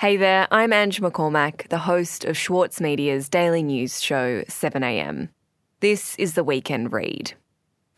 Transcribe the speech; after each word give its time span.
Hey 0.00 0.16
there, 0.16 0.48
I'm 0.50 0.72
Ange 0.72 1.02
McCormack, 1.02 1.68
the 1.68 1.76
host 1.76 2.24
of 2.24 2.34
Schwartz 2.34 2.80
Media's 2.80 3.28
daily 3.28 3.62
news 3.62 4.02
show 4.02 4.40
7am. 4.44 5.28
This 5.80 6.16
is 6.16 6.32
the 6.32 6.42
weekend 6.42 6.90
read. 6.90 7.34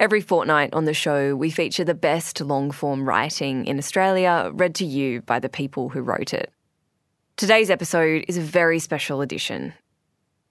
Every 0.00 0.20
fortnight 0.20 0.74
on 0.74 0.84
the 0.84 0.94
show, 0.94 1.36
we 1.36 1.48
feature 1.48 1.84
the 1.84 1.94
best 1.94 2.40
long 2.40 2.72
form 2.72 3.08
writing 3.08 3.66
in 3.66 3.78
Australia 3.78 4.50
read 4.52 4.74
to 4.74 4.84
you 4.84 5.22
by 5.22 5.38
the 5.38 5.48
people 5.48 5.90
who 5.90 6.02
wrote 6.02 6.34
it. 6.34 6.52
Today's 7.36 7.70
episode 7.70 8.24
is 8.26 8.36
a 8.36 8.40
very 8.40 8.80
special 8.80 9.20
edition. 9.20 9.72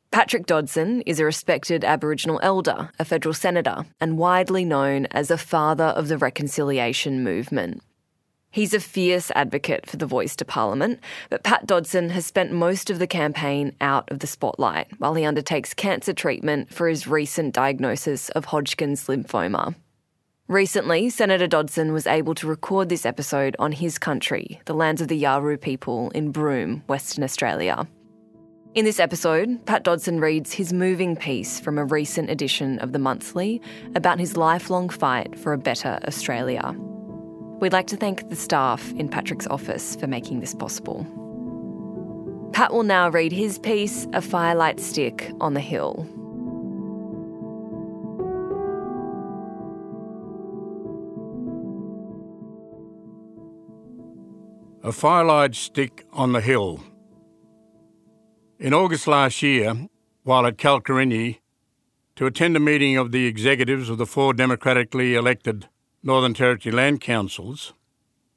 Patrick 0.10 0.46
Dodson 0.46 1.02
is 1.02 1.20
a 1.20 1.26
respected 1.26 1.84
Aboriginal 1.84 2.40
elder, 2.42 2.92
a 2.98 3.04
federal 3.04 3.34
senator, 3.34 3.84
and 4.00 4.18
widely 4.18 4.64
known 4.64 5.06
as 5.08 5.30
a 5.30 5.38
father 5.38 5.84
of 5.84 6.08
the 6.08 6.18
reconciliation 6.18 7.26
movement. 7.26 7.84
He's 8.52 8.74
a 8.74 8.82
fierce 8.82 9.32
advocate 9.34 9.90
for 9.90 9.96
the 9.96 10.06
voice 10.06 10.36
to 10.36 10.46
Parliament, 10.46 11.00
but 11.30 11.44
Pat 11.44 11.66
Dodson 11.66 12.10
has 12.10 12.26
spent 12.26 12.52
most 12.52 12.90
of 12.90 13.00
the 13.00 13.08
campaign 13.08 13.74
out 13.80 14.12
of 14.12 14.20
the 14.20 14.28
spotlight 14.28 14.88
while 15.00 15.14
he 15.14 15.24
undertakes 15.24 15.74
cancer 15.74 16.12
treatment 16.12 16.74
for 16.74 16.90
his 16.90 17.08
recent 17.08 17.54
diagnosis 17.54 18.28
of 18.30 18.46
Hodgkin's 18.46 19.08
lymphoma. 19.08 19.76
Recently, 20.50 21.10
Senator 21.10 21.48
Dodson 21.48 21.94
was 21.94 22.06
able 22.06 22.36
to 22.36 22.46
record 22.46 22.90
this 22.90 23.06
episode 23.06 23.56
on 23.58 23.72
his 23.72 23.98
country, 23.98 24.60
the 24.66 24.74
lands 24.74 25.00
of 25.02 25.08
the 25.08 25.24
Yawuru 25.24 25.60
people 25.60 26.10
in 26.10 26.34
Broome, 26.34 26.84
Western 26.88 27.24
Australia. 27.24 27.88
In 28.76 28.84
this 28.84 29.00
episode, 29.00 29.66
Pat 29.66 29.84
Dodson 29.84 30.20
reads 30.20 30.52
his 30.52 30.74
moving 30.74 31.16
piece 31.16 31.62
from 31.62 31.78
a 31.78 31.86
recent 31.86 32.30
edition 32.30 32.80
of 32.80 32.92
The 32.92 33.00
Monthly 33.00 33.62
about 33.96 34.20
his 34.20 34.36
lifelong 34.36 34.90
fight 34.90 35.40
for 35.40 35.54
a 35.54 35.58
better 35.58 36.00
Australia. 36.06 36.76
We'd 37.62 37.74
like 37.74 37.86
to 37.88 37.96
thank 37.96 38.28
the 38.28 38.36
staff 38.36 38.92
in 38.94 39.08
Patrick's 39.08 39.46
office 39.46 39.96
for 39.96 40.08
making 40.08 40.40
this 40.40 40.56
possible. 40.56 41.06
Pat 42.54 42.74
will 42.74 42.82
now 42.82 43.08
read 43.08 43.32
his 43.32 43.60
piece, 43.60 44.08
A 44.14 44.22
Firelight 44.22 44.80
Stick 44.80 45.32
on 45.40 45.54
the 45.54 45.60
Hill. 45.60 46.08
A 54.84 54.92
Firelight 54.92 55.54
Stick 55.54 56.08
on 56.12 56.32
the 56.32 56.42
Hill. 56.42 56.84
In 58.58 58.74
August 58.74 59.06
last 59.06 59.44
year, 59.44 59.88
while 60.24 60.48
at 60.48 60.58
Kalkarindji, 60.58 61.38
to 62.16 62.26
attend 62.26 62.58
a 62.58 62.60
meeting 62.60 62.98
of 62.98 63.12
the 63.12 63.28
executives 63.28 63.88
of 63.88 64.00
the 64.00 64.08
four 64.08 64.34
democratically 64.34 65.14
elected 65.14 65.70
Northern 66.04 66.34
Territory 66.34 66.74
Land 66.74 67.00
Councils, 67.00 67.74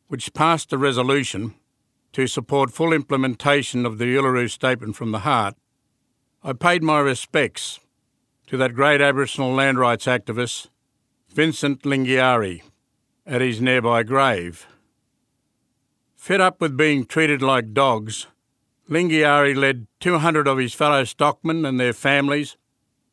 which 0.09 0.35
passed 0.35 0.71
a 0.73 0.79
resolution 0.79 1.55
to 2.13 2.27
support 2.27 2.71
full 2.71 2.93
implementation 2.93 3.87
of 3.87 3.97
the 3.97 4.05
Uluru 4.05 4.51
Statement 4.51 4.97
from 4.97 5.13
the 5.13 5.21
Heart, 5.21 5.55
I 6.43 6.53
paid 6.53 6.83
my 6.83 6.99
respects 6.99 7.81
to 8.49 8.59
that 8.59 8.75
great 8.75 9.01
Aboriginal 9.01 9.55
land 9.55 9.79
rights 9.79 10.05
activist, 10.05 10.69
Vincent 11.33 11.85
Lingiari, 11.85 12.61
at 13.25 13.41
his 13.41 13.63
nearby 13.63 14.03
grave. 14.03 14.67
Fed 16.17 16.43
up 16.43 16.61
with 16.61 16.77
being 16.77 17.07
treated 17.07 17.41
like 17.41 17.73
dogs, 17.73 18.27
Lingiari 18.91 19.57
led 19.57 19.87
200 20.01 20.47
of 20.47 20.59
his 20.59 20.75
fellow 20.75 21.05
stockmen 21.05 21.65
and 21.65 21.81
their 21.81 21.95
families 21.95 22.59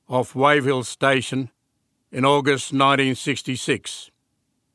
off 0.10 0.36
Wave 0.36 0.66
Hill 0.66 0.84
Station 0.84 1.50
in 2.12 2.26
August 2.26 2.74
1966 2.74 4.12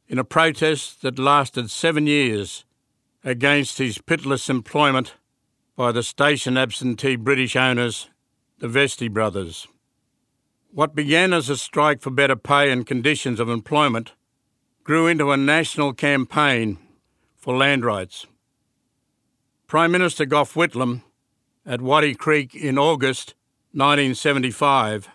in 0.08 0.18
a 0.18 0.24
protest 0.24 1.02
that 1.02 1.18
lasted 1.18 1.70
seven 1.70 2.06
years 2.06 2.64
against 3.24 3.78
his 3.78 3.98
pitiless 3.98 4.48
employment 4.48 5.14
by 5.76 5.92
the 5.92 6.02
station 6.02 6.56
absentee 6.56 7.16
British 7.16 7.56
owners, 7.56 8.08
the 8.58 8.68
Vestey 8.68 9.12
brothers. 9.12 9.66
What 10.70 10.94
began 10.94 11.32
as 11.32 11.48
a 11.48 11.56
strike 11.56 12.00
for 12.00 12.10
better 12.10 12.36
pay 12.36 12.70
and 12.70 12.86
conditions 12.86 13.41
of 13.41 13.48
employment 13.48 14.12
grew 14.84 15.06
into 15.06 15.32
a 15.32 15.36
national 15.36 15.92
campaign 15.92 16.78
for 17.34 17.56
land 17.56 17.84
rights. 17.84 18.26
Prime 19.66 19.91
Minister 19.91 20.25
Gough 20.25 20.54
Whitlam 20.54 21.02
at 21.64 21.81
Wattie 21.81 22.14
Creek 22.14 22.54
in 22.54 22.78
August 22.78 23.34
1975 23.72 25.08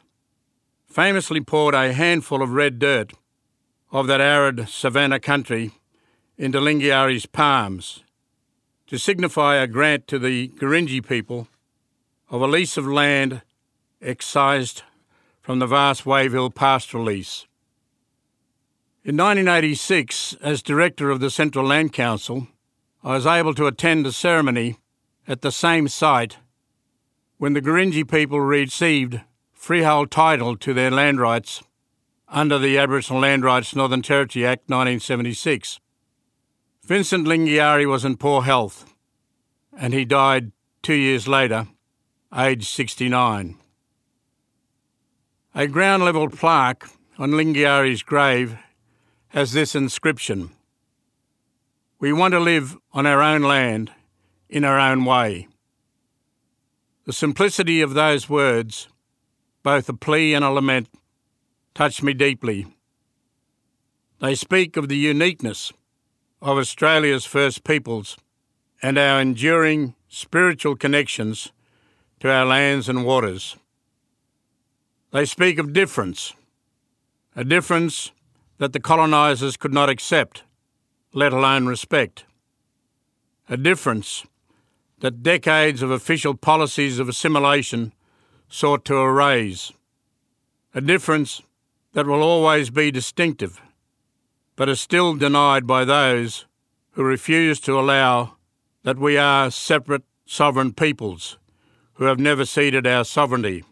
famously 0.86 1.40
poured 1.40 1.74
a 1.74 1.94
handful 1.94 2.42
of 2.42 2.52
red 2.52 2.78
dirt 2.78 3.14
of 3.92 4.08
that 4.08 4.22
arid 4.22 4.70
savannah 4.70 5.20
country 5.20 5.72
into 6.38 6.60
Lingiari's 6.60 7.26
palms 7.26 8.04
to 8.88 8.98
signify 8.98 9.56
a 9.56 9.68
grant 9.68 10.08
to 10.08 10.18
the 10.18 10.48
Gurindji 10.50 11.06
people 11.06 11.48
of 12.30 12.42
a 12.42 12.48
lease 12.48 12.78
of 12.78 12.88
land 12.88 13.42
excised 14.02 14.84
from 15.42 15.60
the 15.60 15.68
vast 15.68 16.06
Wave 16.06 16.36
pastoral 16.56 17.04
lease. 17.04 17.46
In 19.04 19.18
1986, 19.18 20.36
as 20.42 20.62
director 20.62 21.10
of 21.10 21.20
the 21.20 21.30
Central 21.30 21.66
Land 21.66 21.92
Council, 21.92 22.48
I 23.04 23.16
was 23.16 23.26
able 23.26 23.54
to 23.56 23.68
attend 23.68 24.06
a 24.06 24.12
ceremony 24.12 24.78
at 25.28 25.42
the 25.42 25.52
same 25.52 25.88
site 25.88 26.38
when 27.38 27.54
the 27.54 27.62
Gurindji 27.62 28.10
people 28.10 28.40
received 28.40 29.22
freehold 29.52 30.12
title 30.12 30.56
to 30.58 30.74
their 30.74 30.92
land 30.92 31.20
rights 31.20 31.64
under 32.32 32.58
the 32.58 32.78
Aboriginal 32.78 33.22
Land 33.22 33.44
Rights 33.44 33.76
Northern 33.76 34.02
Territory 34.02 34.46
Act 34.46 34.70
1976. 34.70 35.80
Vincent 36.84 37.28
Lingiari 37.28 37.88
was 37.88 38.06
in 38.06 38.18
poor 38.18 38.44
health 38.44 38.92
and 39.78 39.94
he 39.94 40.06
died 40.06 40.52
two 40.82 40.96
years 40.96 41.28
later, 41.28 41.68
aged 42.36 42.68
69. 42.68 43.58
A 45.54 45.68
ground 45.68 46.04
level 46.04 46.30
plaque 46.30 46.86
on 47.18 47.32
Lingiari's 47.32 48.04
grave 48.04 48.58
has 49.30 49.52
this 49.52 49.76
inscription 49.76 50.52
We 52.00 52.14
want 52.14 52.34
to 52.34 52.40
live 52.40 52.78
on 52.94 53.06
our 53.06 53.22
own 53.22 53.42
land 53.42 53.92
in 54.50 54.64
our 54.64 54.80
own 54.80 55.06
way. 55.06 55.48
The 57.06 57.14
simplicity 57.14 57.82
of 57.82 57.94
those 57.94 58.30
words, 58.30 58.88
both 59.64 59.90
a 59.90 59.94
plea 59.94 60.34
and 60.34 60.44
a 60.44 60.50
lament, 60.50 60.88
touch 61.74 62.04
me 62.04 62.14
deeply. 62.14 62.68
They 64.20 64.36
speak 64.36 64.78
of 64.78 64.88
the 64.88 64.98
uniqueness 64.98 65.74
of 66.42 66.58
Australia's 66.58 67.26
First 67.26 67.64
Peoples 67.64 68.18
and 68.82 68.98
our 68.98 69.22
enduring 69.22 69.96
spiritual 70.08 70.76
connections 70.76 71.52
to 72.20 72.32
our 72.32 72.46
lands 72.46 72.90
and 72.90 73.06
waters. 73.06 73.56
They 75.12 75.26
speak 75.26 75.58
of 75.58 75.74
difference, 75.74 76.34
a 77.36 77.44
difference 77.44 78.12
that 78.58 78.74
the 78.74 78.80
colonisers 78.80 79.58
could 79.58 79.74
not 79.74 79.90
accept, 79.90 80.44
let 81.14 81.34
alone 81.34 81.66
respect. 81.66 82.26
A 83.50 83.58
difference 83.58 84.26
that 85.00 85.24
decades 85.24 85.82
of 85.82 85.92
official 85.92 86.36
policies 86.36 87.00
of 87.00 87.10
assimilation 87.10 87.92
sought 88.48 88.86
to 88.86 88.98
erase. 88.98 89.74
A 90.76 90.82
difference 90.82 91.42
that 91.94 92.08
will 92.08 92.24
always 92.24 92.70
be 92.70 92.92
distinctive, 92.92 93.62
but 94.56 94.70
is 94.70 94.80
still 94.80 95.16
denied 95.16 95.68
by 95.68 95.84
those 95.84 96.46
who 96.92 97.04
refuse 97.04 97.60
to 97.62 97.80
allow 97.80 98.36
that 98.84 98.98
we 98.98 99.18
are 99.18 99.52
separate 99.52 100.04
sovereign 100.26 100.74
peoples 100.74 101.38
who 101.94 102.06
have 102.06 102.20
never 102.20 102.46
ceded 102.46 102.88
our 102.88 103.04
sovereignty. 103.04 103.64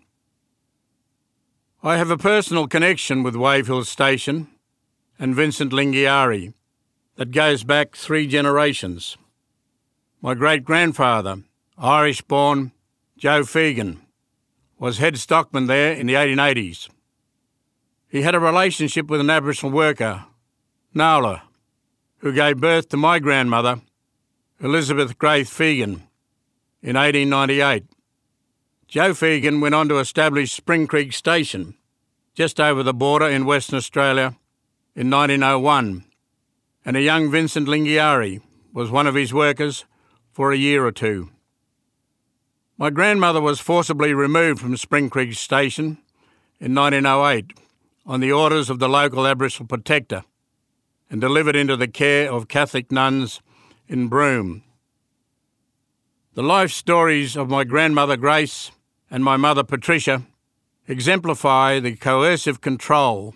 I 1.81 1.97
have 1.97 2.11
a 2.11 2.17
personal 2.17 2.67
connection 2.67 3.23
with 3.23 3.35
Wave 3.35 3.67
Hill 3.67 3.85
Station 3.85 4.47
and 5.17 5.35
Vincent 5.35 5.71
Lingiari 5.71 6.53
that 7.15 7.31
goes 7.31 7.63
back 7.63 7.95
three 7.95 8.27
generations. 8.27 9.17
My 10.21 10.33
great 10.33 10.65
grandfather, 10.65 11.43
Irish 11.77 12.21
born 12.21 12.73
Joe 13.17 13.43
Fegan, 13.43 13.97
was 14.77 14.97
head 14.97 15.17
stockman 15.17 15.67
there 15.67 15.93
in 15.93 16.07
the 16.07 16.13
1880s. 16.13 16.89
He 18.09 18.23
had 18.23 18.33
a 18.33 18.39
relationship 18.39 19.07
with 19.07 19.19
an 19.19 19.29
Aboriginal 19.29 19.71
worker, 19.71 20.25
Nala, 20.95 21.43
who 22.17 22.33
gave 22.33 22.59
birth 22.59 22.89
to 22.89 22.97
my 22.97 23.19
grandmother, 23.19 23.81
Elizabeth 24.59 25.19
Grace 25.19 25.49
Fegan, 25.49 26.01
in 26.81 26.95
1898. 26.95 27.83
Joe 28.87 29.11
Fegan 29.11 29.61
went 29.61 29.75
on 29.75 29.87
to 29.89 29.99
establish 29.99 30.51
Spring 30.51 30.87
Creek 30.87 31.13
Station, 31.13 31.75
just 32.33 32.59
over 32.59 32.81
the 32.81 32.95
border 32.95 33.27
in 33.27 33.45
Western 33.45 33.77
Australia, 33.77 34.35
in 34.95 35.11
1901, 35.11 36.03
and 36.83 36.97
a 36.97 37.01
young 37.01 37.29
Vincent 37.29 37.67
Lingiari 37.67 38.41
was 38.73 38.89
one 38.89 39.05
of 39.05 39.13
his 39.13 39.35
workers 39.35 39.85
for 40.31 40.51
a 40.51 40.57
year 40.57 40.83
or 40.83 40.91
two. 40.91 41.29
My 42.75 42.89
grandmother 42.89 43.39
was 43.39 43.59
forcibly 43.59 44.15
removed 44.15 44.59
from 44.59 44.77
Spring 44.77 45.11
Creek 45.11 45.35
Station 45.35 45.99
in 46.59 46.73
1908 46.73 47.53
on 48.09 48.21
the 48.21 48.31
orders 48.31 48.71
of 48.71 48.79
the 48.79 48.89
local 48.89 49.27
Aboriginal 49.27 49.67
protector 49.67 50.23
and 51.11 51.21
delivered 51.21 51.55
into 51.55 51.77
the 51.77 51.87
care 51.87 52.31
of 52.31 52.47
Catholic 52.47 52.91
nuns 52.91 53.39
in 53.87 54.07
Broome. 54.07 54.63
The 56.33 56.41
life 56.41 56.71
stories 56.71 57.37
of 57.37 57.49
my 57.49 57.63
grandmother 57.63 58.17
Grace 58.17 58.71
and 59.11 59.23
my 59.23 59.37
mother 59.37 59.63
Patricia 59.63 60.23
exemplify 60.87 61.79
the 61.79 61.95
coercive 61.95 62.61
control 62.61 63.35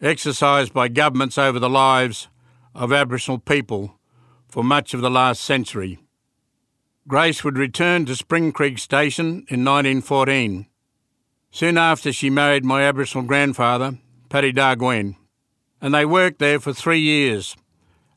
exercised 0.00 0.72
by 0.72 0.88
governments 0.88 1.36
over 1.36 1.58
the 1.58 1.68
lives 1.68 2.28
of 2.74 2.94
Aboriginal 2.94 3.38
people 3.38 3.98
for 4.48 4.64
much 4.64 4.94
of 4.94 5.02
the 5.02 5.10
last 5.10 5.42
century. 5.42 5.98
Grace 7.06 7.44
would 7.44 7.58
return 7.58 8.06
to 8.06 8.16
Spring 8.16 8.50
Creek 8.50 8.78
Station 8.78 9.44
in 9.48 9.62
1914, 9.62 10.66
soon 11.50 11.76
after 11.76 12.14
she 12.14 12.30
married 12.30 12.64
my 12.64 12.82
Aboriginal 12.82 13.26
grandfather, 13.26 13.98
Paddy 14.28 14.52
Djiagween, 14.52 15.16
and 15.80 15.94
they 15.94 16.04
worked 16.04 16.38
there 16.38 16.60
for 16.60 16.72
three 16.72 17.00
years 17.00 17.56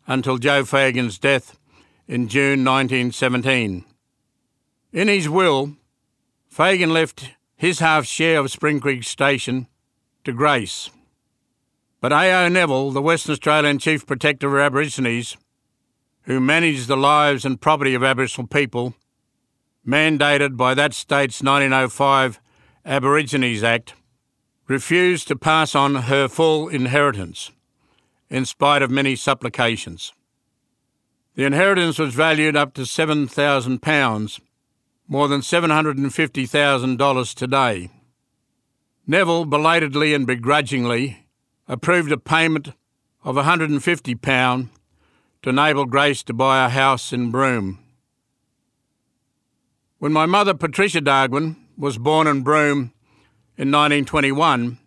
until 0.08 0.38
Joe 0.38 0.66
Fagan's 0.66 1.20
death 1.20 1.58
in 2.08 2.28
June 2.28 2.66
1917. 2.66 3.86
In 4.92 5.08
his 5.08 5.30
will, 5.30 5.76
Fagan 6.50 6.92
left 6.92 7.30
his 7.56 7.80
half 7.80 8.06
share 8.06 8.40
of 8.40 8.52
Spring 8.52 8.80
Creek 8.80 9.04
Station 9.04 9.68
to 10.24 10.34
Grace. 10.34 10.90
But 12.02 12.12
A.O. 12.12 12.48
Neville, 12.48 12.92
the 12.92 13.02
Western 13.02 13.34
Australian 13.34 13.78
Chief 13.78 14.08
Protector 14.08 14.48
of 14.58 14.64
Aborigines, 14.64 15.38
who 16.24 16.40
managed 16.40 16.88
the 16.88 16.98
lives 16.98 17.46
and 17.46 17.60
property 17.60 17.94
of 17.94 18.04
Aboriginal 18.04 18.48
people, 18.48 18.96
mandated 19.86 20.56
by 20.58 20.74
that 20.74 20.94
state's 20.94 21.44
1905 21.44 22.40
Aborigines 22.86 23.64
Act, 23.64 23.94
refused 24.70 25.28
to 25.28 25.36
pass 25.36 25.74
on 25.74 25.96
her 25.96 26.28
full 26.28 26.70
inheritance, 26.70 27.52
in 28.30 28.46
spite 28.46 28.84
of 28.84 28.92
many 28.92 29.16
supplications. 29.16 30.14
The 31.34 31.44
inheritance 31.44 31.98
was 31.98 32.14
valued 32.14 32.56
up 32.56 32.76
to 32.76 32.82
£7,000, 32.82 34.40
more 35.08 35.28
than 35.28 35.42
$750,000 35.42 37.34
today. 37.34 37.90
Neville 39.08 39.46
belatedly 39.46 40.14
and 40.14 40.28
begrudgingly 40.28 41.26
approved 41.68 42.12
a 42.12 42.18
payment 42.18 42.74
of 43.24 43.38
£150 43.38 44.70
to 45.42 45.50
enable 45.50 45.86
Grace 45.86 46.22
to 46.24 46.34
buy 46.34 46.64
a 46.64 46.70
house 46.70 47.12
in 47.12 47.32
Broome. 47.32 47.80
When 49.98 50.14
my 50.14 50.28
mother, 50.28 50.54
Patricia 50.54 51.02
Djiagween, 51.02 51.56
was 51.76 51.98
born 51.98 52.28
in 52.28 52.44
Broome 52.44 52.94
in 53.60 53.68
1921, 53.68 54.80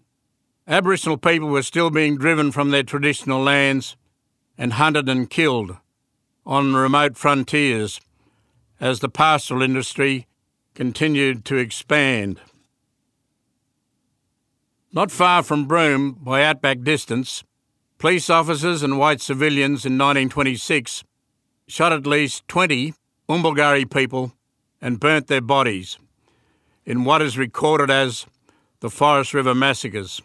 Aboriginal 0.66 1.18
people 1.18 1.48
were 1.48 1.62
still 1.62 1.90
being 1.90 2.16
driven 2.16 2.50
from 2.50 2.70
their 2.70 2.82
traditional 2.82 3.42
lands 3.42 3.96
and 4.56 4.72
hunted 4.72 5.08
and 5.10 5.28
killed 5.28 5.76
on 6.46 6.74
remote 6.74 7.18
frontiers 7.18 8.00
as 8.80 9.00
the 9.00 9.10
pastoral 9.10 9.60
industry 9.60 10.26
continued 10.74 11.44
to 11.44 11.58
expand. 11.58 12.40
Not 14.90 15.10
far 15.10 15.42
from 15.42 15.66
Broome, 15.66 16.18
by 16.22 16.42
outback 16.42 16.82
distance, 16.82 17.44
Police 18.02 18.30
officers 18.30 18.82
and 18.82 18.98
white 18.98 19.20
civilians 19.20 19.86
in 19.86 19.92
1926 19.92 21.04
shot 21.68 21.92
at 21.92 22.04
least 22.04 22.48
20 22.48 22.94
Umbulgari 23.28 23.88
people 23.88 24.32
and 24.80 24.98
burnt 24.98 25.28
their 25.28 25.40
bodies 25.40 25.98
in 26.84 27.04
what 27.04 27.22
is 27.22 27.38
recorded 27.38 27.90
as 27.92 28.26
the 28.82 28.90
Forrest 28.90 29.32
River 29.32 29.54
Massacres. 29.54 30.20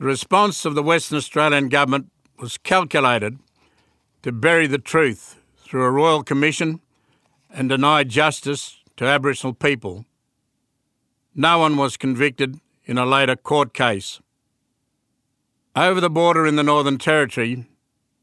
The 0.00 0.04
response 0.04 0.64
of 0.64 0.74
the 0.74 0.82
Western 0.82 1.16
Australian 1.16 1.68
Government 1.68 2.10
was 2.40 2.58
calculated 2.58 3.38
to 4.22 4.32
bury 4.32 4.66
the 4.66 4.78
truth 4.78 5.40
through 5.56 5.84
a 5.84 5.90
royal 5.92 6.24
commission 6.24 6.80
and 7.48 7.68
deny 7.68 8.02
justice 8.02 8.82
to 8.96 9.04
Aboriginal 9.04 9.54
people. 9.54 10.04
No 11.36 11.60
one 11.60 11.76
was 11.76 11.96
convicted 11.96 12.58
in 12.84 12.98
a 12.98 13.06
later 13.06 13.36
court 13.36 13.72
case. 13.72 14.20
Over 15.76 16.00
the 16.00 16.10
border 16.10 16.48
in 16.48 16.56
the 16.56 16.64
Northern 16.64 16.98
Territory, 16.98 17.54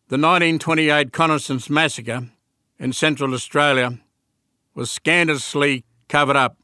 the 0.09 0.17
1928 0.17 1.13
Coniston 1.13 1.61
Massacre 1.69 2.27
in 2.77 2.91
Central 2.91 3.33
Australia 3.33 3.99
was 4.75 4.91
scandalously 4.91 5.85
covered 6.09 6.35
up. 6.35 6.57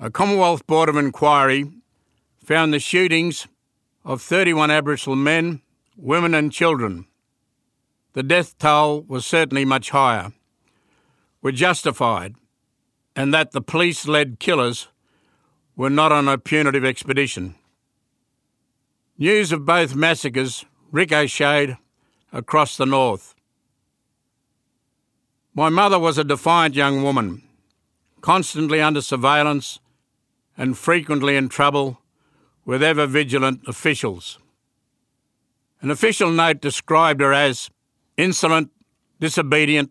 A 0.00 0.12
Commonwealth 0.12 0.64
Board 0.68 0.88
of 0.88 0.96
Inquiry 0.96 1.72
found 2.44 2.72
the 2.72 2.78
shootings 2.78 3.48
of 4.04 4.22
31 4.22 4.70
Aboriginal 4.70 5.16
men, 5.16 5.60
women, 5.96 6.34
and 6.34 6.52
children. 6.52 7.08
The 8.12 8.22
death 8.22 8.56
toll 8.58 9.02
was 9.08 9.26
certainly 9.26 9.64
much 9.64 9.90
higher. 9.90 10.32
Were 11.42 11.50
justified, 11.50 12.36
and 13.16 13.34
that 13.34 13.50
the 13.50 13.60
police 13.60 14.06
led 14.06 14.38
killers 14.38 14.86
were 15.74 15.90
not 15.90 16.12
on 16.12 16.28
a 16.28 16.38
punitive 16.38 16.84
expedition. 16.84 17.56
News 19.18 19.50
of 19.50 19.66
both 19.66 19.96
massacres 19.96 20.64
ricocheted 20.92 21.76
across 22.32 22.76
the 22.76 22.86
north. 22.86 23.34
My 25.54 25.70
mother 25.70 25.98
was 25.98 26.18
a 26.18 26.24
defiant 26.24 26.76
young 26.76 27.02
woman, 27.02 27.42
constantly 28.20 28.80
under 28.80 29.02
surveillance 29.02 29.80
and 30.58 30.76
frequently 30.76 31.36
in 31.36 31.48
trouble 31.48 32.02
with 32.66 32.82
ever 32.82 33.06
vigilant 33.06 33.60
officials. 33.66 34.38
An 35.80 35.90
official 35.90 36.30
note 36.30 36.60
described 36.60 37.20
her 37.20 37.32
as 37.32 37.70
insolent, 38.18 38.70
disobedient, 39.20 39.90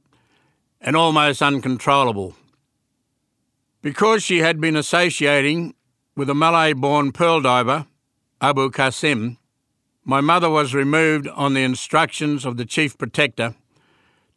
and 0.80 0.96
almost 0.96 1.42
uncontrollable. 1.42 2.36
Because 3.82 4.22
she 4.22 4.40
had 4.40 4.62
been 4.62 4.76
associating 4.76 5.74
with 6.16 6.30
a 6.30 6.36
Malay 6.36 6.74
born 6.74 7.12
pearl 7.12 7.42
diver 7.42 7.88
Abu 8.42 8.70
Qasim, 8.70 9.38
my 10.04 10.22
mother 10.22 10.50
was 10.50 10.74
removed 10.74 11.28
on 11.30 11.54
the 11.54 11.64
instructions 11.64 12.46
of 12.46 12.58
the 12.58 12.66
Chief 12.66 12.98
Protector 12.98 13.56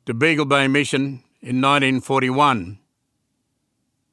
to 0.07 0.15
Beagle 0.15 0.47
Bay 0.47 0.67
Mission 0.69 1.23
in 1.41 1.61
1941. 1.61 2.80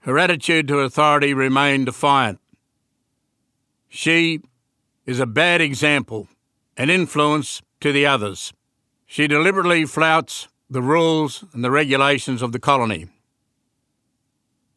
Her 0.08 0.18
attitude 0.18 0.70
to 0.70 0.80
authority 0.80 1.34
remained 1.34 1.88
defiant. 1.88 2.40
She 3.90 4.40
is 5.06 5.20
a 5.20 5.26
bad 5.26 5.60
example 5.60 6.30
and 6.78 6.90
influence 6.90 7.62
to 7.82 7.92
the 7.92 8.06
others. 8.06 8.54
She 9.06 9.28
deliberately 9.28 9.84
flouts 9.84 10.48
the 10.70 10.82
rules 10.82 11.44
and 11.52 11.62
the 11.62 11.72
regulations 11.72 12.42
of 12.42 12.54
the 12.54 12.60
colony. 12.60 13.10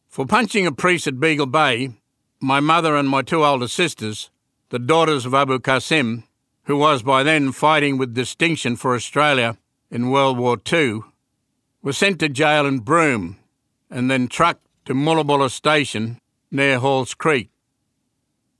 For 0.09 0.25
punching 0.25 0.67
a 0.67 0.73
priest 0.73 1.07
at 1.07 1.17
Beagle 1.17 1.45
Bay, 1.45 1.93
my 2.41 2.59
mother 2.59 2.97
and 2.97 3.07
my 3.07 3.21
two 3.21 3.45
older 3.45 3.69
sisters 3.69 4.31
the 4.67 4.79
daughters 4.79 5.25
of 5.25 5.33
Abu 5.33 5.59
Qasim, 5.59 6.23
who 6.63 6.75
was 6.75 7.03
by 7.03 7.23
then 7.23 7.53
fighting 7.53 7.97
with 7.97 8.13
distinction 8.13 8.75
for 8.75 8.95
Australia 8.95 9.57
in 9.89 10.11
World 10.11 10.37
War 10.37 10.57
II, 10.69 11.03
were 11.81 11.93
sent 11.93 12.19
to 12.19 12.27
jail 12.27 12.65
in 12.65 12.79
Broome 12.79 13.37
and 13.89 14.11
then 14.11 14.27
trucked 14.27 14.67
to 14.85 14.93
Moola 14.93 15.25
Bulla 15.25 15.49
Station 15.49 16.19
near 16.49 16.79
Halls 16.79 17.13
Creek. 17.13 17.49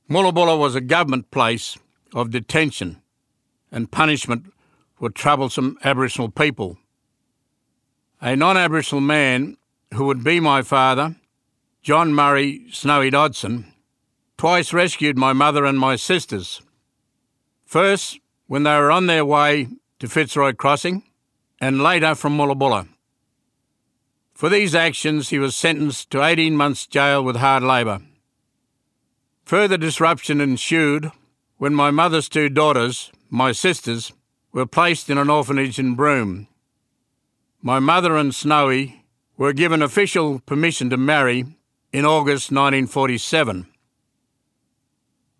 Moola 0.08 0.32
Bulla 0.32 0.56
was 0.56 0.74
a 0.74 0.80
government 0.80 1.30
place 1.30 1.78
of 2.14 2.30
detention 2.30 3.00
and 3.70 3.90
punishment 3.90 4.52
for 4.98 5.10
troublesome 5.10 5.76
Aboriginal 5.84 6.30
people. 6.30 6.78
A 8.20 8.36
non 8.36 8.56
Aboriginal 8.56 9.00
man 9.00 9.56
who 9.94 10.04
would 10.06 10.22
be 10.22 10.40
my 10.40 10.62
father, 10.62 11.16
John 11.82 12.14
Murray 12.14 12.66
Snowy 12.70 13.10
Dodson, 13.10 13.72
twice 14.38 14.72
rescued 14.72 15.18
my 15.18 15.32
mother 15.32 15.64
and 15.64 15.78
my 15.78 15.96
sisters. 15.96 16.62
First, 17.64 18.20
when 18.46 18.62
they 18.62 18.76
were 18.76 18.90
on 18.90 19.06
their 19.06 19.24
way 19.24 19.68
to 19.98 20.08
Fitzroy 20.08 20.52
Crossing, 20.52 21.02
and 21.62 21.80
later 21.80 22.16
from 22.16 22.36
Moola 22.36 22.58
Bulla. 22.58 22.88
For 24.42 24.48
these 24.48 24.74
actions, 24.74 25.28
he 25.28 25.38
was 25.38 25.54
sentenced 25.54 26.10
to 26.10 26.24
18 26.24 26.56
months' 26.56 26.88
jail 26.88 27.22
with 27.22 27.36
hard 27.36 27.62
labour. 27.62 28.02
Further 29.44 29.76
disruption 29.78 30.40
ensued 30.40 31.12
when 31.58 31.76
my 31.76 31.92
mother's 31.92 32.28
two 32.28 32.48
daughters, 32.48 33.12
my 33.30 33.52
sisters, 33.52 34.12
were 34.50 34.66
placed 34.66 35.08
in 35.08 35.16
an 35.16 35.30
orphanage 35.30 35.78
in 35.78 35.94
Broome. 35.94 36.48
My 37.62 37.78
mother 37.78 38.16
and 38.16 38.34
Snowy 38.34 39.04
were 39.36 39.52
given 39.52 39.80
official 39.80 40.40
permission 40.40 40.90
to 40.90 40.96
marry 40.96 41.44
in 41.92 42.04
August 42.04 42.50
1947. 42.50 43.68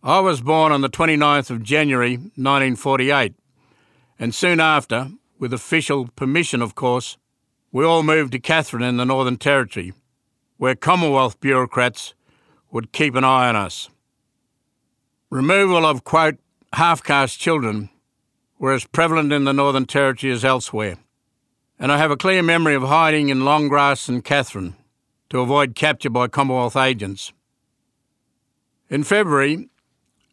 I 0.05 0.21
was 0.21 0.41
born 0.41 0.71
on 0.71 0.81
the 0.81 0.89
29th 0.89 1.51
of 1.51 1.65
January 1.65 2.19
1948, 2.19 3.35
and 4.21 4.33
soon 4.33 4.61
after, 4.61 5.11
with 5.41 5.53
official 5.53 6.07
permission 6.15 6.63
of 6.63 6.77
course, 6.77 7.17
we 7.73 7.87
all 7.87 8.03
moved 8.03 8.33
to 8.33 8.39
Katherine 8.39 8.85
in 8.85 8.99
the 8.99 9.07
Northern 9.07 9.39
Territory, 9.39 9.95
where 10.59 10.75
Commonwealth 10.75 11.41
bureaucrats 11.41 12.13
would 12.71 12.93
keep 12.93 13.15
an 13.15 13.25
eye 13.25 13.49
on 13.49 13.57
us. 13.57 13.89
Removal 15.31 15.87
of, 15.87 16.05
quote, 16.05 16.37
half 16.75 17.03
caste 17.03 17.41
children 17.41 17.89
were 18.59 18.75
as 18.75 18.85
prevalent 18.85 19.33
in 19.33 19.45
the 19.45 19.55
Northern 19.55 19.87
Territory 19.87 20.33
as 20.33 20.45
elsewhere, 20.45 20.99
and 21.79 21.91
I 21.91 21.97
have 21.97 22.11
a 22.11 22.17
clear 22.17 22.43
memory 22.43 22.75
of 22.75 22.83
hiding 22.83 23.31
in 23.31 23.47
long 23.47 23.69
grass 23.69 24.07
and 24.09 24.23
Katherine 24.23 24.77
to 25.31 25.41
avoid 25.41 25.75
capture 25.75 26.11
by 26.11 26.29
Commonwealth 26.29 26.77
agents. 26.77 27.33
In 28.91 29.03
February, 29.03 29.71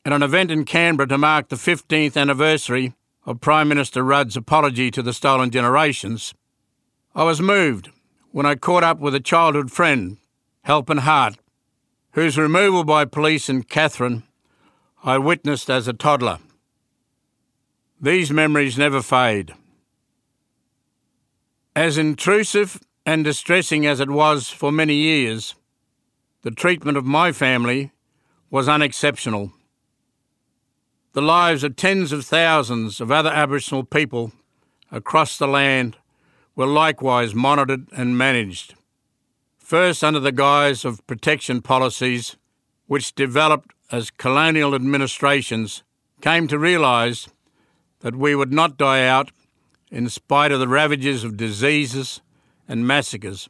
at 0.04 0.12
an 0.12 0.24
event 0.24 0.52
in 0.52 0.66
Canberra 0.66 1.08
to 1.08 1.18
mark 1.18 1.48
the 1.48 1.56
15th 1.56 2.18
anniversary 2.18 2.94
of 3.26 3.40
Prime 3.40 3.70
Minister 3.70 4.04
Rudd's 4.04 4.36
apology 4.36 4.92
to 4.92 5.02
the 5.02 5.14
stolen 5.14 5.50
generations, 5.50 6.34
I 7.20 7.24
was 7.24 7.42
moved 7.42 7.90
when 8.32 8.46
I 8.46 8.56
caught 8.56 8.82
up 8.82 9.02
with 9.02 9.14
a 9.14 9.20
childhood 9.20 9.74
friend, 9.74 10.16
Help 10.62 10.90
and 10.90 11.02
Hart, 11.02 11.36
whose 12.14 12.38
removal 12.38 12.86
by 12.86 13.04
police 13.04 13.50
in 13.50 13.64
Katherine 13.64 14.24
I 15.04 15.18
witnessed 15.18 15.70
as 15.70 15.90
a 15.90 15.92
toddler. 15.92 16.40
These 18.00 18.32
memories 18.32 18.78
never 18.78 19.02
fade. 19.02 19.54
As 21.76 21.98
intrusive 21.98 22.80
and 23.06 23.26
distressing 23.26 23.86
as 23.86 24.00
it 24.00 24.10
was 24.10 24.48
for 24.48 24.72
many 24.72 24.96
years, 24.96 25.56
the 26.44 26.52
treatment 26.52 26.98
of 26.98 27.04
my 27.04 27.34
family 27.34 27.92
was 28.50 28.70
unexceptional. 28.70 29.52
The 31.12 31.22
lives 31.22 31.66
of 31.66 31.76
tens 31.76 32.14
of 32.14 32.24
thousands 32.24 33.02
of 33.02 33.12
other 33.12 33.30
Aboriginal 33.30 33.84
people 33.84 34.32
across 34.90 35.38
the 35.38 35.50
land 35.50 35.98
were 36.60 36.68
likewise 36.68 37.34
monitored 37.34 37.88
and 37.94 38.18
managed, 38.18 38.76
first 39.58 40.04
under 40.04 40.20
the 40.20 40.34
guise 40.34 40.84
of 40.84 41.08
protection 41.08 41.62
policies 41.62 42.36
which 42.86 43.16
developed 43.16 43.72
as 43.94 44.12
colonial 44.12 44.76
administrations 44.76 45.84
came 46.20 46.50
to 46.50 46.60
realise 46.60 47.30
that 48.02 48.14
we 48.14 48.36
would 48.36 48.52
not 48.52 48.78
die 48.78 49.08
out 49.08 49.32
in 49.90 50.10
spite 50.10 50.52
of 50.52 50.60
the 50.60 50.68
ravages 50.68 51.24
of 51.24 51.38
diseases 51.38 52.20
and 52.68 52.86
massacres, 52.86 53.48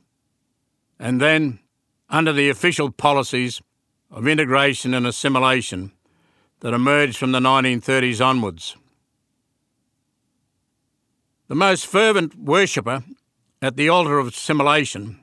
and 1.00 1.20
then 1.20 1.58
under 2.12 2.32
the 2.32 2.48
official 2.48 2.92
policies 2.92 3.60
of 4.12 4.28
integration 4.28 4.94
and 4.94 5.08
assimilation 5.08 5.92
that 6.60 6.75
emerged 6.75 7.18
from 7.18 7.32
the 7.32 7.39
1930s 7.39 8.24
onwards. 8.24 8.75
The 11.50 11.56
most 11.56 11.88
fervent 11.88 12.36
worshipper 12.36 13.03
at 13.60 13.75
the 13.75 13.89
altar 13.89 14.20
of 14.20 14.27
assimilation 14.27 15.20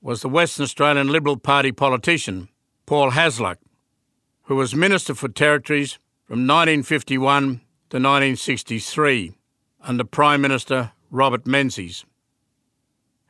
was 0.00 0.22
the 0.22 0.28
Western 0.28 0.62
Australian 0.62 1.08
Liberal 1.08 1.36
Party 1.36 1.72
politician 1.72 2.48
Paul 2.86 3.10
Hasluck, 3.10 3.56
who 4.44 4.54
was 4.54 4.76
Minister 4.76 5.12
for 5.12 5.26
Territories 5.26 5.98
from 6.24 6.46
1951 6.46 7.42
to 7.90 7.96
1963 7.96 9.32
under 9.80 10.04
Prime 10.04 10.40
Minister 10.40 10.92
Robert 11.10 11.48
Menzies. 11.48 12.04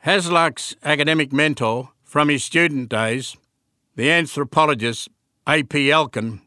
Hasluck's 0.04 0.76
academic 0.82 1.32
mentor 1.32 1.92
from 2.04 2.28
his 2.28 2.44
student 2.44 2.90
days, 2.90 3.38
the 3.94 4.10
anthropologist 4.10 5.08
A.P. 5.48 5.90
Elkin, 5.90 6.42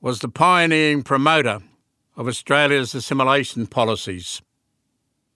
was 0.00 0.20
the 0.20 0.28
pioneering 0.28 1.02
promoter 1.02 1.58
of 2.16 2.28
Australia's 2.28 2.94
assimilation 2.94 3.66
policies. 3.66 4.42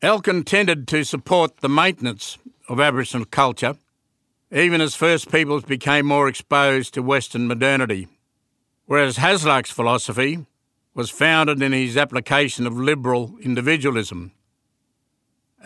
Elkin 0.03 0.43
tended 0.43 0.89
to 0.89 1.05
support 1.05 1.59
the 1.59 1.69
maintenance 1.69 2.37
of 2.69 2.81
Aboriginal 2.81 3.25
culture, 3.25 3.77
even 4.51 4.81
as 4.81 4.97
First 4.97 5.31
Peoples 5.31 5.63
became 5.63 6.07
more 6.07 6.27
exposed 6.27 6.93
to 6.95 7.03
Western 7.03 7.47
modernity, 7.47 8.09
whereas 8.87 9.19
Hasluck's 9.19 9.71
philosophy 9.71 10.45
was 10.93 11.09
founded 11.09 11.63
in 11.63 11.71
his 11.71 11.97
application 11.97 12.67
of 12.67 12.77
liberal 12.77 13.37
individualism. 13.43 14.33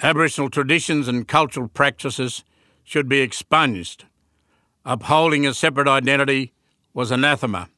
Aboriginal 0.02 0.50
traditions 0.50 1.08
and 1.08 1.26
cultural 1.26 1.68
practices 1.68 2.44
should 2.84 3.08
be 3.08 3.20
expunged. 3.20 4.04
Upholding 4.84 5.46
a 5.46 5.54
separate 5.54 5.88
identity 5.88 6.52
was 6.92 7.10
anathema. 7.10 7.70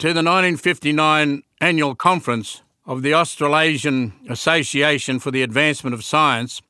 To 0.00 0.08
the 0.08 0.22
1959 0.22 1.42
annual 1.62 1.94
conference 1.94 2.60
of 2.88 3.02
the 3.02 3.12
Australasian 3.12 4.14
Association 4.30 5.18
for 5.18 5.30
the 5.30 5.42
Advancement 5.42 5.92
of 5.92 6.02
Science, 6.02 6.62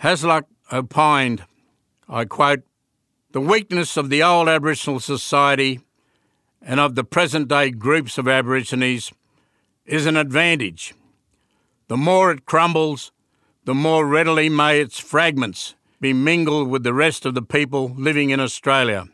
Hasluck 0.00 0.44
opined, 0.72 1.42
I 2.08 2.24
quote, 2.24 2.62
the 3.32 3.40
weakness 3.40 3.96
of 3.96 4.08
the 4.08 4.22
old 4.22 4.48
Aboriginal 4.48 5.00
society 5.00 5.80
and 6.62 6.78
of 6.78 6.94
the 6.94 7.02
present 7.02 7.48
day 7.48 7.72
groups 7.72 8.16
of 8.16 8.28
Aborigines 8.28 9.10
is 9.84 10.06
an 10.06 10.16
advantage. 10.16 10.94
The 11.88 11.96
more 11.96 12.30
it 12.30 12.46
crumbles, 12.46 13.10
the 13.64 13.74
more 13.74 14.06
readily 14.06 14.48
may 14.48 14.80
its 14.80 15.00
fragments 15.00 15.74
be 16.00 16.12
mingled 16.12 16.68
with 16.68 16.84
the 16.84 16.94
rest 16.94 17.26
of 17.26 17.34
the 17.34 17.42
people 17.42 17.92
living 17.96 18.30
in 18.30 18.38
Australia. 18.38 19.08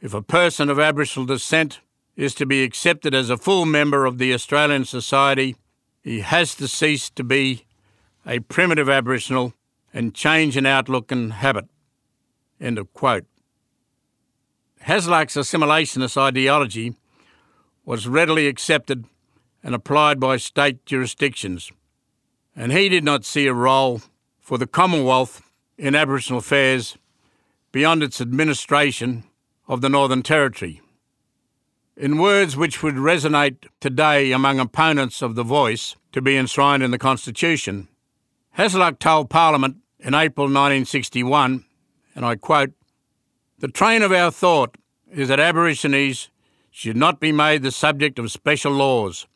If 0.00 0.14
a 0.14 0.22
person 0.22 0.70
of 0.70 0.78
Aboriginal 0.78 1.26
descent 1.26 1.80
is 2.16 2.34
to 2.34 2.46
be 2.46 2.62
accepted 2.62 3.14
as 3.14 3.30
a 3.30 3.36
full 3.36 3.66
member 3.66 4.06
of 4.06 4.18
the 4.18 4.32
Australian 4.32 4.84
society, 4.84 5.54
he 6.02 6.20
has 6.20 6.54
to 6.54 6.66
cease 6.66 7.10
to 7.10 7.22
be 7.22 7.64
a 8.26 8.40
primitive 8.40 8.88
Aboriginal 8.88 9.52
and 9.92 10.14
change 10.14 10.56
in 10.56 10.66
outlook 10.66 11.12
and 11.12 11.34
habit. 11.34 11.66
End 12.60 12.78
of 12.78 12.92
quote. 12.94 13.26
Hasluck's 14.82 15.34
assimilationist 15.34 16.16
ideology 16.16 16.94
was 17.84 18.08
readily 18.08 18.46
accepted 18.46 19.04
and 19.62 19.74
applied 19.74 20.18
by 20.20 20.36
state 20.36 20.86
jurisdictions, 20.86 21.70
and 22.54 22.72
he 22.72 22.88
did 22.88 23.04
not 23.04 23.24
see 23.24 23.46
a 23.46 23.54
role 23.54 24.00
for 24.40 24.58
the 24.58 24.66
Commonwealth 24.66 25.42
in 25.76 25.94
Aboriginal 25.94 26.38
affairs 26.38 26.96
beyond 27.72 28.02
its 28.02 28.20
administration 28.20 29.24
of 29.68 29.80
the 29.80 29.88
Northern 29.88 30.22
Territory. 30.22 30.80
In 31.98 32.18
words 32.18 32.58
which 32.58 32.82
would 32.82 32.96
resonate 32.96 33.68
today 33.80 34.30
among 34.30 34.60
opponents 34.60 35.22
of 35.22 35.34
the 35.34 35.42
voice 35.42 35.96
to 36.12 36.20
be 36.20 36.36
enshrined 36.36 36.82
in 36.82 36.90
the 36.90 36.98
Constitution, 36.98 37.88
Hasluck 38.58 38.98
told 38.98 39.30
Parliament 39.30 39.78
in 40.00 40.12
April 40.12 40.44
1961, 40.44 41.64
and 42.14 42.26
I 42.26 42.36
quote, 42.36 42.74
The 43.60 43.68
train 43.68 44.02
of 44.02 44.12
our 44.12 44.30
thought 44.30 44.76
is 45.10 45.28
that 45.28 45.40
Aborigines 45.40 46.28
should 46.70 46.98
not 46.98 47.18
be 47.18 47.32
made 47.32 47.62
the 47.62 47.70
subject 47.70 48.18
of 48.18 48.30
special 48.30 48.72
laws, 48.72 49.26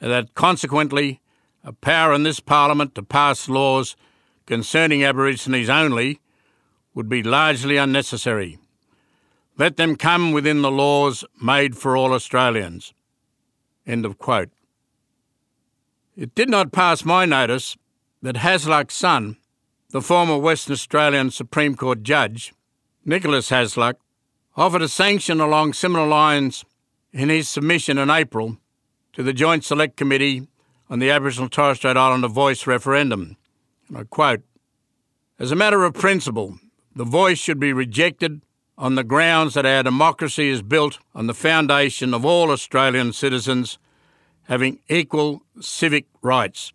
and 0.00 0.10
that 0.10 0.32
consequently 0.32 1.20
a 1.62 1.74
power 1.74 2.14
in 2.14 2.22
this 2.22 2.40
Parliament 2.40 2.94
to 2.94 3.02
pass 3.02 3.46
laws 3.46 3.94
concerning 4.46 5.04
Aborigines 5.04 5.68
only 5.68 6.20
would 6.94 7.10
be 7.10 7.22
largely 7.22 7.76
unnecessary. 7.76 8.56
Let 9.58 9.76
them 9.76 9.96
come 9.96 10.32
within 10.32 10.62
the 10.62 10.70
laws 10.70 11.24
made 11.42 11.76
for 11.76 11.96
all 11.96 12.12
Australians. 12.12 12.92
End 13.86 14.04
of 14.04 14.18
quote. 14.18 14.50
It 16.16 16.34
did 16.34 16.50
not 16.50 16.72
pass 16.72 17.04
my 17.04 17.24
notice 17.24 17.76
that 18.22 18.36
Hasluck's 18.36 18.94
son, 18.94 19.36
the 19.90 20.02
former 20.02 20.36
Western 20.36 20.72
Australian 20.72 21.30
Supreme 21.30 21.74
Court 21.74 22.02
judge, 22.02 22.52
Nicholas 23.04 23.50
Hasluck, 23.50 23.94
offered 24.56 24.82
a 24.82 24.88
sanction 24.88 25.40
along 25.40 25.72
similar 25.72 26.06
lines 26.06 26.64
in 27.12 27.28
his 27.28 27.48
submission 27.48 27.98
in 27.98 28.10
April 28.10 28.58
to 29.12 29.22
the 29.22 29.32
Joint 29.32 29.64
Select 29.64 29.96
Committee 29.96 30.48
on 30.90 30.98
the 30.98 31.10
Aboriginal 31.10 31.48
Torres 31.48 31.78
Strait 31.78 31.96
Islander 31.96 32.28
Voice 32.28 32.66
referendum. 32.66 33.36
And 33.88 33.98
I 33.98 34.04
quote 34.04 34.42
As 35.38 35.50
a 35.50 35.56
matter 35.56 35.84
of 35.84 35.94
principle, 35.94 36.58
the 36.94 37.04
voice 37.04 37.38
should 37.38 37.60
be 37.60 37.72
rejected 37.72 38.42
on 38.78 38.94
the 38.94 39.04
grounds 39.04 39.54
that 39.54 39.66
our 39.66 39.82
democracy 39.82 40.48
is 40.48 40.62
built 40.62 40.98
on 41.14 41.26
the 41.26 41.34
foundation 41.34 42.12
of 42.12 42.24
all 42.24 42.50
Australian 42.50 43.12
citizens 43.12 43.78
having 44.44 44.78
equal 44.88 45.42
civic 45.60 46.06
rights. 46.22 46.72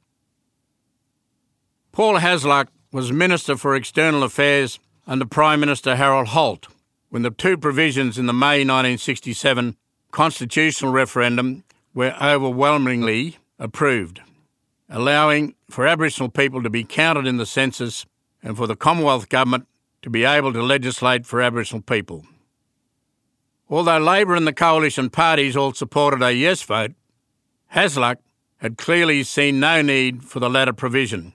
Paul 1.91 2.19
Hasluck 2.19 2.67
was 2.91 3.11
Minister 3.11 3.55
for 3.55 3.75
External 3.75 4.23
Affairs 4.23 4.79
under 5.07 5.25
Prime 5.25 5.59
Minister 5.59 5.95
Harold 5.95 6.29
Holt 6.29 6.67
when 7.09 7.21
the 7.21 7.31
two 7.31 7.57
provisions 7.57 8.17
in 8.17 8.25
the 8.25 8.33
May 8.33 8.59
1967 8.65 9.75
constitutional 10.11 10.91
referendum 10.91 11.63
were 11.93 12.15
overwhelmingly 12.21 13.37
approved, 13.59 14.21
allowing 14.89 15.55
for 15.69 15.85
Aboriginal 15.85 16.29
people 16.29 16.63
to 16.63 16.69
be 16.69 16.83
counted 16.83 17.27
in 17.27 17.37
the 17.37 17.45
census 17.45 18.05
and 18.41 18.57
for 18.57 18.67
the 18.67 18.75
Commonwealth 18.75 19.29
Government 19.29 19.67
to 20.01 20.09
be 20.09 20.25
able 20.25 20.53
to 20.53 20.63
legislate 20.63 21.25
for 21.25 21.41
Aboriginal 21.41 21.81
people. 21.81 22.25
Although 23.69 23.99
Labor 23.99 24.35
and 24.35 24.45
the 24.45 24.53
coalition 24.53 25.09
parties 25.09 25.55
all 25.55 25.73
supported 25.73 26.21
a 26.21 26.33
yes 26.33 26.61
vote, 26.61 26.91
Hasluck 27.73 28.17
had 28.57 28.77
clearly 28.77 29.23
seen 29.23 29.59
no 29.59 29.81
need 29.81 30.23
for 30.23 30.39
the 30.39 30.49
latter 30.49 30.73
provision. 30.73 31.33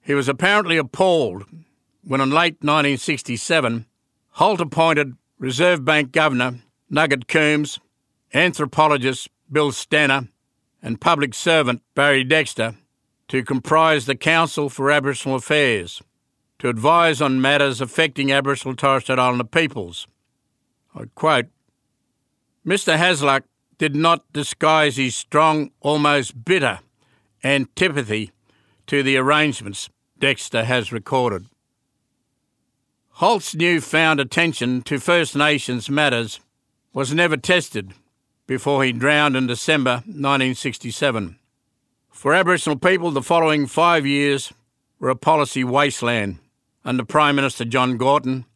He 0.00 0.14
was 0.14 0.28
apparently 0.28 0.76
appalled 0.76 1.44
when 2.02 2.20
in 2.20 2.30
late 2.30 2.54
1967 2.62 3.86
Holt 4.30 4.60
appointed 4.60 5.16
Reserve 5.38 5.84
Bank 5.84 6.12
Governor 6.12 6.60
Nugget 6.88 7.26
Coombs, 7.26 7.80
anthropologist 8.32 9.28
Bill 9.50 9.72
Stanner, 9.72 10.28
and 10.82 11.00
public 11.00 11.34
servant 11.34 11.82
Barry 11.94 12.22
Dexter 12.22 12.76
to 13.28 13.42
comprise 13.42 14.06
the 14.06 14.14
Council 14.14 14.68
for 14.68 14.90
Aboriginal 14.90 15.36
Affairs, 15.36 16.00
to 16.58 16.68
advise 16.68 17.20
on 17.20 17.40
matters 17.40 17.80
affecting 17.80 18.32
Aboriginal 18.32 18.70
and 18.70 18.78
Torres 18.78 19.02
Strait 19.04 19.18
Islander 19.18 19.44
peoples. 19.44 20.06
I 20.94 21.04
quote 21.14 21.46
Mr. 22.66 22.96
Hasluck 22.96 23.42
did 23.78 23.94
not 23.94 24.32
disguise 24.32 24.96
his 24.96 25.16
strong, 25.16 25.70
almost 25.80 26.44
bitter 26.44 26.80
antipathy 27.44 28.32
to 28.86 29.02
the 29.02 29.16
arrangements, 29.16 29.90
Dexter 30.18 30.64
has 30.64 30.92
recorded. 30.92 31.46
Holt's 33.10 33.54
newfound 33.54 34.20
attention 34.20 34.82
to 34.82 34.98
First 34.98 35.36
Nations 35.36 35.90
matters 35.90 36.40
was 36.92 37.12
never 37.12 37.36
tested 37.36 37.92
before 38.46 38.84
he 38.84 38.92
drowned 38.92 39.36
in 39.36 39.46
December 39.46 40.02
1967. 40.06 41.38
For 42.10 42.34
Aboriginal 42.34 42.78
people, 42.78 43.10
the 43.10 43.22
following 43.22 43.66
five 43.66 44.06
years 44.06 44.52
were 44.98 45.10
a 45.10 45.16
policy 45.16 45.64
wasteland 45.64 46.38
under 46.86 47.04
Prime 47.04 47.34
Minister 47.34 47.64
John 47.64 47.96
Gorton 47.96 48.46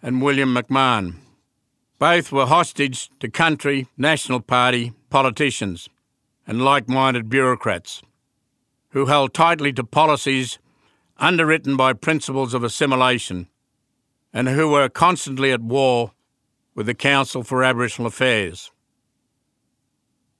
and 0.00 0.22
William 0.22 0.54
McMahon. 0.54 1.16
Both 1.98 2.30
were 2.30 2.46
hostage 2.46 3.10
to 3.18 3.28
country, 3.28 3.88
National 3.98 4.40
Party 4.40 4.92
politicians 5.10 5.88
and 6.46 6.64
like 6.64 6.88
minded 6.88 7.28
bureaucrats 7.28 8.00
who 8.90 9.06
held 9.06 9.34
tightly 9.34 9.72
to 9.72 9.82
policies 9.82 10.60
underwritten 11.18 11.76
by 11.76 11.92
principles 11.92 12.54
of 12.54 12.62
assimilation 12.62 13.48
and 14.32 14.48
who 14.48 14.68
were 14.68 14.88
constantly 14.88 15.50
at 15.50 15.60
war 15.60 16.12
with 16.76 16.86
the 16.86 16.94
Council 16.94 17.42
for 17.42 17.64
Aboriginal 17.64 18.06
Affairs. 18.06 18.70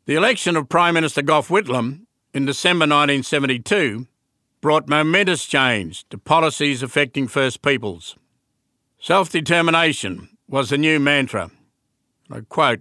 The 0.06 0.14
election 0.14 0.56
of 0.56 0.68
Prime 0.68 0.94
Minister 0.94 1.20
Gough 1.20 1.48
Whitlam 1.48 2.06
in 2.32 2.46
December 2.46 2.84
1972 2.84 4.06
brought 4.60 4.88
momentous 4.88 5.46
change 5.46 6.06
to 6.10 6.18
policies 6.18 6.82
affecting 6.82 7.26
First 7.26 7.62
Peoples. 7.62 8.16
Self 9.00 9.30
determination 9.30 10.36
was 10.48 10.68
the 10.68 10.78
new 10.78 11.00
mantra. 11.00 11.50
I 12.30 12.40
quote 12.48 12.80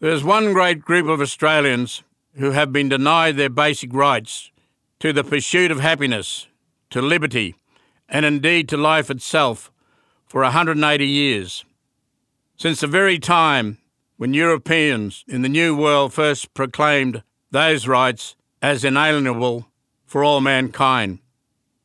There's 0.00 0.22
one 0.22 0.52
great 0.52 0.80
group 0.80 1.08
of 1.08 1.20
Australians 1.20 2.02
who 2.36 2.52
have 2.52 2.72
been 2.72 2.88
denied 2.88 3.36
their 3.36 3.50
basic 3.50 3.92
rights 3.92 4.50
to 5.00 5.12
the 5.12 5.24
pursuit 5.24 5.70
of 5.70 5.80
happiness, 5.80 6.46
to 6.90 7.02
liberty, 7.02 7.56
and 8.08 8.24
indeed 8.24 8.68
to 8.68 8.76
life 8.76 9.10
itself 9.10 9.72
for 10.26 10.42
180 10.42 11.06
years. 11.06 11.64
Since 12.56 12.80
the 12.80 12.86
very 12.86 13.18
time 13.18 13.78
when 14.16 14.32
Europeans 14.32 15.24
in 15.26 15.42
the 15.42 15.48
New 15.48 15.76
World 15.76 16.14
first 16.14 16.54
proclaimed 16.54 17.24
those 17.50 17.88
rights 17.88 18.36
as 18.62 18.84
inalienable 18.84 19.66
for 20.12 20.22
all 20.22 20.42
mankind, 20.42 21.20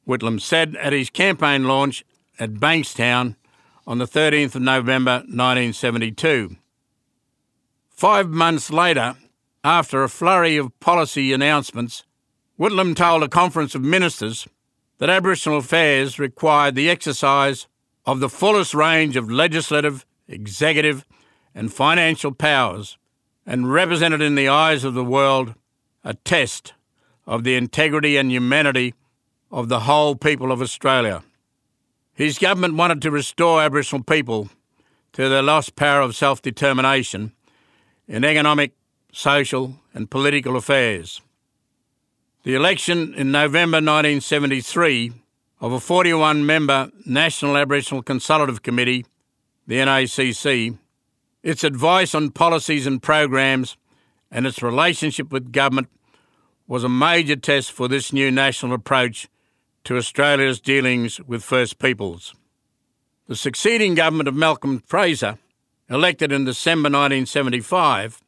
Whitlam 0.06 0.42
said 0.42 0.76
at 0.76 0.92
his 0.92 1.10
campaign 1.10 1.64
launch 1.64 2.04
at 2.38 2.56
Bankstown 2.56 3.38
on 3.88 4.00
the 4.00 4.06
13th 4.06 4.54
of 4.56 4.62
November 4.62 5.20
1972. 5.20 6.58
Five 7.90 8.28
months 8.28 8.70
later, 8.70 9.16
after 9.64 10.04
a 10.04 10.10
flurry 10.10 10.58
of 10.58 10.78
policy 10.82 11.32
announcements, 11.32 12.04
Whitlam 12.60 12.98
told 12.98 13.24
a 13.24 13.30
conference 13.30 13.76
of 13.76 13.82
ministers 13.82 14.46
that 14.98 15.10
Aboriginal 15.10 15.60
affairs 15.60 16.20
required 16.20 16.76
the 16.76 16.90
exercise 16.90 17.68
of 18.06 18.20
the 18.20 18.28
fullest 18.28 18.74
range 18.74 19.16
of 19.16 19.32
legislative, 19.32 20.06
executive, 20.28 21.06
and 21.56 21.72
financial 21.72 22.34
powers 22.34 22.98
and 23.46 23.72
represented 23.72 24.22
in 24.22 24.36
the 24.36 24.50
eyes 24.50 24.84
of 24.84 24.96
the 24.96 25.06
world 25.06 25.56
a 26.04 26.14
test 26.14 26.74
of 27.28 27.44
the 27.44 27.56
integrity 27.56 28.18
and 28.18 28.32
humanity 28.32 28.94
of 29.52 29.70
the 29.70 29.82
whole 29.82 30.16
people 30.16 30.52
of 30.52 30.62
Australia. 30.62 31.24
His 32.14 32.40
government 32.40 32.76
wanted 32.76 33.02
to 33.04 33.12
restore 33.12 33.62
Aboriginal 33.62 34.04
people 34.04 34.50
to 35.14 35.30
their 35.30 35.44
lost 35.44 35.76
power 35.76 36.02
of 36.02 36.16
self 36.16 36.42
determination 36.42 37.34
in 38.08 38.24
economic, 38.24 38.72
social, 39.12 39.76
and 39.94 40.10
political 40.10 40.56
affairs. 40.56 41.22
The 42.44 42.56
election 42.56 43.14
in 43.14 43.32
November 43.32 43.78
1973 43.78 45.12
of 45.60 45.74
a 45.74 45.80
41 45.80 46.46
member 46.46 46.92
National 47.06 47.58
Aboriginal 47.58 48.02
Consultative 48.02 48.64
Committee, 48.64 49.06
the 49.66 49.76
NACC, 49.76 50.78
its 51.44 51.64
advice 51.64 52.16
on 52.16 52.32
policies 52.32 52.88
and 52.88 53.02
programs, 53.04 53.76
and 54.32 54.48
its 54.48 54.64
relationship 54.64 55.32
with 55.32 55.52
government 55.52 55.90
was 56.68 56.84
a 56.84 56.90
major 56.90 57.36
test 57.36 57.72
for 57.72 57.88
this 57.88 58.12
new 58.12 58.30
national 58.30 58.74
approach 58.74 59.30
to 59.86 59.96
Australia's 59.96 60.60
dealings 60.60 61.22
with 61.22 61.44
First 61.44 61.80
Peoples. 61.80 62.36
The 63.28 63.38
succeeding 63.38 63.96
government 63.96 64.28
of 64.28 64.36
Malcolm 64.36 64.84
Fraser, 64.86 65.38
elected 65.90 66.32
in 66.32 66.44
December 66.44 66.88
1975, 66.88 68.22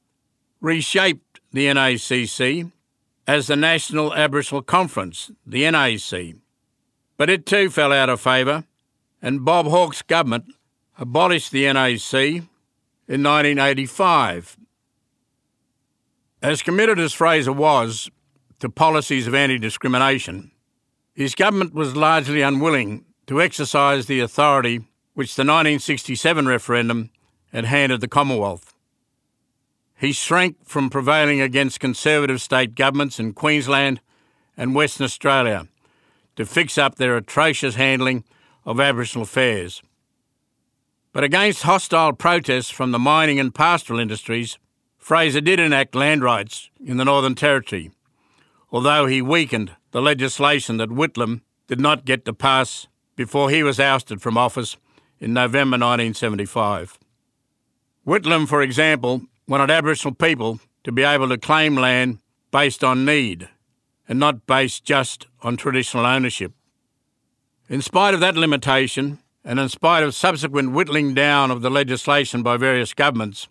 reshaped 0.61 1.41
the 1.51 1.65
NACC 1.65 2.71
as 3.27 3.47
the 3.47 3.55
National 3.55 4.13
Aboriginal 4.13 4.61
Conference, 4.61 5.31
the 5.45 5.69
NAC. 5.69 6.35
But 7.17 7.29
it 7.29 7.45
too 7.45 7.69
fell 7.69 7.91
out 7.91 8.09
of 8.09 8.21
favour, 8.21 8.63
and 9.21 9.43
Bob 9.43 9.67
Hawke's 9.67 10.01
government 10.01 10.45
abolished 10.97 11.51
the 11.51 11.71
NAC 11.71 12.13
in 12.13 13.23
1985. 13.23 14.57
As 16.41 16.61
committed 16.61 16.99
as 16.99 17.11
Fraser 17.11 17.51
was 17.51 18.09
to 18.59 18.69
policies 18.69 19.27
of 19.27 19.33
anti 19.33 19.57
discrimination, 19.57 20.51
his 21.13 21.35
government 21.35 21.73
was 21.73 21.95
largely 21.95 22.41
unwilling 22.41 23.05
to 23.27 23.41
exercise 23.41 24.05
the 24.05 24.19
authority 24.19 24.77
which 25.13 25.35
the 25.35 25.41
1967 25.41 26.47
referendum 26.47 27.09
had 27.51 27.65
handed 27.65 28.01
the 28.01 28.07
Commonwealth. 28.07 28.73
He 29.99 30.13
shrank 30.13 30.57
from 30.63 30.89
prevailing 30.89 31.41
against 31.41 31.79
Conservative 31.81 32.41
state 32.41 32.75
governments 32.75 33.19
in 33.19 33.33
Queensland 33.33 33.99
and 34.55 34.73
Western 34.73 35.03
Australia 35.03 35.67
to 36.37 36.45
fix 36.45 36.77
up 36.77 36.95
their 36.95 37.17
atrocious 37.17 37.75
handling 37.75 38.23
of 38.65 38.79
Aboriginal 38.79 39.23
affairs. 39.23 39.81
But 41.11 41.23
against 41.23 41.63
hostile 41.63 42.13
protests 42.13 42.69
from 42.69 42.91
the 42.91 42.99
mining 42.99 43.39
and 43.39 43.53
pastoral 43.53 43.99
industries, 43.99 44.57
Fraser 44.97 45.41
did 45.41 45.59
enact 45.59 45.95
land 45.95 46.23
rights 46.23 46.69
in 46.85 46.97
the 46.97 47.05
Northern 47.05 47.35
Territory, 47.35 47.91
although 48.71 49.05
he 49.05 49.21
weakened 49.21 49.71
the 49.91 50.01
legislation 50.01 50.77
that 50.77 50.89
Whitlam 50.89 51.41
did 51.67 51.79
not 51.79 52.05
get 52.05 52.25
to 52.25 52.33
pass 52.33 52.87
before 53.15 53.49
he 53.49 53.63
was 53.63 53.79
ousted 53.79 54.21
from 54.21 54.37
office 54.37 54.77
in 55.19 55.33
November 55.33 55.75
1975. 55.75 56.97
Whitlam, 58.07 58.47
for 58.47 58.61
example, 58.61 59.21
wanted 59.47 59.69
Aboriginal 59.69 60.13
people 60.13 60.59
to 60.83 60.91
be 60.91 61.03
able 61.03 61.29
to 61.29 61.37
claim 61.37 61.75
land 61.75 62.19
based 62.51 62.83
on 62.83 63.05
need 63.05 63.49
and 64.07 64.19
not 64.19 64.47
based 64.47 64.83
just 64.83 65.27
on 65.41 65.57
traditional 65.57 66.05
ownership. 66.05 66.53
In 67.67 67.81
spite 67.81 68.13
of 68.13 68.19
that 68.21 68.35
limitation, 68.35 69.19
and 69.43 69.59
in 69.59 69.69
spite 69.69 70.03
of 70.03 70.15
subsequent 70.15 70.71
whittling 70.71 71.13
down 71.13 71.51
of 71.51 71.61
the 71.61 71.69
legislation 71.69 72.43
by 72.43 72.57
various 72.57 72.93
governments, 72.93 73.47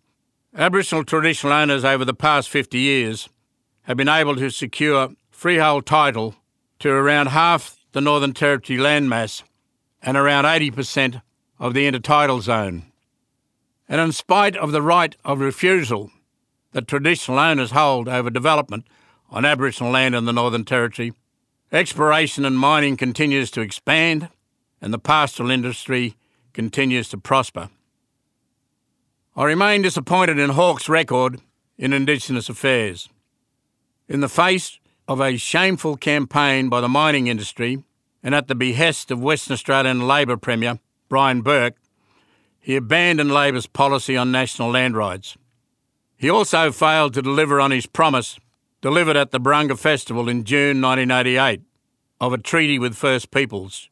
Aboriginal 0.56 1.04
traditional 1.04 1.52
owners 1.52 1.84
over 1.84 2.04
the 2.04 2.14
past 2.14 2.48
50 2.48 2.78
years 2.78 3.28
have 3.88 3.96
been 3.96 4.08
able 4.08 4.36
to 4.36 4.50
secure 4.50 5.08
freehold 5.30 5.86
title 5.86 6.34
to 6.78 6.90
around 6.90 7.28
half 7.28 7.78
the 7.92 8.02
Northern 8.02 8.34
Territory 8.34 8.78
landmass 8.78 9.42
and 10.02 10.14
around 10.14 10.44
80% 10.44 11.22
of 11.58 11.72
the 11.72 11.90
intertidal 11.90 12.42
zone. 12.42 12.84
And 13.88 13.98
in 13.98 14.12
spite 14.12 14.56
of 14.56 14.72
the 14.72 14.82
right 14.82 15.16
of 15.24 15.40
refusal 15.40 16.10
that 16.72 16.86
traditional 16.86 17.38
owners 17.38 17.70
hold 17.70 18.10
over 18.10 18.28
development 18.28 18.86
on 19.30 19.46
Aboriginal 19.46 19.90
land 19.90 20.14
in 20.14 20.26
the 20.26 20.34
Northern 20.34 20.66
Territory, 20.66 21.14
exploration 21.72 22.44
and 22.44 22.58
mining 22.58 22.98
continues 22.98 23.50
to 23.52 23.62
expand 23.62 24.28
and 24.82 24.92
the 24.92 24.98
pastoral 24.98 25.50
industry 25.50 26.14
continues 26.52 27.08
to 27.08 27.16
prosper. 27.16 27.70
I 29.34 29.44
remain 29.44 29.80
disappointed 29.80 30.38
in 30.38 30.50
Hawke's 30.50 30.90
record 30.90 31.40
in 31.78 31.94
Indigenous 31.94 32.50
affairs. 32.50 33.08
In 34.08 34.20
the 34.20 34.28
face 34.28 34.78
of 35.06 35.20
a 35.20 35.36
shameful 35.36 35.96
campaign 35.96 36.68
by 36.68 36.80
the 36.80 36.88
mining 36.88 37.26
industry 37.26 37.82
and 38.22 38.34
at 38.34 38.48
the 38.48 38.54
behest 38.54 39.10
of 39.10 39.20
Western 39.20 39.54
Australian 39.54 40.06
Labor 40.06 40.36
Premier 40.36 40.80
Brian 41.08 41.42
Burke, 41.42 41.76
he 42.60 42.76
abandoned 42.76 43.32
Labor's 43.32 43.66
policy 43.66 44.16
on 44.16 44.32
national 44.32 44.70
land 44.70 44.96
rights. 44.96 45.36
He 46.16 46.28
also 46.28 46.72
failed 46.72 47.14
to 47.14 47.22
deliver 47.22 47.60
on 47.60 47.70
his 47.70 47.86
promise, 47.86 48.38
delivered 48.80 49.16
at 49.16 49.30
the 49.30 49.40
Barunga 49.40 49.78
Festival 49.78 50.28
in 50.28 50.44
June 50.44 50.80
1988, 50.80 51.62
of 52.20 52.32
a 52.32 52.38
treaty 52.38 52.78
with 52.78 52.96
First 52.96 53.30
Peoples 53.30 53.88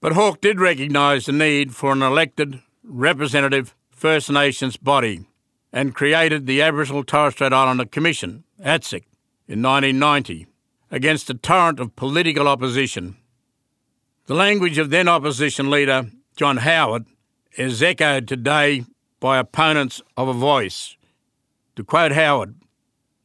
but 0.00 0.12
Hawke 0.12 0.40
did 0.40 0.60
recognise 0.60 1.26
the 1.26 1.32
need 1.32 1.74
for 1.74 1.92
an 1.92 2.02
elected, 2.02 2.62
representative 2.84 3.74
First 3.90 4.30
Nations 4.30 4.76
body 4.76 5.26
and 5.72 5.94
created 5.94 6.46
the 6.46 6.62
Aboriginal 6.62 7.02
Torres 7.02 7.34
Strait 7.34 7.52
Islander 7.52 7.84
Commission, 7.84 8.44
ATSIC, 8.64 9.04
in 9.48 9.62
1990, 9.62 10.46
against 10.90 11.30
a 11.30 11.34
torrent 11.34 11.80
of 11.80 11.96
political 11.96 12.46
opposition. 12.46 13.16
The 14.26 14.34
language 14.34 14.76
of 14.76 14.90
then 14.90 15.08
opposition 15.08 15.70
leader 15.70 16.10
John 16.36 16.58
Howard 16.58 17.06
is 17.56 17.82
echoed 17.82 18.28
today 18.28 18.84
by 19.20 19.38
opponents 19.38 20.02
of 20.16 20.28
a 20.28 20.34
voice. 20.34 20.96
To 21.76 21.82
quote 21.82 22.12
Howard, 22.12 22.56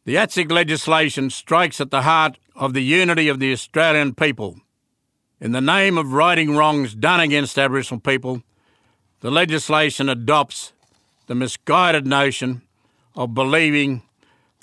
the 0.05 0.15
ATSIC 0.15 0.49
legislation 0.49 1.29
strikes 1.29 1.81
at 1.81 1.91
the 1.91 2.03
heart 2.03 2.37
of 2.55 2.73
the 2.73 2.83
unity 2.83 3.27
of 3.27 3.39
the 3.39 3.51
Australian 3.51 4.15
people. 4.15 4.59
In 5.41 5.51
the 5.51 5.61
name 5.61 5.97
of 5.97 6.13
righting 6.13 6.55
wrongs 6.55 6.95
done 6.95 7.19
against 7.19 7.59
Aboriginal 7.59 7.99
people, 7.99 8.43
the 9.19 9.31
legislation 9.31 10.09
adopts 10.09 10.73
the 11.27 11.35
misguided 11.35 12.07
notion 12.07 12.61
of 13.15 13.33
believing 13.33 14.03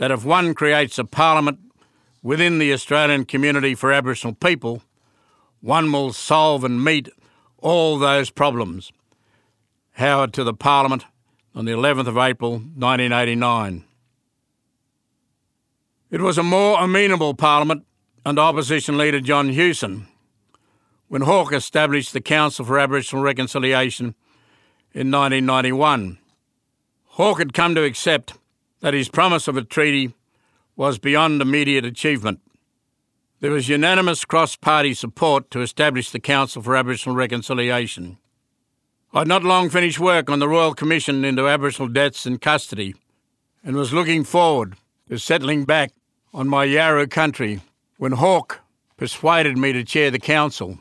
that 0.01 0.11
if 0.11 0.25
one 0.25 0.55
creates 0.55 0.99
a 0.99 1.05
parliament 1.05 1.59
within 2.23 2.59
the 2.59 2.73
Australian 2.73 3.27
community 3.27 3.75
for 3.75 3.93
Aboriginal 3.93 4.35
people, 4.35 4.83
one 5.61 5.93
will 5.93 6.11
solve 6.15 6.65
and 6.65 6.83
meet 6.83 7.11
all 7.59 7.99
those 7.99 8.31
problems. 8.31 8.91
Howard 9.93 10.33
to 10.33 10.43
the 10.43 10.55
Parliament 10.55 11.05
on 11.55 11.67
the 11.67 11.73
11th 11.73 12.07
of 12.07 12.17
April 12.17 12.53
1989. 12.53 13.85
It 16.11 16.23
was 16.23 16.39
a 16.39 16.43
more 16.43 16.83
amenable 16.83 17.35
Parliament 17.35 17.85
under 18.25 18.41
opposition 18.41 18.97
leader 18.97 19.21
John 19.21 19.51
Hewson 19.51 20.07
when 21.09 21.23
Hawke 21.23 21.53
established 21.53 22.15
the 22.15 22.23
Council 22.23 22.65
for 22.65 22.79
Aboriginal 22.79 23.23
Reconciliation 23.23 24.15
in 24.95 25.11
1991. 25.11 26.17
Hawke 27.05 27.39
had 27.39 27.53
come 27.53 27.75
to 27.75 27.85
accept 27.85 28.33
that 28.81 28.95
his 28.95 29.09
promise 29.09 29.49
of 29.49 29.57
a 29.57 29.63
treaty 29.63 30.13
was 30.77 30.99
beyond 30.99 31.43
immediate 31.43 31.85
achievement. 31.85 32.41
There 33.41 33.51
was 33.51 33.69
unanimous 33.69 34.25
cross 34.25 34.57
party 34.57 34.93
support 34.95 35.51
to 35.51 35.63
establish 35.63 36.11
the 36.11 36.21
Council 36.21 36.63
for 36.63 36.77
Aboriginal 36.77 37.17
Reconciliation. 37.17 38.19
I'd 39.13 39.29
not 39.29 39.43
long 39.43 39.71
finished 39.71 39.99
work 39.99 40.31
on 40.31 40.39
the 40.39 40.49
Royal 40.49 40.75
Commission 40.75 41.25
into 41.25 41.49
Aboriginal 41.49 41.89
Deaths 41.89 42.27
in 42.27 42.39
Custody 42.39 42.95
and 43.65 43.77
was 43.77 43.93
looking 43.93 44.25
forward 44.25 44.77
to 45.09 45.19
settling 45.19 45.65
back 45.65 45.93
on 46.33 46.49
my 46.49 46.67
Yawuru 46.67 47.11
country 47.11 47.61
when 47.99 48.13
Hawke 48.13 48.61
persuaded 48.97 49.57
me 49.59 49.73
to 49.73 49.85
chair 49.85 50.11
the 50.11 50.19
council. 50.19 50.79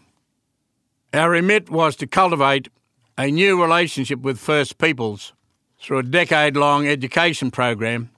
Our 1.13 1.31
remit 1.31 1.69
was 1.69 1.95
to 1.97 2.07
cultivate 2.07 2.69
a 3.17 3.31
new 3.31 3.61
relationship 3.61 4.19
with 4.19 4.39
First 4.39 4.77
Peoples 4.77 5.33
through 5.81 5.99
a 5.99 6.03
decade 6.03 6.55
long 6.55 6.87
education 6.87 7.51
program, 7.51 8.09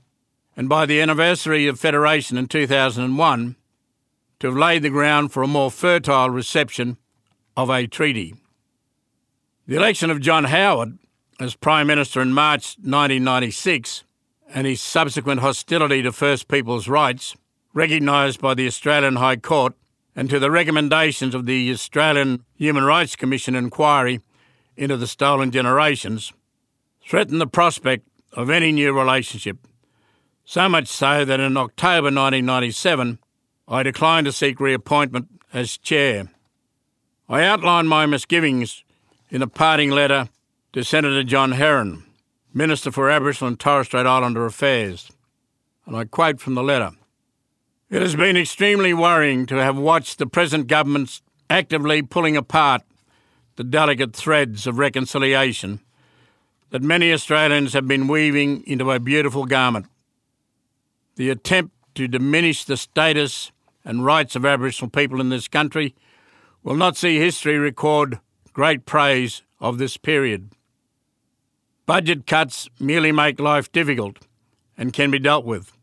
and 0.55 0.67
by 0.67 0.85
the 0.85 0.99
anniversary 0.99 1.67
of 1.67 1.79
Federation 1.79 2.37
in 2.37 2.47
2001, 2.47 3.55
to 4.39 4.47
have 4.47 4.57
laid 4.57 4.81
the 4.81 4.89
ground 4.89 5.31
for 5.31 5.43
a 5.43 5.47
more 5.47 5.69
fertile 5.69 6.29
reception 6.29 6.97
of 7.55 7.69
a 7.69 7.87
treaty. 7.87 8.35
The 9.67 9.75
election 9.75 10.09
of 10.09 10.19
John 10.19 10.45
Howard 10.45 10.97
as 11.39 11.55
Prime 11.55 11.87
Minister 11.87 12.21
in 12.21 12.33
March 12.33 12.75
1996 12.77 14.03
and 14.53 14.67
his 14.67 14.81
subsequent 14.81 15.41
hostility 15.41 16.01
to 16.01 16.11
First 16.11 16.47
Peoples' 16.47 16.87
rights, 16.87 17.35
recognised 17.73 18.41
by 18.41 18.53
the 18.53 18.67
Australian 18.67 19.15
High 19.15 19.37
Court, 19.37 19.73
and 20.15 20.29
to 20.29 20.39
the 20.39 20.51
recommendations 20.51 21.33
of 21.33 21.45
the 21.45 21.71
Australian 21.71 22.43
Human 22.55 22.83
Rights 22.83 23.15
Commission 23.15 23.55
inquiry 23.55 24.19
into 24.75 24.97
the 24.97 25.07
stolen 25.07 25.51
generations, 25.51 26.33
threatened 27.11 27.41
the 27.41 27.45
prospect 27.45 28.07
of 28.31 28.49
any 28.49 28.71
new 28.71 28.97
relationship. 28.97 29.57
So 30.45 30.69
much 30.69 30.87
so 30.87 31.25
that 31.25 31.41
in 31.41 31.57
October 31.57 32.05
1997, 32.05 33.19
I 33.67 33.83
declined 33.83 34.27
to 34.27 34.31
seek 34.31 34.61
reappointment 34.61 35.27
as 35.51 35.77
chair. 35.77 36.29
I 37.27 37.43
outlined 37.43 37.89
my 37.89 38.05
misgivings 38.05 38.85
in 39.29 39.41
a 39.41 39.47
parting 39.47 39.89
letter 39.89 40.29
to 40.71 40.85
Senator 40.85 41.21
John 41.23 41.51
Herron, 41.51 42.05
Minister 42.53 42.93
for 42.93 43.09
Aboriginal 43.09 43.49
and 43.49 43.59
Torres 43.59 43.87
Strait 43.87 44.05
Islander 44.05 44.45
Affairs. 44.45 45.11
And 45.85 45.97
I 45.97 46.05
quote 46.05 46.39
from 46.39 46.55
the 46.55 46.63
letter 46.63 46.91
It 47.89 48.01
has 48.01 48.15
been 48.15 48.37
extremely 48.37 48.93
worrying 48.93 49.45
to 49.47 49.55
have 49.55 49.77
watched 49.77 50.17
the 50.17 50.27
present 50.27 50.67
governments 50.67 51.21
actively 51.49 52.03
pulling 52.03 52.37
apart 52.37 52.83
the 53.57 53.65
delicate 53.65 54.15
threads 54.15 54.65
of 54.65 54.77
reconciliation 54.77 55.81
that 56.71 56.81
many 56.81 57.13
Australians 57.13 57.73
have 57.73 57.87
been 57.87 58.07
weaving 58.07 58.63
into 58.65 58.91
a 58.91 58.99
beautiful 58.99 59.45
garment. 59.45 59.85
The 61.15 61.29
attempt 61.29 61.75
to 61.95 62.07
diminish 62.07 62.63
the 62.63 62.77
status 62.77 63.51
and 63.83 64.05
rights 64.05 64.35
of 64.35 64.45
Aboriginal 64.45 64.89
people 64.89 65.19
in 65.19 65.29
this 65.29 65.47
country 65.47 65.93
will 66.63 66.75
not 66.75 66.95
see 66.95 67.17
history 67.17 67.57
record 67.57 68.19
great 68.53 68.85
praise 68.85 69.41
of 69.59 69.77
this 69.77 69.97
period. 69.97 70.49
Budget 71.85 72.25
cuts 72.25 72.69
merely 72.79 73.11
make 73.11 73.39
life 73.39 73.71
difficult 73.71 74.19
and 74.77 74.93
can 74.93 75.11
be 75.11 75.19
dealt 75.19 75.45
with. 75.45 75.73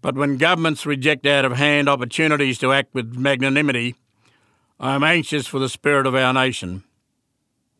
But 0.00 0.14
when 0.14 0.38
governments 0.38 0.86
reject 0.86 1.26
out 1.26 1.44
of 1.44 1.52
hand 1.52 1.88
opportunities 1.88 2.58
to 2.58 2.72
act 2.72 2.94
with 2.94 3.14
magnanimity, 3.14 3.94
I 4.80 4.94
am 4.94 5.04
anxious 5.04 5.46
for 5.46 5.58
the 5.58 5.68
spirit 5.68 6.06
of 6.06 6.14
our 6.14 6.32
nation. 6.32 6.84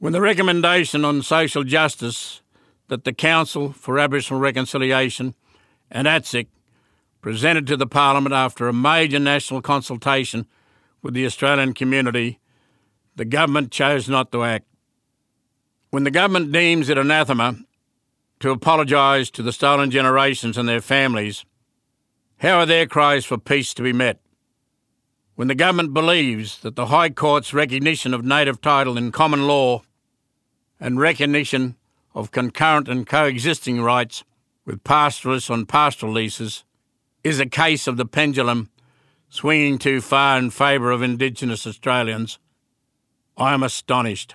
When 0.04 0.12
the 0.12 0.20
recommendation 0.20 1.02
on 1.02 1.22
social 1.22 1.64
justice 1.64 2.42
that 2.88 3.04
the 3.04 3.14
Council 3.14 3.72
for 3.72 3.98
Aboriginal 3.98 4.38
Reconciliation 4.38 5.34
and 5.90 6.06
ATSIC 6.06 6.48
presented 7.22 7.66
to 7.68 7.76
the 7.78 7.86
Parliament 7.86 8.34
after 8.34 8.68
a 8.68 8.72
major 8.74 9.18
national 9.18 9.62
consultation 9.62 10.46
with 11.00 11.14
the 11.14 11.24
Australian 11.24 11.72
community, 11.72 12.38
the 13.16 13.24
government 13.24 13.72
chose 13.72 14.06
not 14.06 14.30
to 14.32 14.44
act. 14.44 14.66
When 15.88 16.04
the 16.04 16.10
government 16.10 16.52
deems 16.52 16.90
it 16.90 16.98
anathema 16.98 17.56
to 18.40 18.50
apologise 18.50 19.30
to 19.30 19.42
the 19.42 19.54
stolen 19.54 19.90
generations 19.90 20.58
and 20.58 20.68
their 20.68 20.82
families, 20.82 21.46
how 22.40 22.58
are 22.58 22.66
their 22.66 22.84
cries 22.84 23.24
for 23.24 23.38
peace 23.38 23.72
to 23.72 23.82
be 23.82 23.94
met? 23.94 24.20
When 25.34 25.48
the 25.48 25.54
government 25.54 25.94
believes 25.94 26.58
that 26.58 26.76
the 26.76 26.88
High 26.88 27.08
Court's 27.08 27.54
recognition 27.54 28.12
of 28.12 28.22
native 28.22 28.60
title 28.60 28.98
in 28.98 29.10
common 29.10 29.46
law 29.46 29.80
and 30.85 31.01
recognition 31.01 31.77
of 32.14 32.31
concurrent 32.31 32.90
and 32.90 33.07
coexisting 33.07 33.81
rights 33.81 34.23
with 34.66 34.85
pastoralists 34.85 35.49
on 35.49 35.64
pastoral 35.64 36.12
leases 36.12 36.62
is 37.25 37.40
a 37.40 37.47
case 37.47 37.87
of 37.87 37.97
the 37.97 38.05
pendulum 38.05 38.68
swinging 39.31 39.79
too 39.79 40.03
far 40.03 40.37
in 40.37 40.51
favour 40.51 40.90
of 40.90 41.01
Indigenous 41.01 41.66
Australians, 41.66 42.38
I 43.38 43.55
am 43.55 43.62
astonished. 43.62 44.35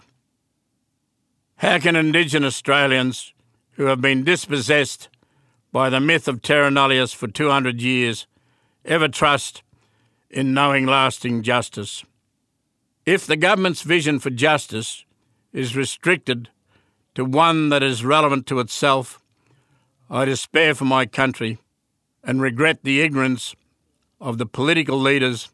How 1.57 1.77
can 1.77 1.95
Indigenous 1.95 2.55
Australians 2.55 3.31
who 3.73 3.83
have 3.83 4.01
been 4.01 4.23
dispossessed 4.23 5.07
by 5.71 5.91
the 5.91 5.99
myth 5.99 6.27
of 6.27 6.41
terra 6.41 6.71
nullius 6.71 7.13
for 7.13 7.27
200 7.27 7.79
years 7.79 8.25
ever 8.83 9.07
trust 9.07 9.61
in 10.31 10.55
knowing 10.55 10.87
lasting 10.87 11.43
justice? 11.43 12.03
If 13.05 13.27
the 13.27 13.37
government's 13.37 13.83
vision 13.83 14.17
for 14.17 14.31
justice 14.31 15.05
is 15.53 15.75
restricted 15.75 16.49
to 17.15 17.25
one 17.25 17.69
that 17.69 17.83
is 17.83 18.05
relevant 18.05 18.45
to 18.47 18.59
itself, 18.59 19.19
I 20.09 20.25
despair 20.25 20.75
for 20.75 20.85
my 20.85 21.05
country 21.05 21.57
and 22.23 22.41
regret 22.41 22.79
the 22.83 23.01
ignorance 23.01 23.55
of 24.19 24.37
the 24.37 24.45
political 24.45 24.99
leaders 24.99 25.49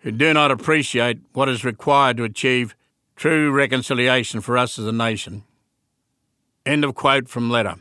who 0.00 0.10
do 0.10 0.32
not 0.32 0.50
appreciate 0.50 1.18
what 1.32 1.48
is 1.48 1.64
required 1.64 2.16
to 2.16 2.24
achieve 2.24 2.74
true 3.16 3.50
reconciliation 3.50 4.40
for 4.40 4.56
us 4.56 4.78
as 4.78 4.86
a 4.86 4.92
nation. 4.92 5.44
End 6.64 6.84
of 6.84 6.94
quote 6.94 7.28
from 7.28 7.50
letter. 7.50 7.76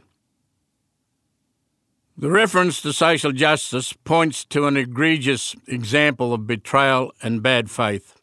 The 2.17 2.29
reference 2.29 2.81
to 2.81 2.91
social 2.91 3.31
justice 3.31 3.93
points 3.93 4.43
to 4.45 4.67
an 4.67 4.75
egregious 4.75 5.55
example 5.67 6.33
of 6.33 6.45
betrayal 6.45 7.13
and 7.23 7.41
bad 7.41 7.71
faith. 7.71 8.18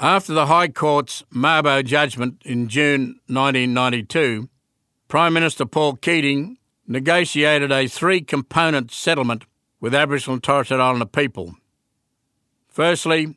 After 0.00 0.32
the 0.32 0.46
High 0.46 0.68
Court's 0.68 1.24
Mabo 1.34 1.84
judgment 1.84 2.40
in 2.44 2.68
June 2.68 3.18
1992, 3.26 4.48
Prime 5.08 5.32
Minister 5.32 5.66
Paul 5.66 5.96
Keating 5.96 6.56
negotiated 6.86 7.72
a 7.72 7.88
three 7.88 8.20
component 8.20 8.92
settlement 8.92 9.44
with 9.80 9.96
Aboriginal 9.96 10.34
and 10.34 10.42
Torres 10.44 10.68
Strait 10.68 10.78
Islander 10.78 11.04
people. 11.04 11.56
Firstly, 12.68 13.36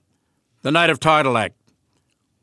the 0.61 0.71
Native 0.71 0.99
Title 0.99 1.35
Act, 1.35 1.55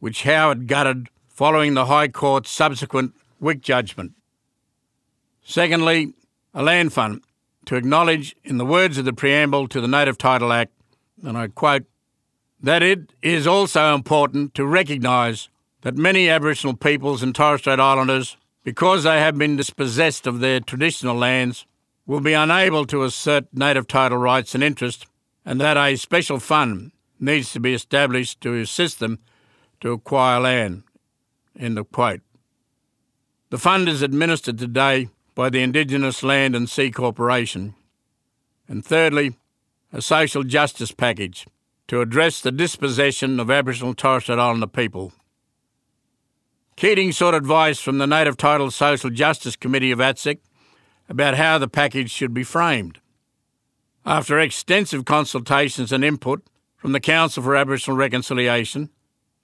which 0.00 0.24
Howard 0.24 0.66
gutted 0.66 1.11
following 1.28 1.74
the 1.74 1.87
High 1.87 2.09
Court's 2.09 2.50
subsequent 2.50 3.14
Wik 3.38 3.61
judgment. 3.61 4.14
Secondly, 5.44 6.12
a 6.52 6.64
land 6.64 6.92
fund 6.92 7.22
to 7.66 7.76
acknowledge, 7.76 8.35
in 8.42 8.59
the 8.59 8.66
words 8.66 8.98
of 8.98 9.04
the 9.04 9.12
preamble 9.12 9.68
to 9.68 9.81
the 9.81 9.87
Native 9.87 10.18
Title 10.18 10.52
Act, 10.52 10.72
and 11.22 11.38
I 11.38 11.46
quote, 11.46 11.85
that 12.61 12.83
it 12.83 13.12
is 13.23 13.47
also 13.47 13.94
important 13.94 14.55
to 14.55 14.66
recognise 14.66 15.49
that 15.83 15.97
many 15.97 16.29
Aboriginal 16.29 16.77
peoples 16.77 17.23
and 17.23 17.35
Torres 17.35 17.61
Strait 17.61 17.79
Islanders 17.79 18.37
because 18.68 19.03
they 19.03 19.18
have 19.18 19.38
been 19.38 19.57
dispossessed 19.57 20.27
of 20.27 20.40
their 20.40 20.61
traditional 20.61 21.16
lands, 21.16 21.64
will 22.07 22.21
be 22.21 22.35
unable 22.35 22.85
to 22.85 23.03
assert 23.03 23.47
native 23.51 23.87
title 23.87 24.18
rights 24.18 24.55
and 24.55 24.62
interest 24.62 25.07
and 25.42 25.59
that 25.59 25.79
a 25.79 25.97
special 25.97 26.38
fund 26.38 26.92
needs 27.18 27.51
to 27.51 27.61
be 27.61 27.73
established 27.73 28.42
to 28.42 28.55
assist 28.55 29.01
them 29.01 29.18
to 29.81 29.92
acquire 29.92 30.38
land. 30.40 30.83
End 31.59 31.79
of 31.79 31.90
quote. 31.90 32.21
The 33.49 33.57
fund 33.57 33.88
is 33.88 34.03
administered 34.03 34.59
today 34.59 35.09
by 35.35 35.49
the 35.49 35.62
Indigenous 35.62 36.23
Land 36.23 36.55
and 36.55 36.68
Sea 36.68 36.90
Corporation. 36.90 37.75
And 38.68 38.85
thirdly, 38.85 39.38
a 39.94 40.03
social 40.03 40.44
justice 40.44 40.92
package 40.92 41.47
to 41.88 42.01
address 42.03 42.40
the 42.40 42.53
dispossession 42.53 43.40
of 43.40 43.51
Aboriginal 43.51 43.94
Torres 43.94 44.24
Strait 44.24 44.38
Islander 44.38 44.66
people. 44.66 45.12
Keating 46.77 47.11
sought 47.11 47.35
advice 47.35 47.81
from 47.81 47.98
the 47.98 48.07
Native 48.07 48.37
Title 48.37 48.70
Social 48.70 49.11
Justice 49.11 49.57
Committee 49.57 49.90
of 49.90 49.98
ATSIC 49.98 50.38
about 51.09 51.35
how 51.35 51.59
the 51.59 51.66
package 51.66 52.11
should 52.11 52.33
be 52.33 52.44
framed. 52.44 53.01
After 54.05 54.38
extensive 54.38 55.05
consultations 55.05 55.90
and 55.90 56.05
input 56.05 56.42
from 56.77 56.92
the 56.92 57.01
Council 57.01 57.42
for 57.42 57.57
Aboriginal 57.57 57.96
Reconciliation, 57.96 58.90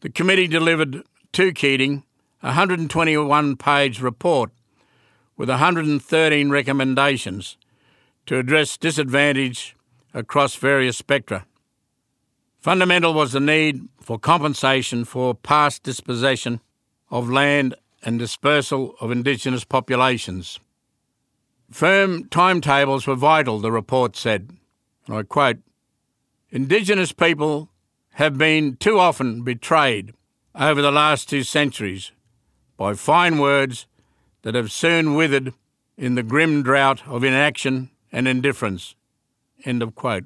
the 0.01 0.11
committee 0.11 0.47
delivered 0.47 1.03
to 1.33 1.53
Keating 1.53 2.05
a 2.43 2.49
121 2.49 3.57
page 3.57 4.01
report 4.01 4.51
with 5.37 5.49
113 5.49 6.51
recommendations 6.51 7.57
to 8.27 8.39
address 8.39 8.77
disadvantage 8.77 9.75
across 10.13 10.55
various 10.55 10.99
spectra. 10.99 11.47
Fundamental 12.65 13.13
was 13.13 13.33
the 13.33 13.41
need 13.41 13.91
for 14.01 14.19
compensation 14.19 15.05
for 15.05 15.35
past 15.35 15.83
dispossession 15.83 16.63
of 17.11 17.29
land 17.29 17.75
and 18.03 18.19
dispersal 18.19 18.95
of 19.03 19.11
Indigenous 19.11 19.65
populations. 19.65 20.59
Firm 21.71 22.25
timetables 22.31 23.07
were 23.07 23.17
vital, 23.17 23.59
the 23.59 23.71
report 23.71 24.17
said. 24.17 24.49
And 25.07 25.15
I 25.15 25.25
quote 25.25 25.59
Indigenous 26.51 27.13
people 27.13 27.69
have 28.15 28.39
been 28.39 28.77
too 28.77 28.99
often 28.99 29.43
betrayed 29.43 30.15
over 30.55 30.81
the 30.81 30.91
last 30.91 31.29
two 31.29 31.43
centuries 31.43 32.13
by 32.79 32.95
fine 32.95 33.37
words 33.37 33.87
that 34.41 34.55
have 34.55 34.73
soon 34.73 35.17
withered 35.17 35.53
in 35.99 36.15
the 36.15 36.23
grim 36.23 36.63
drought 36.63 37.07
of 37.07 37.25
inaction 37.25 37.91
and 38.11 38.27
indifference. 38.27 38.95
End 39.67 39.83
of 39.83 39.95
quote. 39.95 40.25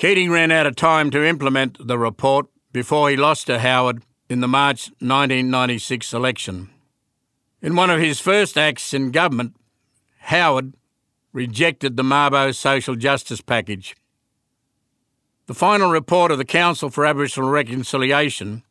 Keating 0.00 0.30
ran 0.30 0.50
out 0.50 0.66
of 0.66 0.76
time 0.76 1.10
to 1.10 1.22
implement 1.22 1.86
the 1.86 1.98
report 1.98 2.46
before 2.72 3.10
he 3.10 3.18
lost 3.18 3.48
to 3.48 3.58
Howard 3.58 4.02
in 4.30 4.40
the 4.40 4.48
March 4.48 4.88
1996 5.00 6.14
election. 6.14 6.70
In 7.60 7.76
one 7.76 7.90
of 7.90 8.00
his 8.00 8.18
first 8.18 8.56
acts 8.56 8.94
in 8.94 9.10
government, 9.10 9.56
Howard 10.20 10.72
rejected 11.34 11.98
the 11.98 12.02
Mabo 12.02 12.54
social 12.54 12.96
justice 12.96 13.42
package. 13.42 13.94
The 15.48 15.52
final 15.52 15.90
report 15.90 16.32
of 16.32 16.38
the 16.38 16.46
Council 16.46 16.88
for 16.88 17.04
Aboriginal 17.04 17.50
Reconciliation, 17.50 18.62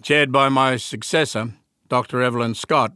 chaired 0.00 0.32
by 0.32 0.48
my 0.48 0.76
successor, 0.76 1.52
Dr. 1.90 2.22
Evelyn 2.22 2.54
Scott, 2.54 2.94